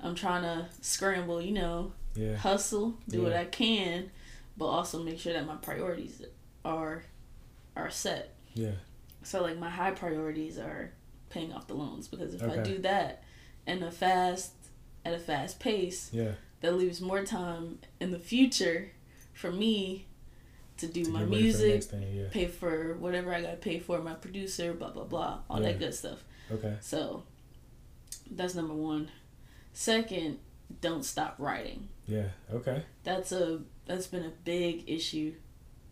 I'm 0.00 0.14
trying 0.14 0.42
to 0.42 0.68
scramble, 0.80 1.40
you 1.40 1.52
know, 1.52 1.92
yeah. 2.14 2.36
hustle, 2.36 2.98
do 3.08 3.22
what 3.22 3.32
I 3.32 3.44
can, 3.44 4.10
but 4.56 4.66
also 4.66 5.02
make 5.02 5.18
sure 5.18 5.32
that 5.32 5.46
my 5.46 5.56
priorities 5.56 6.22
are 6.64 7.04
are 7.76 7.90
set. 7.90 8.34
Yeah. 8.54 8.72
So 9.22 9.42
like 9.42 9.58
my 9.58 9.70
high 9.70 9.90
priorities 9.90 10.58
are 10.58 10.92
paying 11.28 11.52
off 11.52 11.66
the 11.66 11.74
loans 11.74 12.08
because 12.08 12.34
if 12.34 12.42
okay. 12.42 12.60
I 12.60 12.62
do 12.62 12.78
that 12.78 13.22
in 13.66 13.82
a 13.82 13.90
fast 13.90 14.52
at 15.04 15.14
a 15.14 15.18
fast 15.18 15.60
pace, 15.60 16.10
yeah. 16.12 16.32
that 16.60 16.74
leaves 16.76 17.00
more 17.00 17.24
time 17.24 17.78
in 18.00 18.10
the 18.10 18.18
future 18.18 18.92
for 19.34 19.52
me 19.52 20.05
to 20.78 20.86
do 20.86 21.04
to 21.04 21.10
my 21.10 21.24
music, 21.24 21.84
thing, 21.84 22.06
yeah. 22.12 22.24
pay 22.30 22.46
for 22.46 22.94
whatever 22.94 23.32
I 23.34 23.42
gotta 23.42 23.56
pay 23.56 23.78
for, 23.78 24.00
my 24.00 24.14
producer, 24.14 24.72
blah 24.72 24.90
blah 24.90 25.04
blah, 25.04 25.38
all 25.48 25.60
yeah. 25.60 25.68
that 25.68 25.78
good 25.78 25.94
stuff. 25.94 26.24
Okay. 26.52 26.76
So 26.80 27.22
that's 28.30 28.54
number 28.54 28.74
one. 28.74 29.10
Second, 29.72 30.38
don't 30.80 31.04
stop 31.04 31.36
writing. 31.38 31.88
Yeah. 32.06 32.28
Okay. 32.52 32.82
That's 33.04 33.32
a 33.32 33.60
that's 33.86 34.06
been 34.06 34.24
a 34.24 34.32
big 34.44 34.84
issue 34.88 35.34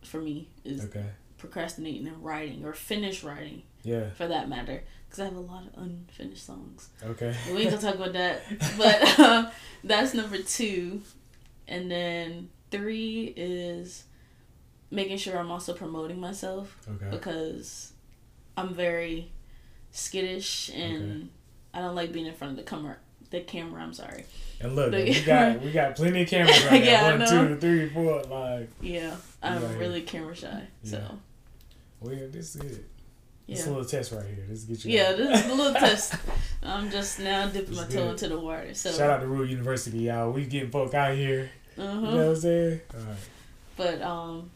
for 0.03 0.21
me 0.21 0.49
is 0.65 0.85
okay. 0.85 1.05
procrastinating 1.39 2.07
and 2.07 2.23
writing 2.25 2.65
or 2.65 2.73
finish 2.73 3.23
writing. 3.25 3.63
Yeah. 3.83 4.11
For 4.11 4.27
that 4.27 4.49
matter, 4.49 4.83
because 5.07 5.21
I 5.21 5.25
have 5.25 5.37
a 5.37 5.41
lot 5.41 5.65
of 5.67 5.83
unfinished 5.83 6.47
songs. 6.47 6.89
Okay. 7.03 7.35
we 7.53 7.63
ain't 7.63 7.71
gonna 7.71 7.83
talk 7.83 7.97
about 7.97 8.15
that, 8.15 8.43
but 8.79 9.19
uh, 9.19 9.51
that's 9.85 10.15
number 10.15 10.39
two, 10.39 11.03
and 11.69 11.91
then 11.91 12.49
three 12.71 13.35
is 13.37 14.05
making 14.95 15.19
sure 15.19 15.39
I'm 15.39 15.51
also 15.51 15.75
promoting 15.75 16.21
myself. 16.21 16.77
Okay. 16.89 17.11
Because 17.11 17.93
I'm 18.57 18.75
very 18.75 19.31
skittish 19.91 20.71
and 20.71 21.13
okay. 21.13 21.29
I 21.75 21.79
don't 21.81 21.95
like 21.95 22.13
being 22.13 22.27
in 22.27 22.35
front 22.35 22.53
of 22.53 22.65
the 22.65 22.71
camera. 22.71 22.97
The 23.31 23.41
camera, 23.41 23.83
I'm 23.83 23.95
sorry. 23.95 24.27
And 24.61 24.77
look, 24.77 24.93
we 24.93 25.21
got 25.23 25.61
we 25.61 25.73
got 25.73 25.97
plenty 25.97 26.23
of 26.23 26.29
cameras 26.29 26.65
right 26.67 26.85
yeah, 26.85 27.17
now. 27.17 27.25
One, 27.25 27.49
two, 27.49 27.57
three, 27.57 27.89
four, 27.89 28.23
like. 28.25 28.71
Yeah, 28.81 29.17
I'm 29.43 29.79
really 29.79 30.03
camera 30.03 30.37
shy. 30.37 30.69
Yeah. 30.83 30.91
So. 30.91 31.19
Well, 32.01 32.15
yeah, 32.15 32.27
this 32.31 32.55
is 32.55 32.63
good. 32.63 32.85
Yeah. 33.47 33.57
This 33.57 33.67
a 33.67 33.71
little 33.71 33.85
test 33.85 34.13
right 34.13 34.25
here. 34.25 34.45
This 34.49 34.61
is 34.61 34.65
get 34.65 34.85
you. 34.85 34.97
Yeah, 34.97 35.11
out. 35.11 35.17
this 35.17 35.45
is 35.45 35.51
a 35.51 35.55
little 35.55 35.75
test. 35.81 36.15
I'm 36.63 36.91
just 36.91 37.19
now 37.19 37.49
dipping 37.49 37.77
my 37.77 37.87
toe 37.87 38.11
into 38.11 38.29
the 38.29 38.39
water. 38.39 38.73
So 38.73 38.93
shout 38.93 39.11
out 39.11 39.21
to 39.21 39.27
Rural 39.27 39.47
University, 39.47 39.99
y'all. 39.99 40.31
We 40.31 40.47
getting 40.47 40.71
folk 40.71 40.95
out 40.95 41.15
here. 41.15 41.51
Uh-huh. 41.77 41.93
You 41.93 42.01
know 42.01 42.17
what 42.17 42.27
I'm 42.27 42.37
saying? 42.37 42.81
All 42.95 43.01
right. 43.01 43.17
But 43.77 44.03
um, 44.03 44.51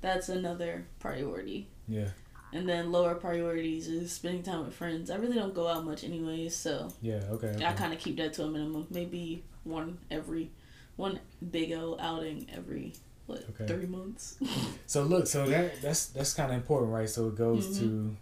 that's 0.00 0.28
another 0.28 0.86
priority. 0.98 1.68
Yeah. 1.88 2.08
And 2.52 2.68
then 2.68 2.92
lower 2.92 3.14
priorities 3.14 3.88
is 3.88 4.12
spending 4.12 4.42
time 4.42 4.64
with 4.64 4.74
friends. 4.74 5.10
I 5.10 5.16
really 5.16 5.34
don't 5.34 5.54
go 5.54 5.66
out 5.68 5.84
much 5.84 6.04
anyways, 6.04 6.54
so 6.56 6.90
yeah, 7.02 7.20
okay. 7.30 7.48
okay. 7.48 7.64
I 7.64 7.72
kind 7.72 7.92
of 7.92 7.98
keep 7.98 8.16
that 8.18 8.32
to 8.34 8.44
a 8.44 8.48
minimum. 8.48 8.86
Maybe 8.88 9.44
one 9.64 9.98
every, 10.10 10.50
one 10.94 11.18
big 11.50 11.72
old 11.72 12.00
outing 12.00 12.46
every 12.54 12.94
what 13.26 13.44
okay. 13.50 13.66
three 13.66 13.86
months. 13.86 14.38
so 14.86 15.02
look, 15.02 15.26
so 15.26 15.46
that 15.46 15.82
that's 15.82 16.06
that's 16.06 16.34
kind 16.34 16.50
of 16.50 16.56
important, 16.56 16.92
right? 16.92 17.08
So 17.08 17.28
it 17.28 17.36
goes 17.36 17.66
mm-hmm. 17.66 17.80
to 17.80 18.16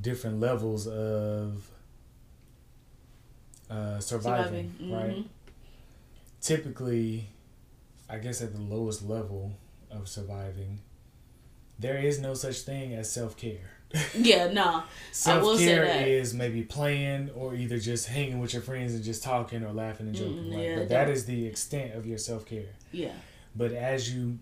different 0.00 0.40
levels 0.40 0.86
of 0.86 1.66
uh, 3.70 3.98
surviving, 4.00 4.74
surviving. 4.78 4.92
right? 4.92 5.10
Mm-hmm. 5.10 5.28
Typically, 6.40 7.26
I 8.08 8.18
guess 8.18 8.42
at 8.42 8.54
the 8.54 8.60
lowest 8.60 9.02
level, 9.02 9.56
of 9.94 10.08
surviving, 10.08 10.80
there 11.78 11.98
is 11.98 12.20
no 12.20 12.34
such 12.34 12.60
thing 12.60 12.94
as 12.94 13.10
self 13.10 13.36
care. 13.36 13.70
yeah, 14.14 14.50
no. 14.50 14.82
Self 15.12 15.58
care 15.58 16.06
is 16.06 16.34
maybe 16.34 16.62
playing 16.62 17.30
or 17.34 17.54
either 17.54 17.78
just 17.78 18.08
hanging 18.08 18.40
with 18.40 18.52
your 18.52 18.62
friends 18.62 18.94
and 18.94 19.04
just 19.04 19.22
talking 19.22 19.62
or 19.64 19.72
laughing 19.72 20.06
and 20.06 20.16
joking. 20.16 20.44
Mm? 20.44 20.62
Yeah, 20.62 20.78
but 20.80 20.88
that 20.88 21.08
is 21.10 21.26
the 21.26 21.46
extent 21.46 21.94
of 21.94 22.06
your 22.06 22.18
self 22.18 22.44
care. 22.44 22.70
Yeah. 22.92 23.12
But 23.54 23.72
as 23.72 24.12
you 24.12 24.38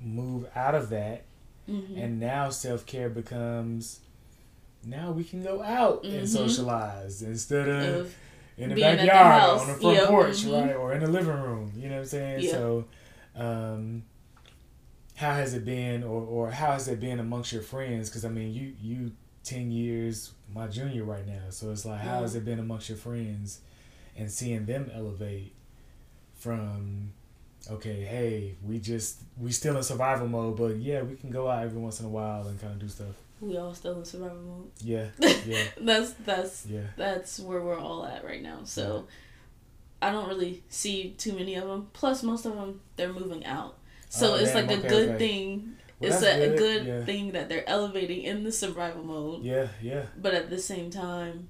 move 0.00 0.46
out 0.56 0.74
of 0.74 0.90
that, 0.90 1.24
mm-hmm. 1.68 1.98
and 1.98 2.18
now 2.18 2.50
self 2.50 2.84
care 2.86 3.08
becomes 3.08 4.00
now 4.84 5.12
we 5.12 5.24
can 5.24 5.42
go 5.42 5.62
out 5.62 6.02
mm-hmm. 6.02 6.18
and 6.18 6.28
socialize 6.28 7.22
instead 7.22 7.68
of, 7.68 8.06
of 8.06 8.16
in 8.56 8.70
the 8.70 8.80
backyard 8.80 9.58
the 9.58 9.62
on 9.62 9.68
the 9.68 9.74
front 9.74 9.96
yep. 9.96 10.08
porch, 10.08 10.36
mm-hmm. 10.38 10.68
right, 10.68 10.76
or 10.76 10.92
in 10.94 11.00
the 11.00 11.10
living 11.10 11.40
room. 11.40 11.72
You 11.76 11.88
know 11.88 11.96
what 11.96 12.00
I'm 12.00 12.06
saying? 12.06 12.40
Yeah. 12.44 12.50
So. 12.50 12.84
Um, 13.36 14.02
how 15.20 15.34
has 15.34 15.52
it 15.52 15.66
been 15.66 16.02
or, 16.02 16.22
or 16.22 16.50
how 16.50 16.72
has 16.72 16.88
it 16.88 16.98
been 16.98 17.20
amongst 17.20 17.52
your 17.52 17.60
friends? 17.60 18.08
Because 18.08 18.24
i 18.24 18.28
mean 18.30 18.54
you 18.54 18.72
you 18.80 19.12
10 19.44 19.70
years 19.70 20.32
my 20.52 20.66
junior 20.66 21.04
right 21.04 21.26
now. 21.26 21.50
So 21.50 21.70
it's 21.70 21.84
like 21.84 22.00
how 22.00 22.22
has 22.22 22.34
it 22.34 22.44
been 22.44 22.58
amongst 22.58 22.88
your 22.88 22.96
friends 22.96 23.60
and 24.16 24.30
seeing 24.30 24.64
them 24.64 24.90
elevate 24.94 25.54
from 26.34 27.12
okay 27.70 28.00
hey 28.00 28.54
we 28.62 28.78
just 28.78 29.20
we 29.38 29.52
still 29.52 29.76
in 29.76 29.82
survival 29.82 30.26
mode 30.26 30.56
but 30.56 30.76
yeah 30.76 31.02
we 31.02 31.14
can 31.14 31.28
go 31.28 31.46
out 31.50 31.62
every 31.62 31.78
once 31.78 32.00
in 32.00 32.06
a 32.06 32.08
while 32.08 32.46
and 32.48 32.58
kind 32.58 32.72
of 32.72 32.78
do 32.78 32.88
stuff. 32.88 33.14
We 33.42 33.58
all 33.58 33.74
still 33.74 33.98
in 33.98 34.06
survival 34.06 34.40
mode. 34.40 34.70
Yeah 34.80 35.08
yeah. 35.46 35.64
That's 35.78 36.14
that's 36.14 36.66
yeah. 36.66 36.86
that's 36.96 37.38
where 37.38 37.60
we're 37.60 37.78
all 37.78 38.06
at 38.06 38.24
right 38.24 38.42
now. 38.42 38.60
So 38.64 39.04
yeah. 40.00 40.08
i 40.08 40.12
don't 40.12 40.28
really 40.28 40.62
see 40.70 41.10
too 41.18 41.34
many 41.34 41.56
of 41.56 41.68
them 41.68 41.88
plus 41.92 42.22
most 42.22 42.46
of 42.46 42.54
them 42.54 42.80
they're 42.96 43.12
moving 43.12 43.44
out 43.44 43.76
so 44.10 44.32
oh, 44.32 44.34
it's 44.34 44.52
damn, 44.52 44.66
like 44.66 44.78
a 44.78 44.88
good 44.88 45.08
okay. 45.10 45.18
thing. 45.18 45.76
Well, 46.00 46.12
it's 46.12 46.22
a 46.22 46.48
good, 46.48 46.58
good 46.58 46.86
yeah. 46.86 47.04
thing 47.04 47.32
that 47.32 47.48
they're 47.48 47.68
elevating 47.68 48.22
in 48.22 48.42
the 48.42 48.50
survival 48.50 49.04
mode. 49.04 49.42
Yeah, 49.42 49.68
yeah. 49.80 50.02
But 50.20 50.34
at 50.34 50.50
the 50.50 50.58
same 50.58 50.90
time, 50.90 51.48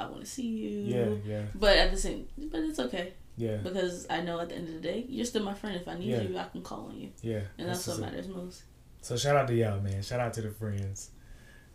I 0.00 0.06
want 0.06 0.20
to 0.20 0.26
see 0.26 0.46
you. 0.46 0.80
Yeah, 0.80 1.14
yeah. 1.24 1.42
But 1.54 1.76
at 1.76 1.90
the 1.90 1.98
same, 1.98 2.26
but 2.38 2.60
it's 2.60 2.78
okay. 2.78 3.12
Yeah. 3.36 3.56
Because 3.56 4.06
I 4.08 4.22
know 4.22 4.40
at 4.40 4.48
the 4.48 4.56
end 4.56 4.68
of 4.68 4.74
the 4.74 4.80
day, 4.80 5.04
you're 5.08 5.26
still 5.26 5.42
my 5.42 5.54
friend. 5.54 5.76
If 5.76 5.88
I 5.88 5.98
need 5.98 6.08
yeah. 6.08 6.22
you, 6.22 6.38
I 6.38 6.44
can 6.44 6.62
call 6.62 6.86
on 6.86 6.98
you. 6.98 7.10
Yeah. 7.20 7.40
And 7.58 7.68
that's, 7.68 7.84
that's 7.84 7.98
what 7.98 8.10
matters 8.10 8.28
most. 8.28 8.62
So 9.02 9.16
shout 9.16 9.36
out 9.36 9.48
to 9.48 9.54
y'all, 9.54 9.80
man. 9.80 10.02
Shout 10.02 10.20
out 10.20 10.32
to 10.34 10.42
the 10.42 10.50
friends 10.50 11.10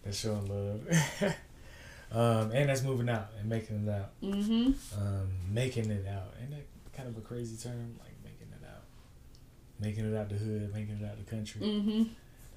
that's 0.04 0.18
showing 0.20 0.48
love. 0.48 0.88
um, 2.12 2.52
and 2.52 2.70
that's 2.70 2.84
moving 2.84 3.10
out 3.10 3.28
and 3.40 3.50
making 3.50 3.88
it 3.88 3.92
out. 3.92 4.12
Mm-hmm. 4.22 5.00
Um, 5.00 5.30
making 5.52 5.92
it 5.92 6.08
out. 6.08 6.34
Ain't 6.42 6.52
that 6.52 6.66
kind 6.94 7.10
of 7.10 7.18
a 7.18 7.22
crazy 7.22 7.58
term? 7.58 7.96
Like 8.00 8.14
making 9.80 10.12
it 10.12 10.18
out 10.18 10.30
the 10.30 10.36
hood, 10.36 10.74
making 10.74 11.00
it 11.02 11.06
out 11.06 11.18
the 11.18 11.30
country. 11.30 11.62
Mm-hmm. 11.62 12.04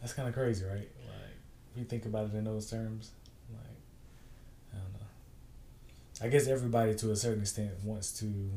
That's 0.00 0.12
kind 0.12 0.28
of 0.28 0.34
crazy, 0.34 0.64
right? 0.64 0.76
Like, 0.76 1.36
if 1.72 1.78
you 1.78 1.84
think 1.84 2.06
about 2.06 2.26
it 2.26 2.34
in 2.34 2.44
those 2.44 2.70
terms, 2.70 3.10
like, 3.52 3.62
I 4.72 4.76
don't 4.76 4.92
know. 4.94 6.26
I 6.26 6.28
guess 6.28 6.46
everybody, 6.46 6.94
to 6.96 7.10
a 7.10 7.16
certain 7.16 7.42
extent, 7.42 7.72
wants 7.84 8.18
to 8.20 8.50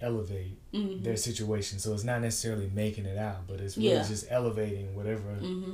elevate 0.00 0.58
mm-hmm. 0.72 1.02
their 1.02 1.16
situation. 1.16 1.78
So 1.78 1.92
it's 1.92 2.04
not 2.04 2.20
necessarily 2.20 2.70
making 2.74 3.06
it 3.06 3.18
out, 3.18 3.46
but 3.46 3.60
it's 3.60 3.76
really 3.76 3.90
yeah. 3.90 4.06
just 4.06 4.26
elevating 4.30 4.94
whatever 4.94 5.36
mm-hmm. 5.40 5.72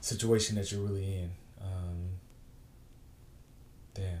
situation 0.00 0.56
that 0.56 0.70
you're 0.72 0.82
really 0.82 1.14
in. 1.14 1.30
Um, 1.60 2.08
damn. 3.94 4.20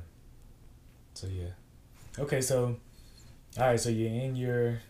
So 1.14 1.26
yeah. 1.26 1.50
Okay, 2.18 2.40
so 2.40 2.76
all 3.58 3.66
right, 3.66 3.80
so 3.80 3.90
you're 3.90 4.10
in 4.10 4.36
your 4.36 4.80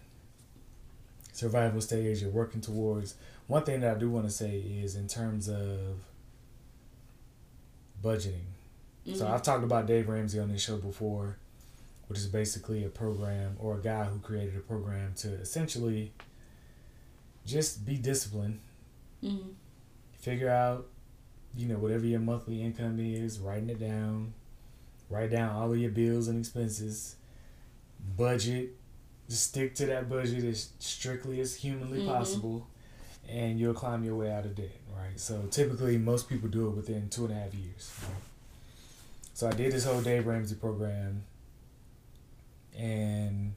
survival 1.42 1.80
stage 1.80 2.22
you're 2.22 2.30
working 2.30 2.60
towards. 2.60 3.14
One 3.46 3.64
thing 3.64 3.80
that 3.80 3.96
I 3.96 3.98
do 3.98 4.10
want 4.10 4.26
to 4.26 4.32
say 4.32 4.58
is 4.58 4.96
in 4.96 5.08
terms 5.08 5.48
of 5.48 6.04
budgeting, 8.02 8.52
Mm-hmm. 9.06 9.18
So 9.18 9.26
I've 9.26 9.42
talked 9.42 9.64
about 9.64 9.86
Dave 9.86 10.08
Ramsey 10.08 10.38
on 10.38 10.50
this 10.50 10.62
show 10.62 10.76
before, 10.76 11.36
which 12.06 12.18
is 12.18 12.26
basically 12.26 12.84
a 12.84 12.88
program 12.88 13.56
or 13.58 13.76
a 13.76 13.80
guy 13.80 14.04
who 14.04 14.18
created 14.20 14.56
a 14.56 14.60
program 14.60 15.14
to 15.16 15.28
essentially 15.28 16.12
just 17.44 17.84
be 17.84 17.96
disciplined. 17.96 18.60
Mm-hmm. 19.22 19.48
Figure 20.20 20.50
out, 20.50 20.86
you 21.56 21.66
know, 21.66 21.78
whatever 21.78 22.06
your 22.06 22.20
monthly 22.20 22.62
income 22.62 23.00
is, 23.00 23.40
writing 23.40 23.70
it 23.70 23.80
down, 23.80 24.34
write 25.10 25.30
down 25.30 25.54
all 25.56 25.72
of 25.72 25.78
your 25.78 25.90
bills 25.90 26.28
and 26.28 26.38
expenses, 26.38 27.16
budget, 28.16 28.76
just 29.32 29.48
stick 29.48 29.74
to 29.74 29.86
that 29.86 30.10
budget 30.10 30.44
as 30.44 30.68
strictly 30.78 31.40
as 31.40 31.56
humanly 31.56 32.00
mm-hmm. 32.00 32.08
possible, 32.08 32.66
and 33.28 33.58
you'll 33.58 33.72
climb 33.72 34.04
your 34.04 34.14
way 34.14 34.30
out 34.30 34.44
of 34.44 34.54
debt, 34.54 34.76
right? 34.94 35.18
So 35.18 35.46
typically, 35.50 35.96
most 35.96 36.28
people 36.28 36.50
do 36.50 36.68
it 36.68 36.72
within 36.72 37.08
two 37.08 37.24
and 37.24 37.32
a 37.32 37.36
half 37.36 37.54
years. 37.54 37.90
Right? 38.02 38.22
So 39.32 39.48
I 39.48 39.52
did 39.52 39.72
this 39.72 39.86
whole 39.86 40.02
Dave 40.02 40.26
Ramsey 40.26 40.56
program, 40.56 41.24
and 42.78 43.54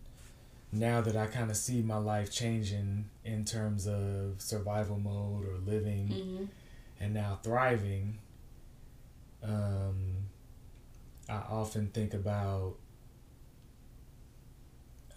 now 0.71 1.01
that 1.01 1.17
I 1.17 1.27
kind 1.27 1.51
of 1.51 1.57
see 1.57 1.81
my 1.81 1.97
life 1.97 2.31
changing 2.31 3.05
in 3.25 3.43
terms 3.43 3.85
of 3.85 4.35
survival 4.37 4.97
mode 4.97 5.45
or 5.45 5.57
living, 5.65 6.07
mm-hmm. 6.07 6.45
and 7.01 7.13
now 7.13 7.39
thriving, 7.43 8.19
um, 9.43 10.15
I 11.27 11.41
often 11.49 11.87
think 11.87 12.13
about 12.13 12.75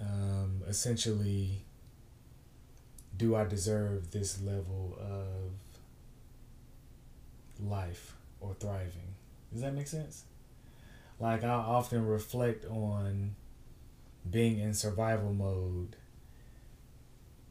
um, 0.00 0.62
essentially, 0.66 1.64
do 3.16 3.34
I 3.34 3.44
deserve 3.44 4.10
this 4.10 4.40
level 4.40 4.98
of 5.00 5.52
life 7.66 8.14
or 8.40 8.54
thriving? 8.54 9.14
Does 9.52 9.62
that 9.62 9.74
make 9.74 9.88
sense? 9.88 10.24
Like, 11.18 11.42
I 11.42 11.48
often 11.48 12.06
reflect 12.06 12.64
on 12.66 13.34
being 14.30 14.58
in 14.58 14.74
survival 14.74 15.32
mode 15.32 15.96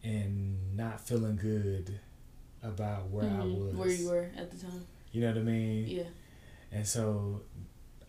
and 0.04 0.78
not 0.78 1.02
feeling 1.02 1.36
good 1.36 2.00
about 2.64 3.10
where 3.10 3.26
mm-hmm. 3.26 3.42
I 3.42 3.46
was. 3.46 3.76
Where 3.76 3.90
you 3.90 4.10
were 4.10 4.30
at 4.38 4.52
the 4.52 4.58
time. 4.58 4.86
You 5.12 5.22
know 5.22 5.28
what 5.28 5.38
I 5.38 5.42
mean? 5.42 5.88
Yeah. 5.88 6.04
And 6.72 6.88
so, 6.88 7.42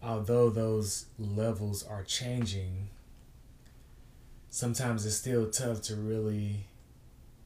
although 0.02 0.50
those 0.50 1.06
levels 1.18 1.84
are 1.84 2.04
changing, 2.04 2.90
sometimes 4.50 5.06
it's 5.06 5.16
still 5.16 5.50
tough 5.50 5.82
to 5.82 5.96
really 5.96 6.66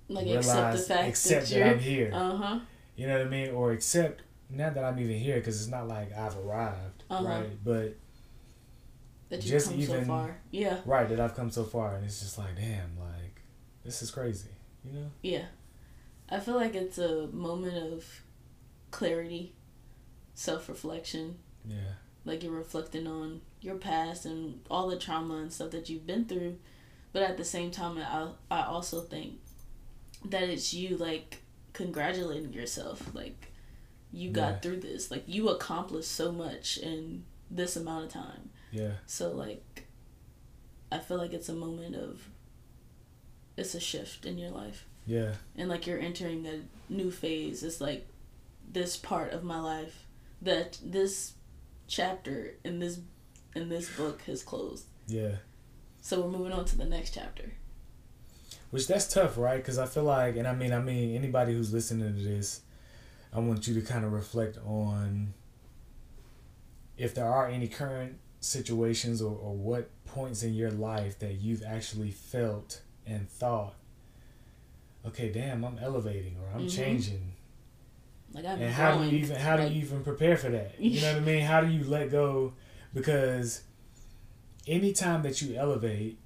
like 0.09 0.25
realize, 0.25 0.47
accept 0.47 0.73
the 0.73 0.95
fact 0.95 1.09
accept 1.09 1.51
that, 1.51 1.59
that 1.59 1.69
I'm 1.69 1.79
here. 1.79 2.11
Uh 2.13 2.37
huh. 2.37 2.61
You 2.97 3.07
know 3.07 3.19
what 3.19 3.27
I 3.27 3.31
mean? 3.31 3.51
Or 3.51 3.73
accept 3.73 4.23
not 4.51 4.75
that 4.75 4.85
I'm 4.85 4.99
even 4.99 5.17
here 5.17 5.37
because 5.37 5.61
it's 5.61 5.71
not 5.71 5.89
like 5.89 6.17
I've 6.17 6.37
arrived, 6.37 7.05
uh-huh. 7.11 7.25
right? 7.25 7.65
But 7.65 7.97
that 9.31 9.45
you've 9.45 9.65
come 9.65 9.75
even, 9.75 10.01
so 10.01 10.07
far. 10.07 10.37
Yeah. 10.51 10.79
Right, 10.85 11.09
that 11.09 11.19
I've 11.19 11.35
come 11.35 11.51
so 11.51 11.65
far, 11.65 11.95
and 11.97 12.05
it's 12.05 12.21
just 12.21 12.39
like, 12.39 12.57
damn, 12.57 12.99
like 12.99 13.43
this 13.85 14.03
is 14.03 14.11
crazy. 14.11 14.51
You 14.85 14.93
know? 14.93 15.11
Yeah, 15.23 15.47
I 16.29 16.41
feel 16.41 16.55
like 16.55 16.75
it's 16.75 16.99
a 16.99 17.29
moment 17.29 17.77
of 17.93 18.05
clarity, 18.91 19.55
self 20.35 20.69
reflection. 20.69 21.39
Yeah. 21.67 21.95
Like 22.25 22.43
you're 22.43 22.53
reflecting 22.53 23.07
on 23.07 23.41
your 23.61 23.77
past 23.77 24.27
and 24.27 24.61
all 24.71 24.89
the 24.89 24.99
trauma 24.99 25.37
and 25.37 25.53
stuff 25.53 25.71
that 25.71 25.89
you've 25.89 26.07
been 26.07 26.27
through 26.27 26.59
but 27.13 27.23
at 27.23 27.37
the 27.37 27.45
same 27.45 27.71
time 27.71 27.99
i 27.99 28.29
i 28.51 28.65
also 28.65 29.01
think 29.01 29.35
that 30.25 30.45
it's 30.45 30.73
you 30.73 30.97
like 30.97 31.43
congratulating 31.73 32.53
yourself. 32.53 33.15
Like 33.15 33.53
you 34.13 34.31
got 34.31 34.49
yeah. 34.49 34.59
through 34.61 34.81
this. 34.81 35.11
Like 35.11 35.25
you 35.27 35.49
accomplished 35.49 36.11
so 36.11 36.33
much 36.33 36.79
in 36.79 37.25
this 37.51 37.77
amount 37.77 38.07
of 38.07 38.11
time. 38.13 38.51
Yeah. 38.71 38.93
So 39.07 39.31
like 39.33 39.87
i 40.91 40.99
feel 40.99 41.17
like 41.17 41.33
it's 41.33 41.49
a 41.49 41.55
moment 41.55 41.97
of 41.97 42.29
it's 43.57 43.75
a 43.75 43.81
shift 43.81 44.25
in 44.25 44.39
your 44.39 44.51
life. 44.51 44.87
Yeah. 45.07 45.33
And 45.57 45.69
like 45.69 45.87
you're 45.87 45.99
entering 45.99 46.47
a 46.47 46.61
new 46.93 47.11
phase. 47.11 47.63
It's 47.63 47.81
like 47.81 48.07
this 48.71 48.97
part 48.97 49.33
of 49.33 49.45
my 49.45 49.61
life 49.61 50.07
that 50.41 50.79
this 50.83 51.35
chapter 51.89 52.55
in 52.65 52.79
this 52.79 53.01
in 53.55 53.69
this 53.69 53.95
book 53.97 54.23
has 54.23 54.43
closed. 54.43 54.87
Yeah 55.07 55.37
so 56.03 56.21
we're 56.21 56.37
moving 56.37 56.53
on 56.53 56.65
to 56.67 56.77
the 56.77 56.85
next 56.85 57.15
chapter. 57.15 57.53
Which 58.71 58.89
that's 58.89 59.07
tough, 59.07 59.39
right? 59.39 59.57
Because 59.57 59.79
I 59.79 59.87
feel 59.87 60.03
like, 60.03 60.37
and 60.37 60.49
I 60.49 60.55
mean, 60.55 60.73
I 60.73 60.81
mean, 60.81 61.15
anybody 61.15 61.55
who's 61.55 61.73
listening 61.73 62.15
to 62.15 62.21
this, 62.23 62.61
I 63.33 63.39
want 63.39 63.67
you 63.69 63.75
to 63.75 63.81
kind 63.81 64.05
of 64.05 64.13
reflect 64.13 64.59
on 64.67 65.33
if 66.99 67.15
there 67.15 67.27
are 67.27 67.49
any 67.49 67.69
current 67.69 68.19
situations 68.41 69.23
or, 69.23 69.31
or 69.31 69.55
what 69.55 69.91
points 70.05 70.43
in 70.43 70.55
your 70.55 70.73
life 70.73 71.19
that 71.21 71.35
you've 71.35 71.63
actually 71.63 72.11
felt 72.11 72.83
and 73.07 73.29
thought, 73.31 73.75
okay, 75.07 75.31
damn, 75.31 75.65
I'm 75.65 75.79
elevating 75.81 76.37
or 76.43 76.53
I'm 76.53 76.67
mm-hmm. 76.67 76.77
changing. 76.77 77.33
Like 78.35 78.45
I'm 78.45 78.61
and 78.61 78.73
how 78.73 78.97
do 78.99 79.05
you 79.05 79.19
even 79.19 79.37
how 79.37 79.57
like, 79.57 79.69
do 79.69 79.75
you 79.75 79.83
even 79.83 80.03
prepare 80.03 80.37
for 80.37 80.49
that? 80.49 80.81
You 80.81 81.01
know 81.01 81.13
what 81.13 81.23
I 81.23 81.25
mean? 81.25 81.43
How 81.43 81.61
do 81.61 81.69
you 81.69 81.85
let 81.85 82.11
go? 82.11 82.55
Because 82.93 83.63
anytime 84.67 85.23
that 85.23 85.43
you 85.43 85.57
elevate, 85.57 86.19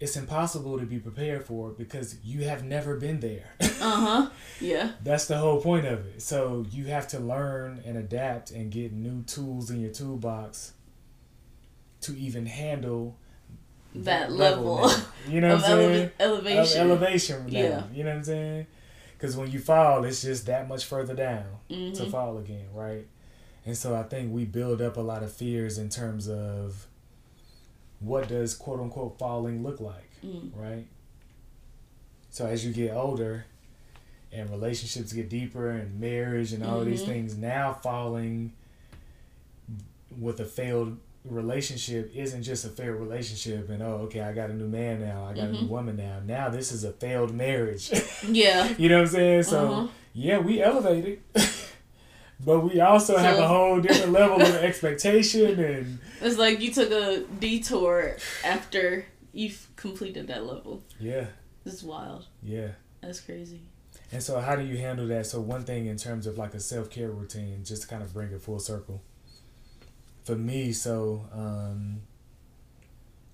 it's 0.00 0.16
impossible 0.16 0.78
to 0.78 0.84
be 0.84 0.98
prepared 0.98 1.44
for 1.44 1.70
because 1.70 2.16
you 2.24 2.44
have 2.44 2.64
never 2.64 2.96
been 2.96 3.20
there. 3.20 3.50
uh 3.60 3.66
huh. 3.80 4.30
Yeah. 4.60 4.92
That's 5.02 5.26
the 5.26 5.38
whole 5.38 5.60
point 5.60 5.86
of 5.86 6.06
it. 6.06 6.22
So 6.22 6.66
you 6.70 6.86
have 6.86 7.08
to 7.08 7.20
learn 7.20 7.82
and 7.84 7.96
adapt 7.96 8.50
and 8.50 8.70
get 8.70 8.92
new 8.92 9.22
tools 9.22 9.70
in 9.70 9.80
your 9.80 9.92
toolbox 9.92 10.72
to 12.02 12.16
even 12.18 12.46
handle 12.46 13.16
that, 13.94 14.28
that 14.28 14.32
level. 14.32 14.74
level 14.82 15.04
you 15.28 15.40
know 15.40 15.48
what 15.54 15.64
I'm 15.64 15.70
saying? 15.70 16.10
elevation. 16.20 16.80
Of 16.80 16.90
elevation. 16.90 17.46
Now, 17.46 17.58
yeah. 17.58 17.82
You 17.92 18.04
know 18.04 18.10
what 18.10 18.16
I'm 18.18 18.24
saying? 18.24 18.66
Because 19.16 19.36
when 19.36 19.50
you 19.50 19.60
fall, 19.60 20.04
it's 20.04 20.22
just 20.22 20.46
that 20.46 20.68
much 20.68 20.84
further 20.84 21.14
down 21.14 21.46
mm-hmm. 21.70 21.94
to 21.94 22.10
fall 22.10 22.36
again, 22.38 22.66
right? 22.74 23.06
And 23.64 23.76
so 23.76 23.94
I 23.94 24.02
think 24.02 24.32
we 24.32 24.44
build 24.44 24.82
up 24.82 24.96
a 24.96 25.00
lot 25.00 25.22
of 25.22 25.32
fears 25.32 25.78
in 25.78 25.88
terms 25.88 26.28
of 26.28 26.86
what 28.00 28.28
does 28.28 28.54
quote 28.54 28.80
unquote 28.80 29.18
falling 29.18 29.62
look 29.62 29.80
like, 29.80 30.10
mm. 30.24 30.50
right? 30.54 30.86
So 32.30 32.46
as 32.46 32.64
you 32.64 32.72
get 32.72 32.92
older 32.94 33.46
and 34.32 34.50
relationships 34.50 35.12
get 35.12 35.28
deeper 35.28 35.70
and 35.70 36.00
marriage 36.00 36.52
and 36.52 36.64
all 36.64 36.80
mm-hmm. 36.80 36.90
these 36.90 37.02
things, 37.02 37.36
now 37.36 37.72
falling 37.72 38.52
with 40.18 40.40
a 40.40 40.44
failed 40.44 40.98
relationship 41.24 42.12
isn't 42.14 42.42
just 42.42 42.66
a 42.66 42.68
failed 42.68 43.00
relationship 43.00 43.70
and 43.70 43.82
oh 43.82 44.02
okay 44.02 44.20
I 44.20 44.34
got 44.34 44.50
a 44.50 44.54
new 44.54 44.68
man 44.68 45.00
now 45.00 45.24
I 45.24 45.28
got 45.28 45.36
mm-hmm. 45.36 45.42
a 45.44 45.52
new 45.52 45.58
mm-hmm. 45.60 45.68
woman 45.68 45.96
now 45.96 46.20
now 46.24 46.50
this 46.50 46.70
is 46.70 46.84
a 46.84 46.92
failed 46.92 47.32
marriage 47.32 47.90
yeah 48.28 48.74
you 48.78 48.90
know 48.90 48.96
what 48.96 49.08
I'm 49.08 49.14
saying 49.14 49.42
so 49.44 49.72
uh-huh. 49.72 49.86
yeah 50.12 50.38
we 50.38 50.62
elevated 50.62 51.22
but 52.40 52.60
we 52.60 52.80
also 52.80 53.14
so, 53.14 53.18
have 53.18 53.38
a 53.38 53.46
whole 53.46 53.80
different 53.80 54.12
level 54.12 54.40
of 54.40 54.54
expectation 54.62 55.58
and 55.58 55.98
it's 56.20 56.38
like 56.38 56.60
you 56.60 56.72
took 56.72 56.90
a 56.90 57.24
detour 57.38 58.16
after 58.44 59.06
you've 59.32 59.68
completed 59.76 60.28
that 60.28 60.46
level. 60.46 60.82
Yeah. 60.98 61.26
It's 61.66 61.82
wild. 61.82 62.26
Yeah. 62.42 62.68
That's 63.00 63.20
crazy. 63.20 63.60
And 64.12 64.22
so 64.22 64.40
how 64.40 64.56
do 64.56 64.64
you 64.64 64.76
handle 64.76 65.06
that? 65.08 65.26
So 65.26 65.40
one 65.40 65.64
thing 65.64 65.86
in 65.86 65.96
terms 65.96 66.26
of 66.26 66.38
like 66.38 66.54
a 66.54 66.60
self-care 66.60 67.10
routine 67.10 67.64
just 67.64 67.82
to 67.82 67.88
kind 67.88 68.02
of 68.02 68.12
bring 68.12 68.32
it 68.32 68.40
full 68.40 68.58
circle. 68.58 69.02
For 70.24 70.36
me 70.36 70.72
so 70.72 71.28
um 71.32 72.00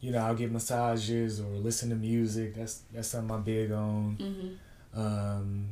you 0.01 0.11
know 0.11 0.19
i'll 0.19 0.35
get 0.35 0.51
massages 0.51 1.41
or 1.41 1.51
listen 1.51 1.91
to 1.91 1.97
music. 1.97 2.55
That's 2.55 2.83
that's 2.93 3.09
something 3.09 3.37
i'm 3.37 3.43
big 3.43 3.71
on. 3.71 4.17
Mm-hmm. 4.19 5.01
um 5.01 5.69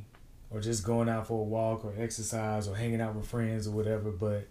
or 0.50 0.60
just 0.60 0.84
going 0.84 1.08
out 1.08 1.26
for 1.26 1.40
a 1.40 1.44
walk 1.44 1.84
or 1.84 1.94
exercise 1.98 2.68
or 2.68 2.76
hanging 2.76 3.00
out 3.00 3.14
with 3.14 3.26
friends 3.26 3.66
or 3.66 3.72
whatever. 3.72 4.10
But 4.10 4.48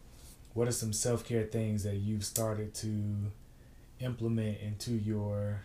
what 0.54 0.68
are 0.68 0.72
some 0.72 0.93
self 0.93 1.26
care 1.26 1.43
things 1.43 1.84
that 1.84 1.95
you've 1.95 2.26
started 2.26 2.74
to 2.76 3.32
implement 4.00 4.60
into 4.60 4.91
your 4.91 5.62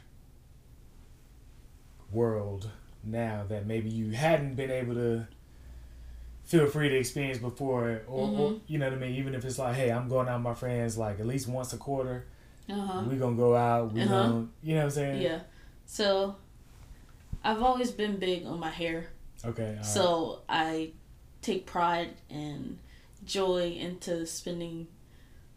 world 2.10 2.70
now 3.04 3.44
that 3.48 3.66
maybe 3.66 3.90
you 3.90 4.10
hadn't 4.10 4.54
been 4.54 4.70
able 4.70 4.94
to 4.94 5.26
feel 6.44 6.66
free 6.66 6.88
to 6.88 6.96
experience 6.96 7.38
before 7.38 8.02
or, 8.06 8.28
mm-hmm. 8.28 8.40
or, 8.40 8.60
you 8.66 8.78
know 8.78 8.86
what 8.86 8.94
I 8.94 8.98
mean 8.98 9.14
even 9.16 9.34
if 9.34 9.44
it's 9.44 9.58
like 9.58 9.74
hey 9.74 9.90
I'm 9.90 10.08
going 10.08 10.28
out 10.28 10.36
with 10.36 10.44
my 10.44 10.54
friends 10.54 10.98
like 10.98 11.20
at 11.20 11.26
least 11.26 11.48
once 11.48 11.72
a 11.72 11.78
quarter 11.78 12.26
uh-huh. 12.68 13.04
we 13.08 13.16
gonna 13.16 13.36
go 13.36 13.56
out 13.56 13.92
we 13.92 14.02
uh-huh. 14.02 14.28
gonna 14.28 14.48
you 14.62 14.74
know 14.74 14.80
what 14.80 14.84
I'm 14.84 14.90
saying 14.90 15.22
yeah 15.22 15.40
so 15.86 16.36
I've 17.42 17.62
always 17.62 17.90
been 17.90 18.18
big 18.18 18.46
on 18.46 18.60
my 18.60 18.70
hair 18.70 19.06
Okay. 19.44 19.78
So. 19.82 20.42
I 20.48 20.92
take 21.42 21.66
pride 21.66 22.14
and 22.30 22.78
joy 23.24 23.76
into 23.78 24.26
spending 24.26 24.86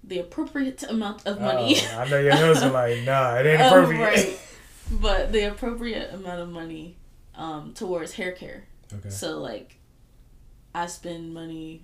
the 0.03 0.19
appropriate 0.19 0.83
amount 0.83 1.25
of 1.25 1.39
money. 1.39 1.77
Oh, 1.79 1.99
I 1.99 2.09
know 2.09 2.19
your 2.19 2.36
husband 2.36 2.73
like, 2.81 3.03
nah, 3.03 3.36
it 3.36 3.45
ain't 3.45 3.61
oh, 3.61 3.67
appropriate. 3.67 4.01
right. 4.01 4.39
But 4.91 5.31
the 5.31 5.45
appropriate 5.45 6.13
amount 6.13 6.41
of 6.41 6.49
money 6.49 6.97
um, 7.33 7.73
towards 7.73 8.13
hair 8.13 8.33
care. 8.33 8.65
Okay. 8.93 9.09
So 9.09 9.39
like 9.39 9.77
I 10.75 10.86
spend 10.86 11.33
money 11.33 11.81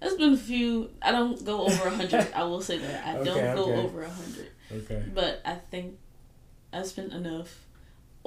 There's 0.00 0.16
been 0.16 0.34
a 0.34 0.36
few. 0.36 0.90
I 1.00 1.12
don't 1.12 1.42
go 1.46 1.62
over 1.62 1.88
a 1.88 1.90
hundred. 1.90 2.28
I 2.34 2.44
will 2.44 2.60
say 2.60 2.76
that 2.76 3.06
I 3.06 3.16
okay, 3.20 3.24
don't 3.24 3.56
go 3.56 3.62
okay. 3.72 3.80
over 3.80 4.02
a 4.02 4.10
hundred. 4.10 4.48
Okay. 4.70 5.02
But 5.14 5.40
I 5.46 5.54
think 5.54 5.98
I 6.74 6.82
spent 6.82 7.14
enough 7.14 7.65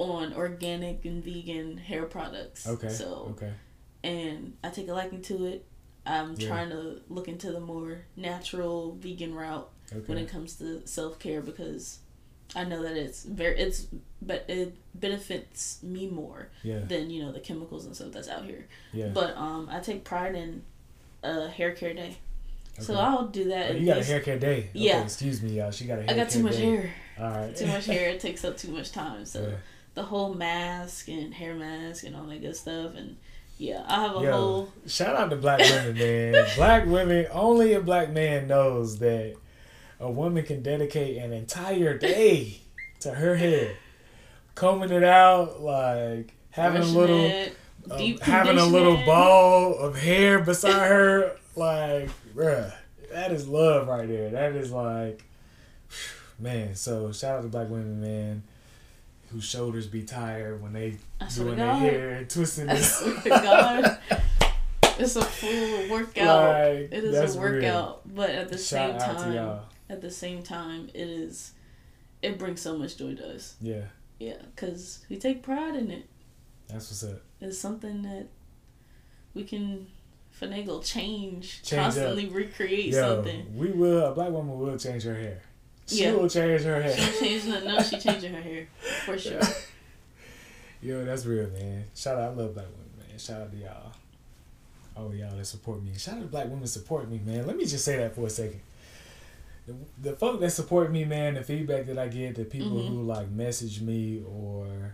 on 0.00 0.32
organic 0.32 1.04
and 1.04 1.22
vegan 1.22 1.76
hair 1.76 2.04
products. 2.04 2.66
Okay. 2.66 2.88
So. 2.88 3.34
Okay. 3.36 3.52
And 4.02 4.54
I 4.64 4.70
take 4.70 4.88
a 4.88 4.94
liking 4.94 5.22
to 5.22 5.46
it. 5.46 5.66
I'm 6.06 6.34
yeah. 6.34 6.48
trying 6.48 6.70
to 6.70 7.02
look 7.08 7.28
into 7.28 7.52
the 7.52 7.60
more 7.60 8.06
natural 8.16 8.96
vegan 8.98 9.34
route 9.34 9.70
okay. 9.92 10.02
when 10.06 10.18
it 10.18 10.28
comes 10.28 10.56
to 10.56 10.86
self 10.86 11.18
care 11.18 11.42
because 11.42 11.98
I 12.56 12.64
know 12.64 12.82
that 12.82 12.96
it's 12.96 13.24
very 13.24 13.58
it's 13.58 13.86
but 14.22 14.44
it 14.48 14.76
benefits 14.94 15.82
me 15.82 16.08
more 16.08 16.48
yeah. 16.62 16.80
than 16.80 17.10
you 17.10 17.22
know 17.22 17.32
the 17.32 17.40
chemicals 17.40 17.84
and 17.86 17.94
stuff 17.94 18.12
that's 18.12 18.28
out 18.28 18.44
here. 18.44 18.66
Yeah. 18.92 19.08
But 19.08 19.36
um, 19.36 19.68
I 19.70 19.80
take 19.80 20.04
pride 20.04 20.34
in 20.34 20.62
a 21.22 21.48
hair 21.48 21.72
care 21.72 21.94
day. 21.94 22.16
Okay. 22.76 22.84
So 22.84 22.94
I'll 22.94 23.26
do 23.26 23.44
that. 23.48 23.72
Oh, 23.72 23.74
you 23.74 23.86
got 23.86 23.98
a 23.98 24.04
hair 24.04 24.20
care 24.20 24.38
day. 24.38 24.58
Okay, 24.58 24.70
yeah. 24.72 25.02
Excuse 25.02 25.42
me, 25.42 25.58
y'all. 25.58 25.70
She 25.70 25.84
got 25.84 25.98
a 25.98 26.02
hair. 26.02 26.10
I 26.10 26.14
got 26.14 26.30
too 26.30 26.42
much 26.42 26.56
day. 26.56 26.70
hair. 26.70 26.94
All 27.18 27.30
right. 27.30 27.54
Too 27.54 27.66
much 27.66 27.86
hair. 27.86 28.10
It 28.14 28.20
takes 28.20 28.44
up 28.44 28.56
too 28.56 28.70
much 28.70 28.90
time. 28.92 29.26
So 29.26 29.42
yeah. 29.42 29.56
The 30.00 30.06
whole 30.06 30.32
mask 30.32 31.08
and 31.08 31.34
hair 31.34 31.54
mask 31.54 32.04
and 32.04 32.16
all 32.16 32.24
that 32.24 32.40
good 32.40 32.56
stuff 32.56 32.94
and 32.96 33.18
yeah, 33.58 33.84
I 33.86 34.00
have 34.06 34.16
a 34.16 34.20
Yo, 34.20 34.32
whole. 34.32 34.72
Shout 34.86 35.14
out 35.14 35.28
to 35.28 35.36
black 35.36 35.58
women, 35.58 35.98
man. 35.98 36.46
black 36.56 36.86
women. 36.86 37.26
Only 37.30 37.74
a 37.74 37.80
black 37.82 38.10
man 38.10 38.48
knows 38.48 38.98
that 39.00 39.36
a 40.00 40.10
woman 40.10 40.42
can 40.44 40.62
dedicate 40.62 41.18
an 41.18 41.34
entire 41.34 41.98
day 41.98 42.62
to 43.00 43.10
her 43.10 43.36
hair, 43.36 43.76
combing 44.54 44.90
it 44.90 45.04
out, 45.04 45.60
like 45.60 46.32
having 46.52 46.80
Brushing 46.80 46.96
a 46.96 46.98
little, 46.98 47.52
um, 47.90 48.18
having 48.22 48.56
a 48.56 48.64
little 48.64 48.96
ball 49.04 49.74
of 49.74 49.98
hair 49.98 50.38
beside 50.38 50.72
her, 50.88 51.36
like, 51.54 52.08
bruh, 52.34 52.72
that 53.12 53.30
is 53.30 53.46
love 53.46 53.88
right 53.88 54.08
there. 54.08 54.30
That 54.30 54.52
is 54.52 54.70
like, 54.70 55.22
man. 56.38 56.76
So 56.76 57.12
shout 57.12 57.36
out 57.36 57.42
to 57.42 57.48
black 57.48 57.68
women, 57.68 58.00
man 58.00 58.42
whose 59.32 59.44
shoulders 59.44 59.86
be 59.86 60.02
tired 60.02 60.62
when 60.62 60.72
they 60.72 60.96
doing 61.34 61.56
their 61.56 61.74
hair 61.74 62.10
and 62.10 62.28
twisting 62.28 62.68
it. 62.68 63.24
God. 63.24 63.98
It's 64.98 65.16
a 65.16 65.22
full 65.24 65.88
workout. 65.88 66.48
Like, 66.48 66.92
it 66.92 67.04
is 67.04 67.36
a 67.36 67.38
workout, 67.38 68.02
real. 68.04 68.14
but 68.14 68.30
at 68.30 68.48
the 68.50 68.58
Shout 68.58 69.00
same 69.00 69.14
time, 69.16 69.60
at 69.88 70.00
the 70.00 70.10
same 70.10 70.42
time, 70.42 70.90
it 70.92 71.08
is. 71.08 71.52
It 72.22 72.38
brings 72.38 72.60
so 72.60 72.76
much 72.76 72.98
joy 72.98 73.14
to 73.14 73.34
us. 73.34 73.56
Yeah. 73.60 73.84
Yeah, 74.18 74.36
because 74.54 75.04
we 75.08 75.16
take 75.16 75.42
pride 75.42 75.74
in 75.74 75.90
it. 75.90 76.06
That's 76.68 76.90
what's 76.90 77.04
up. 77.04 77.22
It's 77.40 77.58
something 77.58 78.02
that 78.02 78.26
we 79.32 79.44
can 79.44 79.86
finagle, 80.38 80.84
change, 80.84 81.62
change 81.62 81.82
constantly 81.82 82.26
up. 82.28 82.34
recreate 82.34 82.92
Yo, 82.92 83.16
something. 83.16 83.56
We 83.56 83.70
will. 83.70 84.04
A 84.04 84.14
black 84.14 84.30
woman 84.30 84.58
will 84.58 84.76
change 84.76 85.04
her 85.04 85.14
hair. 85.14 85.40
She 85.90 86.04
yeah. 86.04 86.12
will 86.12 86.28
change 86.28 86.62
her 86.62 86.80
hair. 86.80 86.96
She'll 86.96 87.20
change 87.20 87.46
no, 87.46 87.82
she 87.82 87.98
changing 87.98 88.32
her 88.32 88.40
hair 88.40 88.68
for 89.04 89.18
sure. 89.18 89.40
Yo, 90.82 91.04
that's 91.04 91.26
real, 91.26 91.50
man. 91.50 91.84
Shout 91.96 92.16
out, 92.16 92.22
I 92.22 92.28
love 92.28 92.54
black 92.54 92.66
women, 92.66 93.08
man. 93.08 93.18
Shout 93.18 93.42
out 93.42 93.50
to 93.50 93.56
y'all. 93.58 93.92
Oh, 94.96 95.12
y'all 95.12 95.36
that 95.36 95.44
support 95.44 95.82
me. 95.82 95.92
Shout 95.96 96.14
out 96.14 96.20
to 96.20 96.26
black 96.28 96.48
women 96.48 96.68
support 96.68 97.10
me, 97.10 97.20
man. 97.24 97.44
Let 97.44 97.56
me 97.56 97.64
just 97.66 97.84
say 97.84 97.96
that 97.96 98.14
for 98.14 98.26
a 98.26 98.30
second. 98.30 98.60
The, 99.66 99.74
the 100.00 100.12
folk 100.16 100.40
that 100.40 100.50
support 100.50 100.92
me, 100.92 101.04
man, 101.04 101.34
the 101.34 101.42
feedback 101.42 101.86
that 101.86 101.98
I 101.98 102.06
get, 102.06 102.36
the 102.36 102.44
people 102.44 102.70
mm-hmm. 102.70 102.94
who 102.94 103.02
like 103.02 103.28
message 103.30 103.80
me 103.80 104.22
or, 104.26 104.92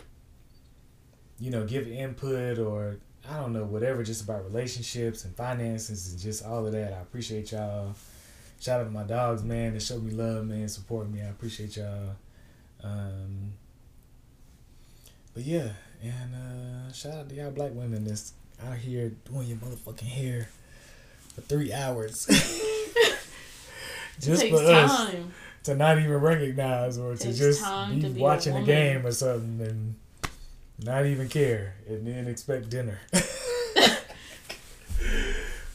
you 1.38 1.50
know, 1.50 1.66
give 1.66 1.86
input 1.86 2.58
or 2.58 2.96
I 3.30 3.36
don't 3.36 3.52
know, 3.52 3.64
whatever, 3.64 4.02
just 4.02 4.24
about 4.24 4.44
relationships 4.44 5.24
and 5.24 5.36
finances 5.36 6.10
and 6.10 6.18
just 6.18 6.44
all 6.44 6.66
of 6.66 6.72
that. 6.72 6.94
I 6.94 7.00
appreciate 7.00 7.52
y'all 7.52 7.94
shout 8.60 8.80
out 8.80 8.84
to 8.84 8.90
my 8.90 9.02
dogs, 9.02 9.42
man, 9.42 9.74
that 9.74 9.82
show 9.82 9.98
me 9.98 10.12
love, 10.12 10.46
man, 10.46 10.68
support 10.68 11.10
me. 11.10 11.22
I 11.22 11.26
appreciate 11.26 11.76
y'all. 11.76 12.16
Um, 12.82 13.52
but 15.34 15.44
yeah, 15.44 15.70
and 16.02 16.34
uh, 16.34 16.92
shout 16.92 17.14
out 17.14 17.28
to 17.28 17.34
y'all 17.34 17.50
black 17.50 17.72
women 17.74 18.04
that's 18.04 18.32
out 18.64 18.76
here 18.76 19.12
doing 19.30 19.48
your 19.48 19.58
motherfucking 19.58 20.02
hair 20.02 20.48
for 21.34 21.42
three 21.42 21.72
hours. 21.72 22.26
just 24.20 24.48
for 24.48 24.56
us 24.56 25.10
to 25.64 25.74
not 25.74 25.98
even 25.98 26.14
recognize 26.14 26.98
or 26.98 27.16
to 27.16 27.32
just 27.32 27.62
be, 27.90 28.00
to 28.00 28.08
be 28.08 28.20
watching 28.20 28.56
a, 28.56 28.60
a 28.60 28.62
game 28.62 29.04
or 29.04 29.12
something 29.12 29.66
and 29.66 29.94
not 30.82 31.06
even 31.06 31.28
care 31.28 31.74
and 31.88 32.06
then 32.06 32.28
expect 32.28 32.70
dinner. 32.70 33.00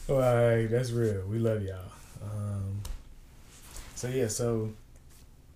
like 0.08 0.70
that's 0.70 0.90
real. 0.90 1.26
We 1.26 1.38
love 1.38 1.62
y'all. 1.62 1.78
Um, 2.22 2.71
so 4.02 4.08
yeah, 4.08 4.26
so 4.26 4.72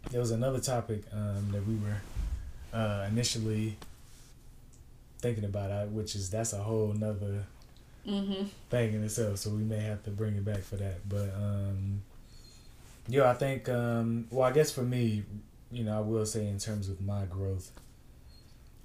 there 0.08 0.20
was 0.20 0.30
another 0.30 0.60
topic 0.60 1.02
um, 1.12 1.48
that 1.50 1.66
we 1.66 1.74
were 1.74 1.96
uh, 2.72 3.04
initially 3.08 3.76
thinking 5.18 5.42
about, 5.42 5.72
uh, 5.72 5.86
which 5.86 6.14
is 6.14 6.30
that's 6.30 6.52
a 6.52 6.58
whole 6.58 6.94
nother 6.96 7.44
mm-hmm. 8.06 8.44
thing 8.70 8.94
in 8.94 9.02
itself. 9.02 9.38
So 9.38 9.50
we 9.50 9.64
may 9.64 9.80
have 9.80 10.04
to 10.04 10.10
bring 10.10 10.36
it 10.36 10.44
back 10.44 10.60
for 10.60 10.76
that. 10.76 11.08
But 11.08 11.34
um, 11.34 12.02
yeah, 13.08 13.28
I 13.28 13.34
think 13.34 13.68
um, 13.68 14.28
well, 14.30 14.44
I 14.48 14.52
guess 14.52 14.70
for 14.70 14.82
me, 14.82 15.24
you 15.72 15.82
know, 15.82 15.96
I 15.96 16.00
will 16.02 16.24
say 16.24 16.46
in 16.46 16.60
terms 16.60 16.88
of 16.88 17.00
my 17.00 17.24
growth, 17.24 17.72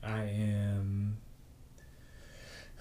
I 0.04 0.24
am 0.24 1.18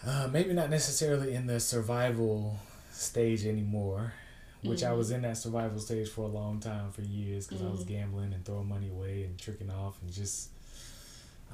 uh, 0.06 0.30
maybe 0.32 0.54
not 0.54 0.70
necessarily 0.70 1.34
in 1.34 1.46
the 1.46 1.60
survival 1.60 2.58
stage 2.90 3.44
anymore 3.44 4.14
which 4.62 4.80
mm-hmm. 4.80 4.92
I 4.92 4.94
was 4.94 5.08
mm-hmm. 5.08 5.16
in 5.16 5.22
that 5.22 5.36
survival 5.36 5.78
stage 5.78 6.08
for 6.08 6.22
a 6.22 6.28
long 6.28 6.60
time 6.60 6.90
for 6.92 7.02
years 7.02 7.46
because 7.46 7.60
mm-hmm. 7.60 7.68
I 7.68 7.72
was 7.72 7.84
mm-hmm. 7.84 7.94
gambling 7.94 8.32
and 8.32 8.44
throwing 8.44 8.68
money 8.68 8.90
away 8.90 9.24
and 9.24 9.38
tricking 9.38 9.70
off 9.70 9.96
and 10.02 10.12
just 10.12 10.50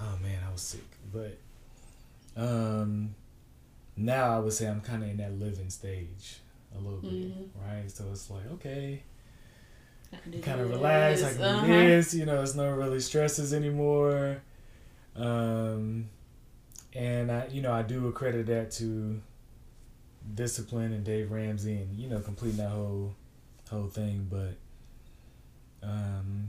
oh 0.00 0.18
man 0.22 0.38
I 0.46 0.52
was 0.52 0.62
sick 0.62 0.84
but 1.12 1.38
um 2.36 3.14
now 3.96 4.36
I 4.36 4.38
would 4.40 4.52
say 4.52 4.66
I'm 4.66 4.80
kind 4.80 5.02
of 5.02 5.10
in 5.10 5.18
that 5.18 5.38
living 5.38 5.70
stage 5.70 6.38
a 6.76 6.80
little 6.80 7.00
bit 7.00 7.12
mm-hmm. 7.12 7.64
right 7.64 7.90
so 7.90 8.04
it's 8.10 8.30
like 8.30 8.50
okay 8.54 9.02
kind 10.42 10.60
of 10.60 10.70
relax 10.70 11.22
I 11.22 11.32
can 11.32 11.42
uh-huh. 11.42 11.66
do 11.66 11.72
this 11.72 12.14
you 12.14 12.26
know 12.26 12.42
it's 12.42 12.54
no 12.54 12.70
really 12.70 13.00
stresses 13.00 13.54
anymore 13.54 14.42
um 15.14 16.08
and 16.92 17.30
I 17.30 17.46
you 17.50 17.62
know 17.62 17.72
I 17.72 17.82
do 17.82 18.08
accredit 18.08 18.46
that 18.46 18.70
to 18.72 19.20
discipline 20.34 20.92
and 20.92 21.04
Dave 21.04 21.30
Ramsey 21.30 21.74
and 21.76 21.96
you 21.96 22.08
know 22.08 22.20
completing 22.20 22.58
that 22.58 22.70
whole 22.70 23.14
whole 23.70 23.88
thing. 23.88 24.28
But 24.30 24.56
um, 25.86 26.48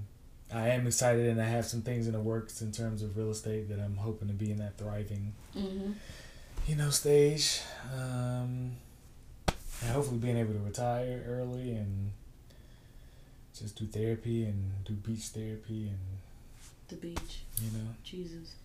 I 0.53 0.69
am 0.69 0.87
excited 0.87 1.27
and 1.27 1.41
I 1.41 1.45
have 1.45 1.65
some 1.65 1.81
things 1.81 2.07
in 2.07 2.13
the 2.13 2.19
works 2.19 2.61
in 2.61 2.71
terms 2.71 3.01
of 3.01 3.17
real 3.17 3.31
estate 3.31 3.69
that 3.69 3.79
I'm 3.79 3.97
hoping 3.97 4.27
to 4.29 4.33
be 4.33 4.51
in 4.51 4.57
that 4.57 4.77
thriving, 4.77 5.33
mm-hmm. 5.55 5.91
you 6.67 6.75
know, 6.75 6.89
stage. 6.89 7.61
Um, 7.93 8.71
and 9.81 9.91
hopefully 9.91 10.17
being 10.17 10.37
able 10.37 10.53
to 10.53 10.59
retire 10.59 11.23
early 11.27 11.71
and 11.71 12.11
just 13.57 13.75
do 13.75 13.85
therapy 13.85 14.43
and 14.45 14.71
do 14.85 14.93
beach 14.93 15.25
therapy 15.25 15.89
and 15.89 15.99
the 16.87 16.95
beach. 16.95 17.43
You 17.61 17.77
know, 17.77 17.87
Jesus. 18.03 18.55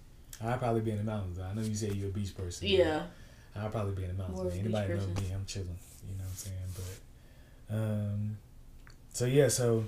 I'd 0.43 0.59
probably 0.59 0.81
be 0.81 0.93
in 0.93 0.99
the 0.99 1.05
mountains. 1.05 1.39
I 1.39 1.53
know 1.55 1.63
you 1.63 1.75
say 1.75 1.91
you're 1.91 2.09
a 2.09 2.13
beach 2.13 2.35
person. 2.37 2.69
Yeah. 2.69 3.03
I'll 3.57 3.69
probably 3.69 3.95
be 3.95 4.05
in 4.05 4.17
the 4.17 4.23
mountains. 4.23 4.55
Anybody 4.55 4.95
know 4.95 5.07
me? 5.07 5.33
I'm 5.35 5.45
chilling. 5.47 5.79
You 6.09 6.17
know 6.17 6.25
what 6.25 6.31
I'm 6.31 6.37
saying? 6.37 6.57
But 7.69 7.77
um, 7.77 8.39
so 9.13 9.27
yeah. 9.27 9.49
So 9.49 9.85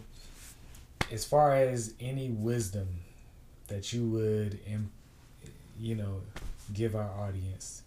as 1.10 1.24
far 1.24 1.54
as 1.54 1.94
any 2.00 2.30
wisdom 2.30 2.88
that 3.68 3.92
you 3.92 4.06
would, 4.08 4.58
you 5.78 5.94
know, 5.94 6.20
give 6.72 6.94
our 6.94 7.10
audience 7.10 7.82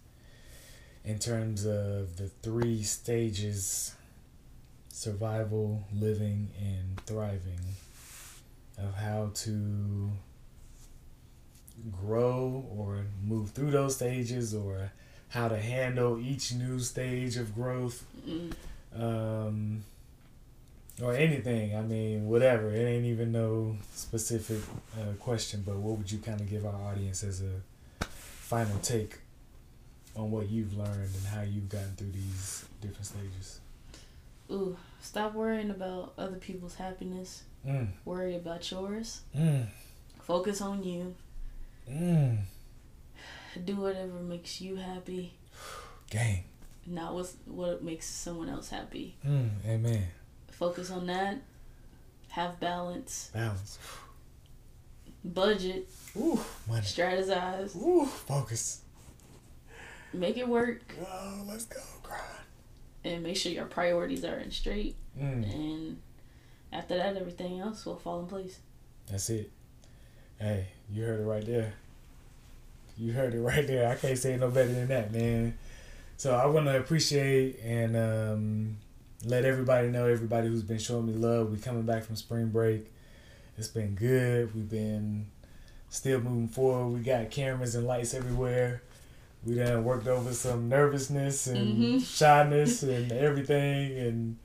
in 1.04 1.18
terms 1.18 1.64
of 1.64 2.16
the 2.16 2.30
three 2.42 2.82
stages 2.82 3.94
survival, 4.90 5.84
living, 5.94 6.50
and 6.60 7.00
thriving 7.06 7.60
of 8.76 8.94
how 8.94 9.30
to 9.32 10.10
grow 11.92 12.66
or 12.76 13.04
move 13.24 13.50
through 13.50 13.70
those 13.70 13.96
stages 13.96 14.54
or 14.54 14.90
how 15.30 15.48
to 15.48 15.58
handle 15.58 16.18
each 16.18 16.54
new 16.54 16.78
stage 16.78 17.36
of 17.36 17.54
growth. 17.54 18.04
Mm-hmm. 18.26 19.02
Um, 19.02 19.84
or 21.02 21.14
anything. 21.14 21.76
I 21.76 21.82
mean, 21.82 22.26
whatever. 22.26 22.70
It 22.70 22.84
ain't 22.84 23.04
even 23.04 23.32
no 23.32 23.76
specific 23.94 24.60
uh, 24.98 25.12
question, 25.20 25.62
but 25.64 25.76
what 25.76 25.98
would 25.98 26.10
you 26.10 26.18
kind 26.18 26.40
of 26.40 26.48
give 26.48 26.66
our 26.66 26.74
audience 26.90 27.22
as 27.22 27.42
a 27.42 28.04
final 28.04 28.78
take 28.80 29.18
on 30.16 30.30
what 30.30 30.48
you've 30.48 30.76
learned 30.76 31.14
and 31.14 31.26
how 31.26 31.42
you've 31.42 31.68
gotten 31.68 31.94
through 31.96 32.12
these 32.12 32.64
different 32.80 33.06
stages? 33.06 33.60
Ooh, 34.50 34.76
stop 35.00 35.34
worrying 35.34 35.70
about 35.70 36.14
other 36.18 36.36
people's 36.36 36.74
happiness. 36.74 37.42
Mm. 37.66 37.88
Worry 38.04 38.34
about 38.34 38.68
yours. 38.70 39.20
Mm. 39.36 39.66
Focus 40.20 40.60
on 40.60 40.82
you. 40.82 41.14
Mm 41.88 42.38
do 43.58 43.76
whatever 43.76 44.14
makes 44.20 44.60
you 44.60 44.76
happy. 44.76 45.34
Gang. 46.10 46.44
not 46.86 47.14
what's 47.14 47.34
what 47.44 47.82
makes 47.82 48.06
someone 48.06 48.48
else 48.48 48.70
happy. 48.70 49.16
Mm, 49.26 49.50
amen. 49.66 50.06
Focus 50.50 50.90
on 50.90 51.06
that. 51.06 51.38
Have 52.30 52.58
balance. 52.60 53.30
Balance. 53.32 53.78
Budget. 55.24 55.88
Ooh, 56.16 56.40
money. 56.68 56.82
Strategize. 56.82 57.76
Ooh, 57.76 58.06
focus. 58.06 58.82
Make 60.12 60.36
it 60.38 60.48
work. 60.48 60.82
Oh, 61.00 61.42
let's 61.46 61.66
go, 61.66 61.80
grind. 62.02 62.22
And 63.04 63.22
make 63.22 63.36
sure 63.36 63.52
your 63.52 63.66
priorities 63.66 64.24
are 64.24 64.38
in 64.38 64.50
straight. 64.50 64.96
Mm. 65.18 65.54
And 65.54 66.02
after 66.72 66.96
that, 66.96 67.16
everything 67.16 67.60
else 67.60 67.84
will 67.84 67.96
fall 67.96 68.20
in 68.20 68.26
place. 68.26 68.58
That's 69.10 69.28
it. 69.30 69.50
Hey, 70.38 70.68
you 70.90 71.04
heard 71.04 71.20
it 71.20 71.24
right 71.24 71.44
there. 71.44 71.74
You 72.98 73.12
heard 73.12 73.34
it 73.34 73.40
right 73.40 73.66
there. 73.66 73.88
I 73.88 73.94
can't 73.94 74.18
say 74.18 74.36
no 74.36 74.50
better 74.50 74.72
than 74.72 74.88
that, 74.88 75.12
man. 75.12 75.56
So 76.16 76.34
I 76.34 76.46
want 76.46 76.66
to 76.66 76.76
appreciate 76.78 77.60
and 77.62 77.96
um, 77.96 78.76
let 79.24 79.44
everybody 79.44 79.88
know, 79.88 80.06
everybody 80.06 80.48
who's 80.48 80.62
been 80.64 80.78
showing 80.78 81.06
me 81.06 81.12
love. 81.12 81.50
We 81.52 81.58
coming 81.58 81.82
back 81.82 82.04
from 82.04 82.16
spring 82.16 82.48
break. 82.48 82.90
It's 83.56 83.68
been 83.68 83.94
good. 83.94 84.54
We've 84.54 84.68
been 84.68 85.26
still 85.90 86.20
moving 86.20 86.48
forward. 86.48 86.88
We 86.88 87.00
got 87.00 87.30
cameras 87.30 87.74
and 87.74 87.86
lights 87.86 88.14
everywhere. 88.14 88.82
We 89.44 89.54
done 89.54 89.84
worked 89.84 90.08
over 90.08 90.32
some 90.32 90.68
nervousness 90.68 91.46
and 91.46 91.76
Mhm. 92.00 92.04
shyness 92.04 92.82
and 92.82 93.12
everything, 93.12 93.96
and 93.96 94.36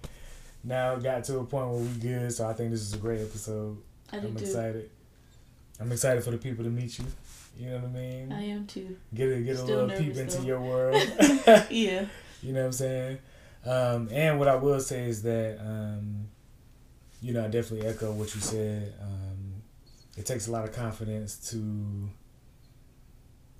now 0.63 0.95
got 0.97 1.23
to 1.25 1.39
a 1.39 1.43
point 1.43 1.69
where 1.69 1.79
we 1.81 1.87
good. 1.99 2.31
So 2.31 2.47
I 2.47 2.53
think 2.53 2.69
this 2.69 2.81
is 2.81 2.93
a 2.93 2.97
great 2.97 3.19
episode. 3.21 3.77
I 4.11 4.19
too. 4.19 4.27
excited. 4.37 4.89
I'm 5.79 5.91
excited 5.91 6.23
for 6.23 6.29
the 6.31 6.37
people 6.37 6.63
to 6.63 6.69
meet 6.69 6.99
you. 6.99 7.05
You 7.55 7.69
know 7.69 7.75
what 7.77 7.85
I 7.85 7.87
mean? 7.89 8.31
I 8.31 8.41
am 8.43 8.65
too. 8.65 8.97
Get 9.13 9.29
a 9.31 9.39
get 9.41 9.55
a 9.55 9.57
Still 9.57 9.85
little 9.85 9.97
peep 9.97 10.07
nervous, 10.15 10.19
into 10.19 10.37
though. 10.39 10.43
your 10.47 10.61
world. 10.61 11.01
yeah. 11.69 12.05
you 12.41 12.51
know 12.53 12.59
what 12.61 12.65
I'm 12.65 12.71
saying? 12.71 13.17
Um, 13.65 14.09
and 14.11 14.39
what 14.39 14.47
I 14.47 14.55
will 14.55 14.79
say 14.81 15.05
is 15.05 15.21
that 15.23 15.59
um, 15.61 16.27
you 17.21 17.31
know 17.33 17.43
I 17.45 17.47
definitely 17.47 17.87
echo 17.87 18.11
what 18.11 18.33
you 18.35 18.41
said. 18.41 18.93
Um, 19.01 19.61
it 20.17 20.25
takes 20.25 20.47
a 20.47 20.51
lot 20.51 20.63
of 20.63 20.73
confidence 20.73 21.35
to 21.51 22.09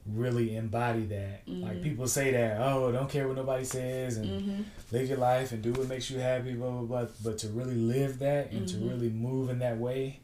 really 0.06 0.56
embody 0.56 1.06
that. 1.06 1.44
Like 1.48 1.78
Mhm. 1.78 1.82
people 1.82 2.08
say 2.08 2.32
that, 2.32 2.60
oh, 2.60 2.92
don't 2.92 3.10
care 3.10 3.26
what 3.28 3.38
nobody 3.38 3.64
says 3.64 4.18
and 4.18 4.30
Mm-hmm. 4.42 4.62
live 4.92 5.08
your 5.08 5.18
life 5.18 5.52
and 5.54 5.62
do 5.62 5.72
what 5.72 5.88
makes 5.88 6.10
you 6.10 6.20
happy, 6.20 6.54
blah 6.54 6.70
blah 6.72 6.82
blah. 6.82 7.08
But 7.24 7.38
to 7.40 7.48
really 7.50 7.76
live 7.76 8.20
that 8.20 8.52
and 8.52 8.64
Mhm. 8.68 8.72
to 8.72 8.78
really 8.80 9.10
move 9.10 9.50
in 9.50 9.60
that 9.60 9.78
way 9.78 10.20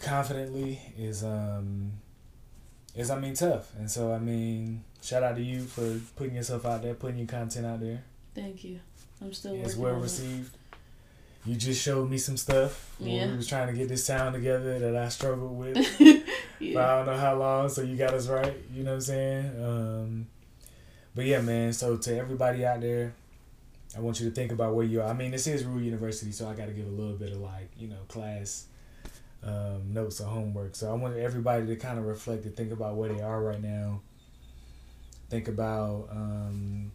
confidently 0.00 0.80
is 0.96 1.22
um 1.22 1.92
is 2.96 3.10
I 3.10 3.18
mean 3.18 3.34
tough. 3.34 3.72
And 3.78 3.90
so 3.90 4.12
I 4.12 4.18
mean, 4.18 4.82
shout 5.02 5.22
out 5.22 5.36
to 5.36 5.42
you 5.42 5.62
for 5.62 6.00
putting 6.16 6.34
yourself 6.34 6.64
out 6.66 6.82
there, 6.82 6.94
putting 6.94 7.18
your 7.18 7.26
content 7.28 7.66
out 7.66 7.80
there. 7.80 8.02
Thank 8.34 8.64
you. 8.64 8.80
I'm 9.22 9.32
still 9.32 9.54
It's 9.54 9.76
well 9.76 9.94
on 9.94 10.00
it. 10.00 10.02
received. 10.02 10.56
You 11.44 11.54
just 11.54 11.80
showed 11.80 12.10
me 12.10 12.18
some 12.18 12.36
stuff 12.36 12.94
when 12.98 13.10
Yeah. 13.10 13.30
we 13.30 13.36
was 13.36 13.46
trying 13.46 13.68
to 13.68 13.72
get 13.72 13.88
this 13.88 14.04
sound 14.04 14.34
together 14.34 14.78
that 14.80 14.96
I 14.96 15.08
struggled 15.10 15.56
with 15.56 15.76
yeah. 16.58 16.80
I 16.80 16.96
don't 16.96 17.06
know 17.06 17.16
how 17.16 17.36
long, 17.36 17.68
so 17.68 17.82
you 17.82 17.96
got 17.96 18.14
us 18.14 18.26
right. 18.26 18.56
You 18.74 18.82
know 18.82 18.90
what 18.90 18.94
I'm 18.96 19.00
saying? 19.02 19.64
Um, 19.64 20.26
but 21.14 21.24
yeah, 21.24 21.40
man. 21.40 21.72
So 21.72 21.96
to 21.96 22.16
everybody 22.18 22.64
out 22.66 22.80
there, 22.80 23.14
I 23.96 24.00
want 24.00 24.18
you 24.20 24.28
to 24.28 24.34
think 24.34 24.50
about 24.52 24.74
where 24.74 24.84
you 24.84 25.00
are. 25.00 25.08
I 25.08 25.12
mean, 25.12 25.30
this 25.30 25.46
is 25.46 25.64
Rule 25.64 25.80
University, 25.80 26.32
so 26.32 26.48
I 26.48 26.54
got 26.54 26.66
to 26.66 26.72
give 26.72 26.86
a 26.86 26.90
little 26.90 27.16
bit 27.16 27.30
of 27.32 27.38
like 27.38 27.70
you 27.78 27.88
know 27.88 28.00
class 28.08 28.66
um, 29.46 29.92
notes 29.94 30.20
or 30.20 30.26
homework. 30.26 30.74
So 30.74 30.90
I 30.90 30.94
want 30.94 31.16
everybody 31.16 31.66
to 31.66 31.76
kind 31.76 31.98
of 31.98 32.04
reflect 32.06 32.44
and 32.44 32.56
think 32.56 32.72
about 32.72 32.96
where 32.96 33.12
they 33.12 33.20
are 33.22 33.40
right 33.42 33.62
now. 33.62 34.00
Think 35.30 35.48
about 35.48 36.08
um, 36.10 36.90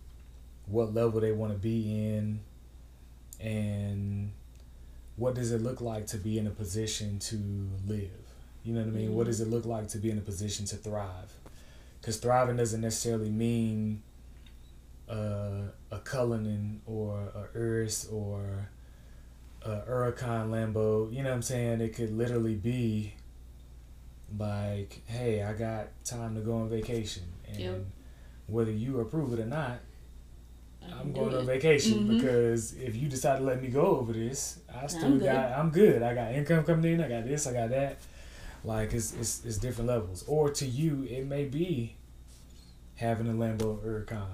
what 0.65 0.93
level 0.93 1.19
they 1.21 1.31
want 1.31 1.53
to 1.53 1.57
be 1.57 2.07
in, 2.15 2.39
and 3.39 4.31
what 5.17 5.35
does 5.35 5.51
it 5.51 5.61
look 5.61 5.81
like 5.81 6.07
to 6.07 6.17
be 6.17 6.37
in 6.37 6.47
a 6.47 6.51
position 6.51 7.19
to 7.19 7.35
live. 7.87 8.09
You 8.63 8.73
know 8.73 8.81
what 8.81 8.87
I 8.87 8.91
mean? 8.91 9.15
What 9.15 9.23
Mhm. 9.23 9.29
does 9.31 9.41
it 9.41 9.47
look 9.49 9.65
like 9.65 9.87
to 9.89 9.97
be 9.97 10.11
in 10.11 10.17
a 10.17 10.21
position 10.21 10.65
to 10.67 10.75
thrive? 10.77 11.33
Because 11.99 12.17
thriving 12.17 12.57
doesn't 12.57 12.81
necessarily 12.81 13.29
mean 13.29 14.03
uh, 15.09 15.67
a 15.91 15.99
Cullinan 15.99 16.81
or 16.85 17.19
a 17.19 17.49
Urus 17.53 18.05
or 18.07 18.69
a 19.63 19.81
Huracan 19.87 20.49
Lambo. 20.49 21.11
You 21.13 21.23
know 21.23 21.29
what 21.29 21.35
I'm 21.35 21.41
saying? 21.41 21.81
It 21.81 21.95
could 21.95 22.11
literally 22.17 22.55
be 22.55 23.13
like, 24.37 25.01
hey, 25.07 25.43
I 25.43 25.53
got 25.53 25.87
time 26.05 26.35
to 26.35 26.41
go 26.41 26.57
on 26.57 26.69
vacation. 26.69 27.23
And 27.47 27.59
Yep. 27.59 27.85
whether 28.47 28.71
you 28.71 28.99
approve 29.01 29.33
it 29.33 29.39
or 29.39 29.45
not, 29.45 29.79
I'm 30.91 31.11
going 31.13 31.35
on 31.35 31.45
vacation 31.45 31.99
Mhm. 32.07 32.17
because 32.17 32.73
if 32.73 32.95
you 32.95 33.07
decide 33.07 33.37
to 33.37 33.43
let 33.43 33.61
me 33.61 33.67
go 33.67 33.97
over 33.97 34.13
this, 34.13 34.59
I 34.73 34.87
still 34.87 35.05
I'm 35.05 35.19
good. 35.19 35.25
got 35.25 35.51
I'm 35.51 35.69
good. 35.69 36.01
I 36.01 36.13
got 36.15 36.31
income 36.33 36.63
coming 36.63 36.93
in. 36.93 37.01
I 37.01 37.07
got 37.07 37.25
this. 37.25 37.45
I 37.45 37.53
got 37.53 37.69
that. 37.69 37.97
Like 38.63 38.93
it's 38.93 39.13
it's, 39.13 39.45
it's 39.45 39.57
different 39.57 39.89
levels. 39.89 40.23
Or 40.27 40.49
to 40.49 40.65
you, 40.65 41.03
it 41.03 41.25
may 41.27 41.45
be 41.45 41.95
having 42.95 43.27
a 43.27 43.33
Lambo 43.33 43.79
Huracan, 43.83 44.27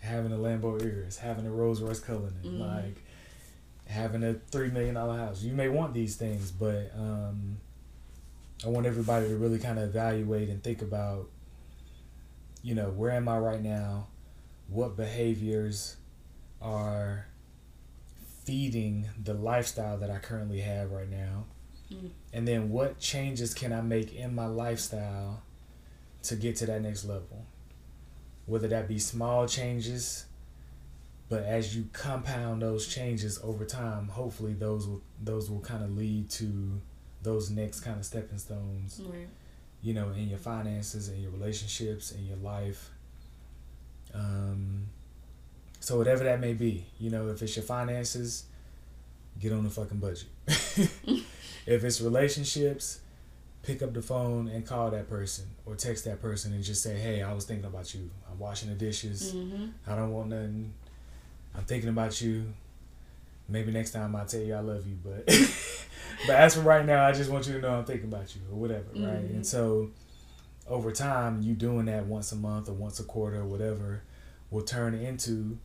having 0.00 0.32
a 0.32 0.36
Lambo 0.36 0.80
Urus, 0.82 1.18
having 1.18 1.46
a 1.46 1.50
Rolls 1.50 1.80
Royce 1.80 2.00
Cullinan, 2.00 2.34
Mhm. 2.44 2.58
like 2.60 3.02
having 3.86 4.22
a 4.24 4.34
three 4.34 4.70
million 4.70 4.94
dollar 4.94 5.18
house. 5.18 5.42
You 5.42 5.52
may 5.52 5.68
want 5.68 5.94
these 5.94 6.16
things, 6.16 6.50
but 6.50 6.92
um, 6.96 7.58
I 8.64 8.68
want 8.68 8.86
everybody 8.86 9.28
to 9.28 9.36
really 9.36 9.58
kind 9.58 9.78
of 9.78 9.84
evaluate 9.84 10.48
and 10.48 10.62
think 10.62 10.82
about, 10.82 11.28
you 12.62 12.74
know, 12.74 12.90
where 12.90 13.10
am 13.10 13.28
I 13.28 13.38
right 13.38 13.62
now? 13.62 14.06
What 14.68 14.96
behaviors 14.96 15.96
are 16.62 17.26
feeding 18.44 19.08
the 19.22 19.34
lifestyle 19.34 19.98
that 19.98 20.10
I 20.10 20.18
currently 20.18 20.60
have 20.60 20.90
right 20.92 21.10
now? 21.10 21.44
Mm. 21.92 22.10
And 22.32 22.48
then 22.48 22.70
what 22.70 22.98
changes 22.98 23.52
can 23.52 23.72
I 23.72 23.82
make 23.82 24.14
in 24.14 24.34
my 24.34 24.46
lifestyle 24.46 25.42
to 26.22 26.36
get 26.36 26.56
to 26.56 26.66
that 26.66 26.80
next 26.80 27.04
level? 27.04 27.44
Whether 28.46 28.68
that 28.68 28.88
be 28.88 28.98
small 28.98 29.46
changes, 29.46 30.26
but 31.28 31.42
as 31.44 31.74
you 31.76 31.88
compound 31.92 32.62
those 32.62 32.86
changes 32.86 33.40
over 33.42 33.64
time, 33.64 34.08
hopefully 34.08 34.52
those 34.54 34.86
will 34.86 35.02
those 35.22 35.50
will 35.50 35.60
kind 35.60 35.82
of 35.82 35.96
lead 35.96 36.28
to 36.30 36.80
those 37.22 37.50
next 37.50 37.80
kind 37.80 37.98
of 37.98 38.04
stepping 38.04 38.38
stones 38.38 39.00
Right. 39.04 39.28
you 39.82 39.94
know, 39.94 40.10
in 40.10 40.28
your 40.28 40.38
finances, 40.38 41.08
in 41.08 41.20
your 41.22 41.30
relationships, 41.30 42.12
in 42.12 42.26
your 42.26 42.36
life. 42.36 42.90
Um, 44.12 44.86
so 45.80 45.98
whatever 45.98 46.24
that 46.24 46.40
may 46.40 46.52
be, 46.54 46.86
you 46.98 47.10
know, 47.10 47.28
if 47.28 47.42
it's 47.42 47.56
your 47.56 47.64
finances, 47.64 48.44
get 49.40 49.52
on 49.52 49.64
the 49.64 49.70
fucking 49.70 49.98
budget. 49.98 50.28
if 50.46 51.24
it's 51.84 52.00
relationships, 52.00 53.00
pick 53.62 53.82
up 53.82 53.92
the 53.94 54.02
phone 54.02 54.48
and 54.48 54.64
call 54.66 54.90
that 54.90 55.08
person 55.08 55.46
or 55.66 55.74
text 55.74 56.04
that 56.04 56.20
person 56.20 56.52
and 56.52 56.62
just 56.62 56.82
say, 56.82 56.96
"Hey, 56.98 57.22
I 57.22 57.32
was 57.32 57.44
thinking 57.44 57.66
about 57.66 57.92
you. 57.94 58.10
I'm 58.30 58.38
washing 58.38 58.68
the 58.68 58.74
dishes. 58.74 59.32
Mm-hmm. 59.34 59.66
I 59.86 59.94
don't 59.96 60.12
want 60.12 60.28
nothing. 60.28 60.72
I'm 61.54 61.64
thinking 61.64 61.88
about 61.88 62.20
you. 62.20 62.52
Maybe 63.48 63.72
next 63.72 63.90
time 63.92 64.16
I'll 64.16 64.26
tell 64.26 64.40
you 64.40 64.54
I 64.54 64.60
love 64.60 64.86
you, 64.86 64.96
but 65.04 65.26
but 66.26 66.36
as 66.36 66.54
for 66.54 66.62
right 66.62 66.84
now, 66.84 67.06
I 67.06 67.12
just 67.12 67.30
want 67.30 67.46
you 67.46 67.54
to 67.54 67.60
know 67.60 67.74
I'm 67.74 67.84
thinking 67.84 68.08
about 68.08 68.34
you 68.34 68.40
or 68.50 68.56
whatever, 68.56 68.84
right? 68.94 69.22
Mhm. 69.22 69.34
And 69.34 69.46
so 69.46 69.90
over 70.66 70.90
time, 70.92 71.42
you 71.42 71.54
doing 71.54 71.86
that 71.86 72.06
once 72.06 72.32
a 72.32 72.36
month 72.36 72.68
or 72.68 72.72
once 72.72 72.98
a 73.00 73.04
quarter 73.04 73.40
or 73.40 73.44
whatever 73.44 74.02
will 74.50 74.62
turn 74.62 74.94
into 74.94 75.58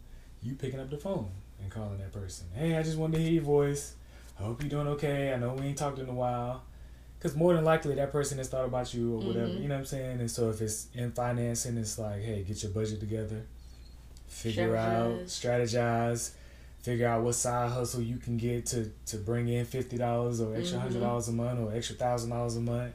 you 0.43 0.55
picking 0.55 0.79
up 0.79 0.89
the 0.89 0.97
phone 0.97 1.29
and 1.61 1.71
calling 1.71 1.97
that 1.99 2.11
person. 2.11 2.47
Hey, 2.53 2.75
I 2.75 2.83
just 2.83 2.97
wanted 2.97 3.17
to 3.17 3.23
hear 3.23 3.31
your 3.33 3.43
voice. 3.43 3.95
I 4.39 4.43
hope 4.43 4.61
you're 4.61 4.69
doing 4.69 4.87
okay. 4.89 5.33
I 5.33 5.37
know 5.37 5.53
we 5.53 5.67
ain't 5.67 5.77
talked 5.77 5.99
in 5.99 6.09
a 6.09 6.13
while. 6.13 6.63
Because 7.17 7.35
more 7.35 7.53
than 7.53 7.65
likely, 7.65 7.95
that 7.95 8.13
person 8.13 8.37
has 8.37 8.47
thought 8.47 8.63
about 8.65 8.93
you 8.93 9.15
or 9.15 9.17
whatever. 9.19 9.47
Mhm. 9.47 9.61
You 9.61 9.67
know 9.67 9.75
what 9.75 9.79
I'm 9.79 9.85
saying? 9.85 10.19
And 10.21 10.31
so 10.31 10.49
if 10.49 10.61
it's 10.61 10.87
in 10.93 11.11
financing, 11.11 11.77
it's 11.77 11.99
like, 11.99 12.21
hey, 12.21 12.43
get 12.43 12.63
your 12.63 12.71
budget 12.71 13.01
together, 13.01 13.41
figure 14.29 14.75
out, 14.75 15.11
strategize, 15.25 16.31
figure 16.81 17.07
out 17.07 17.23
what 17.23 17.35
side 17.35 17.71
hustle 17.71 18.01
you 18.01 18.17
can 18.17 18.37
get 18.37 18.65
to, 18.67 18.91
to 19.07 19.17
bring 19.17 19.47
in 19.49 19.65
$50 19.65 20.39
or 20.39 20.55
extra 20.55 20.79
Mhm. 20.79 20.83
$100 20.93 21.27
a 21.27 21.31
month 21.31 21.59
or 21.59 21.73
extra 21.73 21.95
$1,000 21.95 22.55
a 22.57 22.61
month 22.61 22.93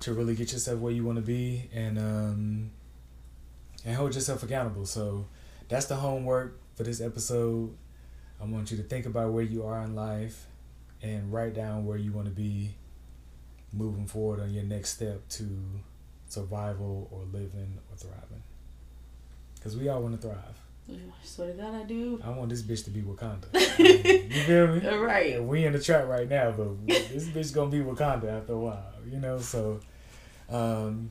to 0.00 0.14
really 0.14 0.34
get 0.34 0.52
yourself 0.52 0.80
where 0.80 0.92
you 0.92 1.04
want 1.04 1.16
to 1.16 1.22
be 1.22 1.68
and 1.74 1.98
um, 1.98 2.70
and 3.84 3.96
hold 3.96 4.14
yourself 4.14 4.42
accountable. 4.42 4.86
So 4.86 5.26
that's 5.68 5.86
the 5.86 5.96
homework 5.96 6.58
for 6.76 6.82
this 6.84 7.00
episode. 7.00 7.76
I 8.40 8.44
want 8.46 8.70
you 8.70 8.76
to 8.78 8.82
think 8.82 9.04
about 9.06 9.32
where 9.32 9.42
you 9.44 9.64
are 9.66 9.82
in 9.82 9.94
life 9.94 10.46
and 11.02 11.32
write 11.32 11.54
down 11.54 11.84
where 11.86 11.98
you 11.98 12.12
want 12.12 12.26
to 12.28 12.32
be 12.34 12.74
moving 13.72 14.06
forward 14.06 14.40
on 14.40 14.50
your 14.52 14.64
next 14.64 14.90
step 14.90 15.26
to 15.28 15.44
survival 16.28 17.08
or 17.10 17.24
living 17.24 17.78
or 17.90 17.96
thriving. 17.96 18.42
Because 19.54 19.76
we 19.76 19.88
all 19.88 20.02
want 20.02 20.20
to 20.20 20.26
thrive. 20.28 20.59
I 20.88 20.94
swear 21.24 21.48
to 21.48 21.54
God, 21.54 21.74
I 21.74 21.82
do. 21.84 22.20
I 22.24 22.30
want 22.30 22.50
this 22.50 22.62
bitch 22.62 22.84
to 22.84 22.90
be 22.90 23.02
Wakanda. 23.02 23.46
you 23.78 24.42
feel 24.42 24.66
me? 24.68 24.88
All 24.88 24.98
right. 24.98 25.30
Yeah, 25.30 25.40
we 25.40 25.64
in 25.64 25.72
the 25.72 25.80
trap 25.80 26.08
right 26.08 26.28
now, 26.28 26.50
but 26.50 26.86
this 26.86 27.28
bitch 27.28 27.54
gonna 27.54 27.70
be 27.70 27.78
Wakanda 27.78 28.40
after 28.40 28.54
a 28.54 28.58
while, 28.58 28.92
you 29.08 29.18
know. 29.18 29.38
So, 29.38 29.80
um, 30.48 31.10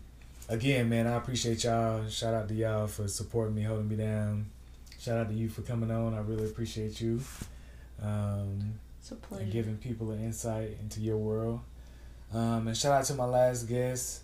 again, 0.50 0.90
man, 0.90 1.08
I 1.08 1.16
appreciate 1.16 1.64
y'all. 1.64 2.08
Shout 2.10 2.34
out 2.34 2.48
to 2.50 2.54
y'all 2.54 2.88
for 2.88 3.08
supporting 3.08 3.56
me, 3.56 3.64
holding 3.64 3.88
me 3.88 3.96
down. 3.96 4.48
Shout 5.00 5.18
out 5.18 5.30
to 5.30 5.34
you 5.34 5.48
for 5.48 5.62
coming 5.62 5.92
on. 5.92 6.14
I 6.14 6.20
really 6.20 6.46
appreciate 6.46 7.00
you. 7.00 7.22
Um, 8.04 8.74
it's 9.00 9.12
a 9.12 9.16
pleasure. 9.16 9.44
And 9.44 9.52
giving 9.52 9.78
people 9.78 10.12
an 10.12 10.24
insight 10.24 10.78
into 10.82 11.00
your 11.00 11.18
world. 11.18 11.62
Um, 12.34 12.68
and 12.68 12.78
shout 12.78 12.92
out 12.92 13.06
to 13.06 13.14
my 13.14 13.26
last 13.26 13.64
guest, 13.64 14.22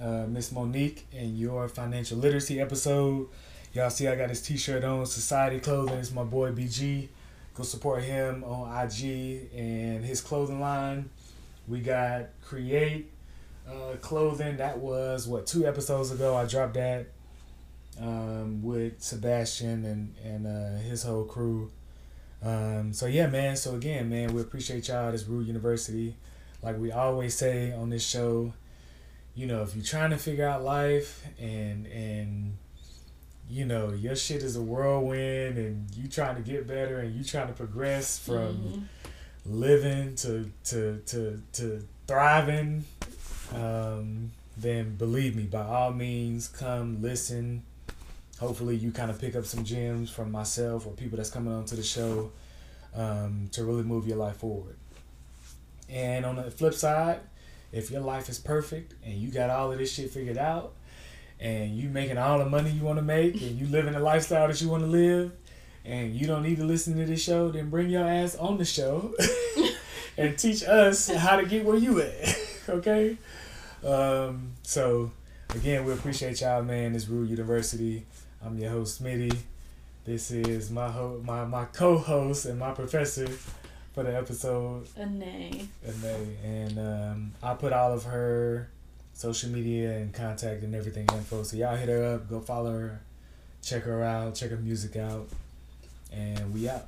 uh, 0.00 0.26
Miss 0.28 0.52
Monique, 0.52 1.06
and 1.12 1.38
your 1.38 1.68
financial 1.68 2.18
literacy 2.18 2.60
episode. 2.60 3.28
Y'all 3.74 3.88
see 3.88 4.06
I 4.06 4.16
got 4.16 4.28
his 4.28 4.42
t-shirt 4.42 4.84
on, 4.84 5.06
Society 5.06 5.58
Clothing. 5.58 5.94
It's 5.94 6.12
my 6.12 6.24
boy 6.24 6.52
BG. 6.52 7.08
Go 7.54 7.62
support 7.62 8.02
him 8.02 8.44
on 8.44 8.68
IG 8.84 9.48
and 9.56 10.04
his 10.04 10.20
clothing 10.20 10.60
line. 10.60 11.08
We 11.66 11.80
got 11.80 12.26
Create 12.44 13.10
uh, 13.66 13.96
Clothing. 14.02 14.58
That 14.58 14.78
was, 14.78 15.26
what, 15.26 15.46
two 15.46 15.66
episodes 15.66 16.10
ago. 16.10 16.36
I 16.36 16.44
dropped 16.44 16.74
that 16.74 17.06
um, 17.98 18.62
with 18.62 19.02
Sebastian 19.02 19.86
and, 19.86 20.14
and 20.22 20.46
uh, 20.46 20.78
his 20.82 21.02
whole 21.02 21.24
crew. 21.24 21.70
Um, 22.42 22.92
so, 22.92 23.06
yeah, 23.06 23.26
man. 23.26 23.56
So, 23.56 23.74
again, 23.74 24.10
man, 24.10 24.34
we 24.34 24.42
appreciate 24.42 24.88
y'all. 24.88 25.12
This 25.12 25.26
Rue 25.26 25.40
University. 25.40 26.14
Like 26.62 26.78
we 26.78 26.92
always 26.92 27.34
say 27.34 27.72
on 27.72 27.88
this 27.88 28.06
show, 28.06 28.52
you 29.34 29.46
know, 29.46 29.62
if 29.62 29.74
you're 29.74 29.84
trying 29.84 30.10
to 30.10 30.18
figure 30.18 30.46
out 30.46 30.62
life 30.62 31.26
and 31.40 31.86
and 31.86 32.56
you 33.52 33.66
know 33.66 33.90
your 33.92 34.16
shit 34.16 34.42
is 34.42 34.56
a 34.56 34.62
whirlwind 34.62 35.58
and 35.58 35.94
you 35.94 36.08
trying 36.08 36.34
to 36.34 36.40
get 36.40 36.66
better 36.66 37.00
and 37.00 37.14
you 37.14 37.22
trying 37.22 37.46
to 37.46 37.52
progress 37.52 38.18
from 38.18 38.56
mm-hmm. 38.56 38.80
living 39.44 40.14
to 40.14 40.50
to 40.64 40.98
to 41.04 41.42
to 41.52 41.86
thriving 42.06 42.82
um, 43.54 44.30
then 44.56 44.96
believe 44.96 45.36
me 45.36 45.42
by 45.42 45.62
all 45.62 45.92
means 45.92 46.48
come 46.48 47.02
listen 47.02 47.62
hopefully 48.40 48.74
you 48.74 48.90
kind 48.90 49.10
of 49.10 49.20
pick 49.20 49.36
up 49.36 49.44
some 49.44 49.64
gems 49.64 50.08
from 50.08 50.32
myself 50.32 50.86
or 50.86 50.94
people 50.94 51.18
that's 51.18 51.30
coming 51.30 51.52
onto 51.52 51.76
the 51.76 51.82
show 51.82 52.32
um, 52.94 53.50
to 53.52 53.64
really 53.64 53.82
move 53.82 54.08
your 54.08 54.16
life 54.16 54.36
forward 54.36 54.76
and 55.90 56.24
on 56.24 56.36
the 56.36 56.50
flip 56.50 56.72
side 56.72 57.20
if 57.70 57.90
your 57.90 58.00
life 58.00 58.30
is 58.30 58.38
perfect 58.38 58.94
and 59.04 59.12
you 59.12 59.30
got 59.30 59.50
all 59.50 59.70
of 59.70 59.78
this 59.78 59.92
shit 59.92 60.10
figured 60.10 60.38
out 60.38 60.72
and 61.42 61.76
you 61.76 61.88
making 61.88 62.16
all 62.16 62.38
the 62.38 62.46
money 62.46 62.70
you 62.70 62.82
want 62.82 62.98
to 62.98 63.02
make 63.02 63.34
and 63.42 63.58
you 63.58 63.66
living 63.66 63.92
the 63.92 64.00
lifestyle 64.00 64.46
that 64.46 64.60
you 64.60 64.68
want 64.68 64.84
to 64.84 64.88
live 64.88 65.32
and 65.84 66.14
you 66.14 66.28
don't 66.28 66.44
need 66.44 66.56
to 66.56 66.64
listen 66.64 66.96
to 66.96 67.04
this 67.04 67.20
show, 67.20 67.50
then 67.50 67.68
bring 67.68 67.90
your 67.90 68.06
ass 68.08 68.36
on 68.36 68.56
the 68.56 68.64
show 68.64 69.12
and 70.16 70.38
teach 70.38 70.62
us 70.62 71.08
how 71.08 71.34
to 71.36 71.44
get 71.44 71.64
where 71.64 71.76
you 71.76 72.00
at. 72.00 72.38
okay? 72.68 73.18
Um, 73.84 74.52
so 74.62 75.10
again, 75.52 75.84
we 75.84 75.92
appreciate 75.92 76.40
y'all, 76.40 76.62
man. 76.62 76.92
This 76.92 77.08
Rue 77.08 77.24
University. 77.24 78.06
I'm 78.44 78.56
your 78.56 78.70
host, 78.70 79.02
Smitty. 79.02 79.36
This 80.04 80.30
is 80.30 80.70
my 80.70 80.88
ho- 80.88 81.20
my 81.24 81.44
my 81.44 81.64
co-host 81.66 82.46
and 82.46 82.58
my 82.58 82.70
professor 82.72 83.26
for 83.92 84.04
the 84.04 84.16
episode. 84.16 84.86
Anayé. 84.96 85.66
Anayé, 85.84 86.36
and 86.44 86.78
um, 86.78 87.32
I 87.42 87.54
put 87.54 87.72
all 87.72 87.92
of 87.92 88.04
her 88.04 88.68
social 89.14 89.50
media 89.50 89.96
and 89.98 90.12
contact 90.12 90.62
and 90.62 90.74
everything 90.74 91.06
info. 91.12 91.42
So 91.42 91.56
y'all 91.56 91.76
hit 91.76 91.88
her 91.88 92.14
up, 92.14 92.28
go 92.28 92.40
follow 92.40 92.72
her, 92.72 93.00
check 93.62 93.84
her 93.84 94.02
out, 94.02 94.34
check 94.34 94.50
her 94.50 94.56
music 94.56 94.96
out, 94.96 95.28
and 96.12 96.52
we 96.52 96.68
out. 96.68 96.86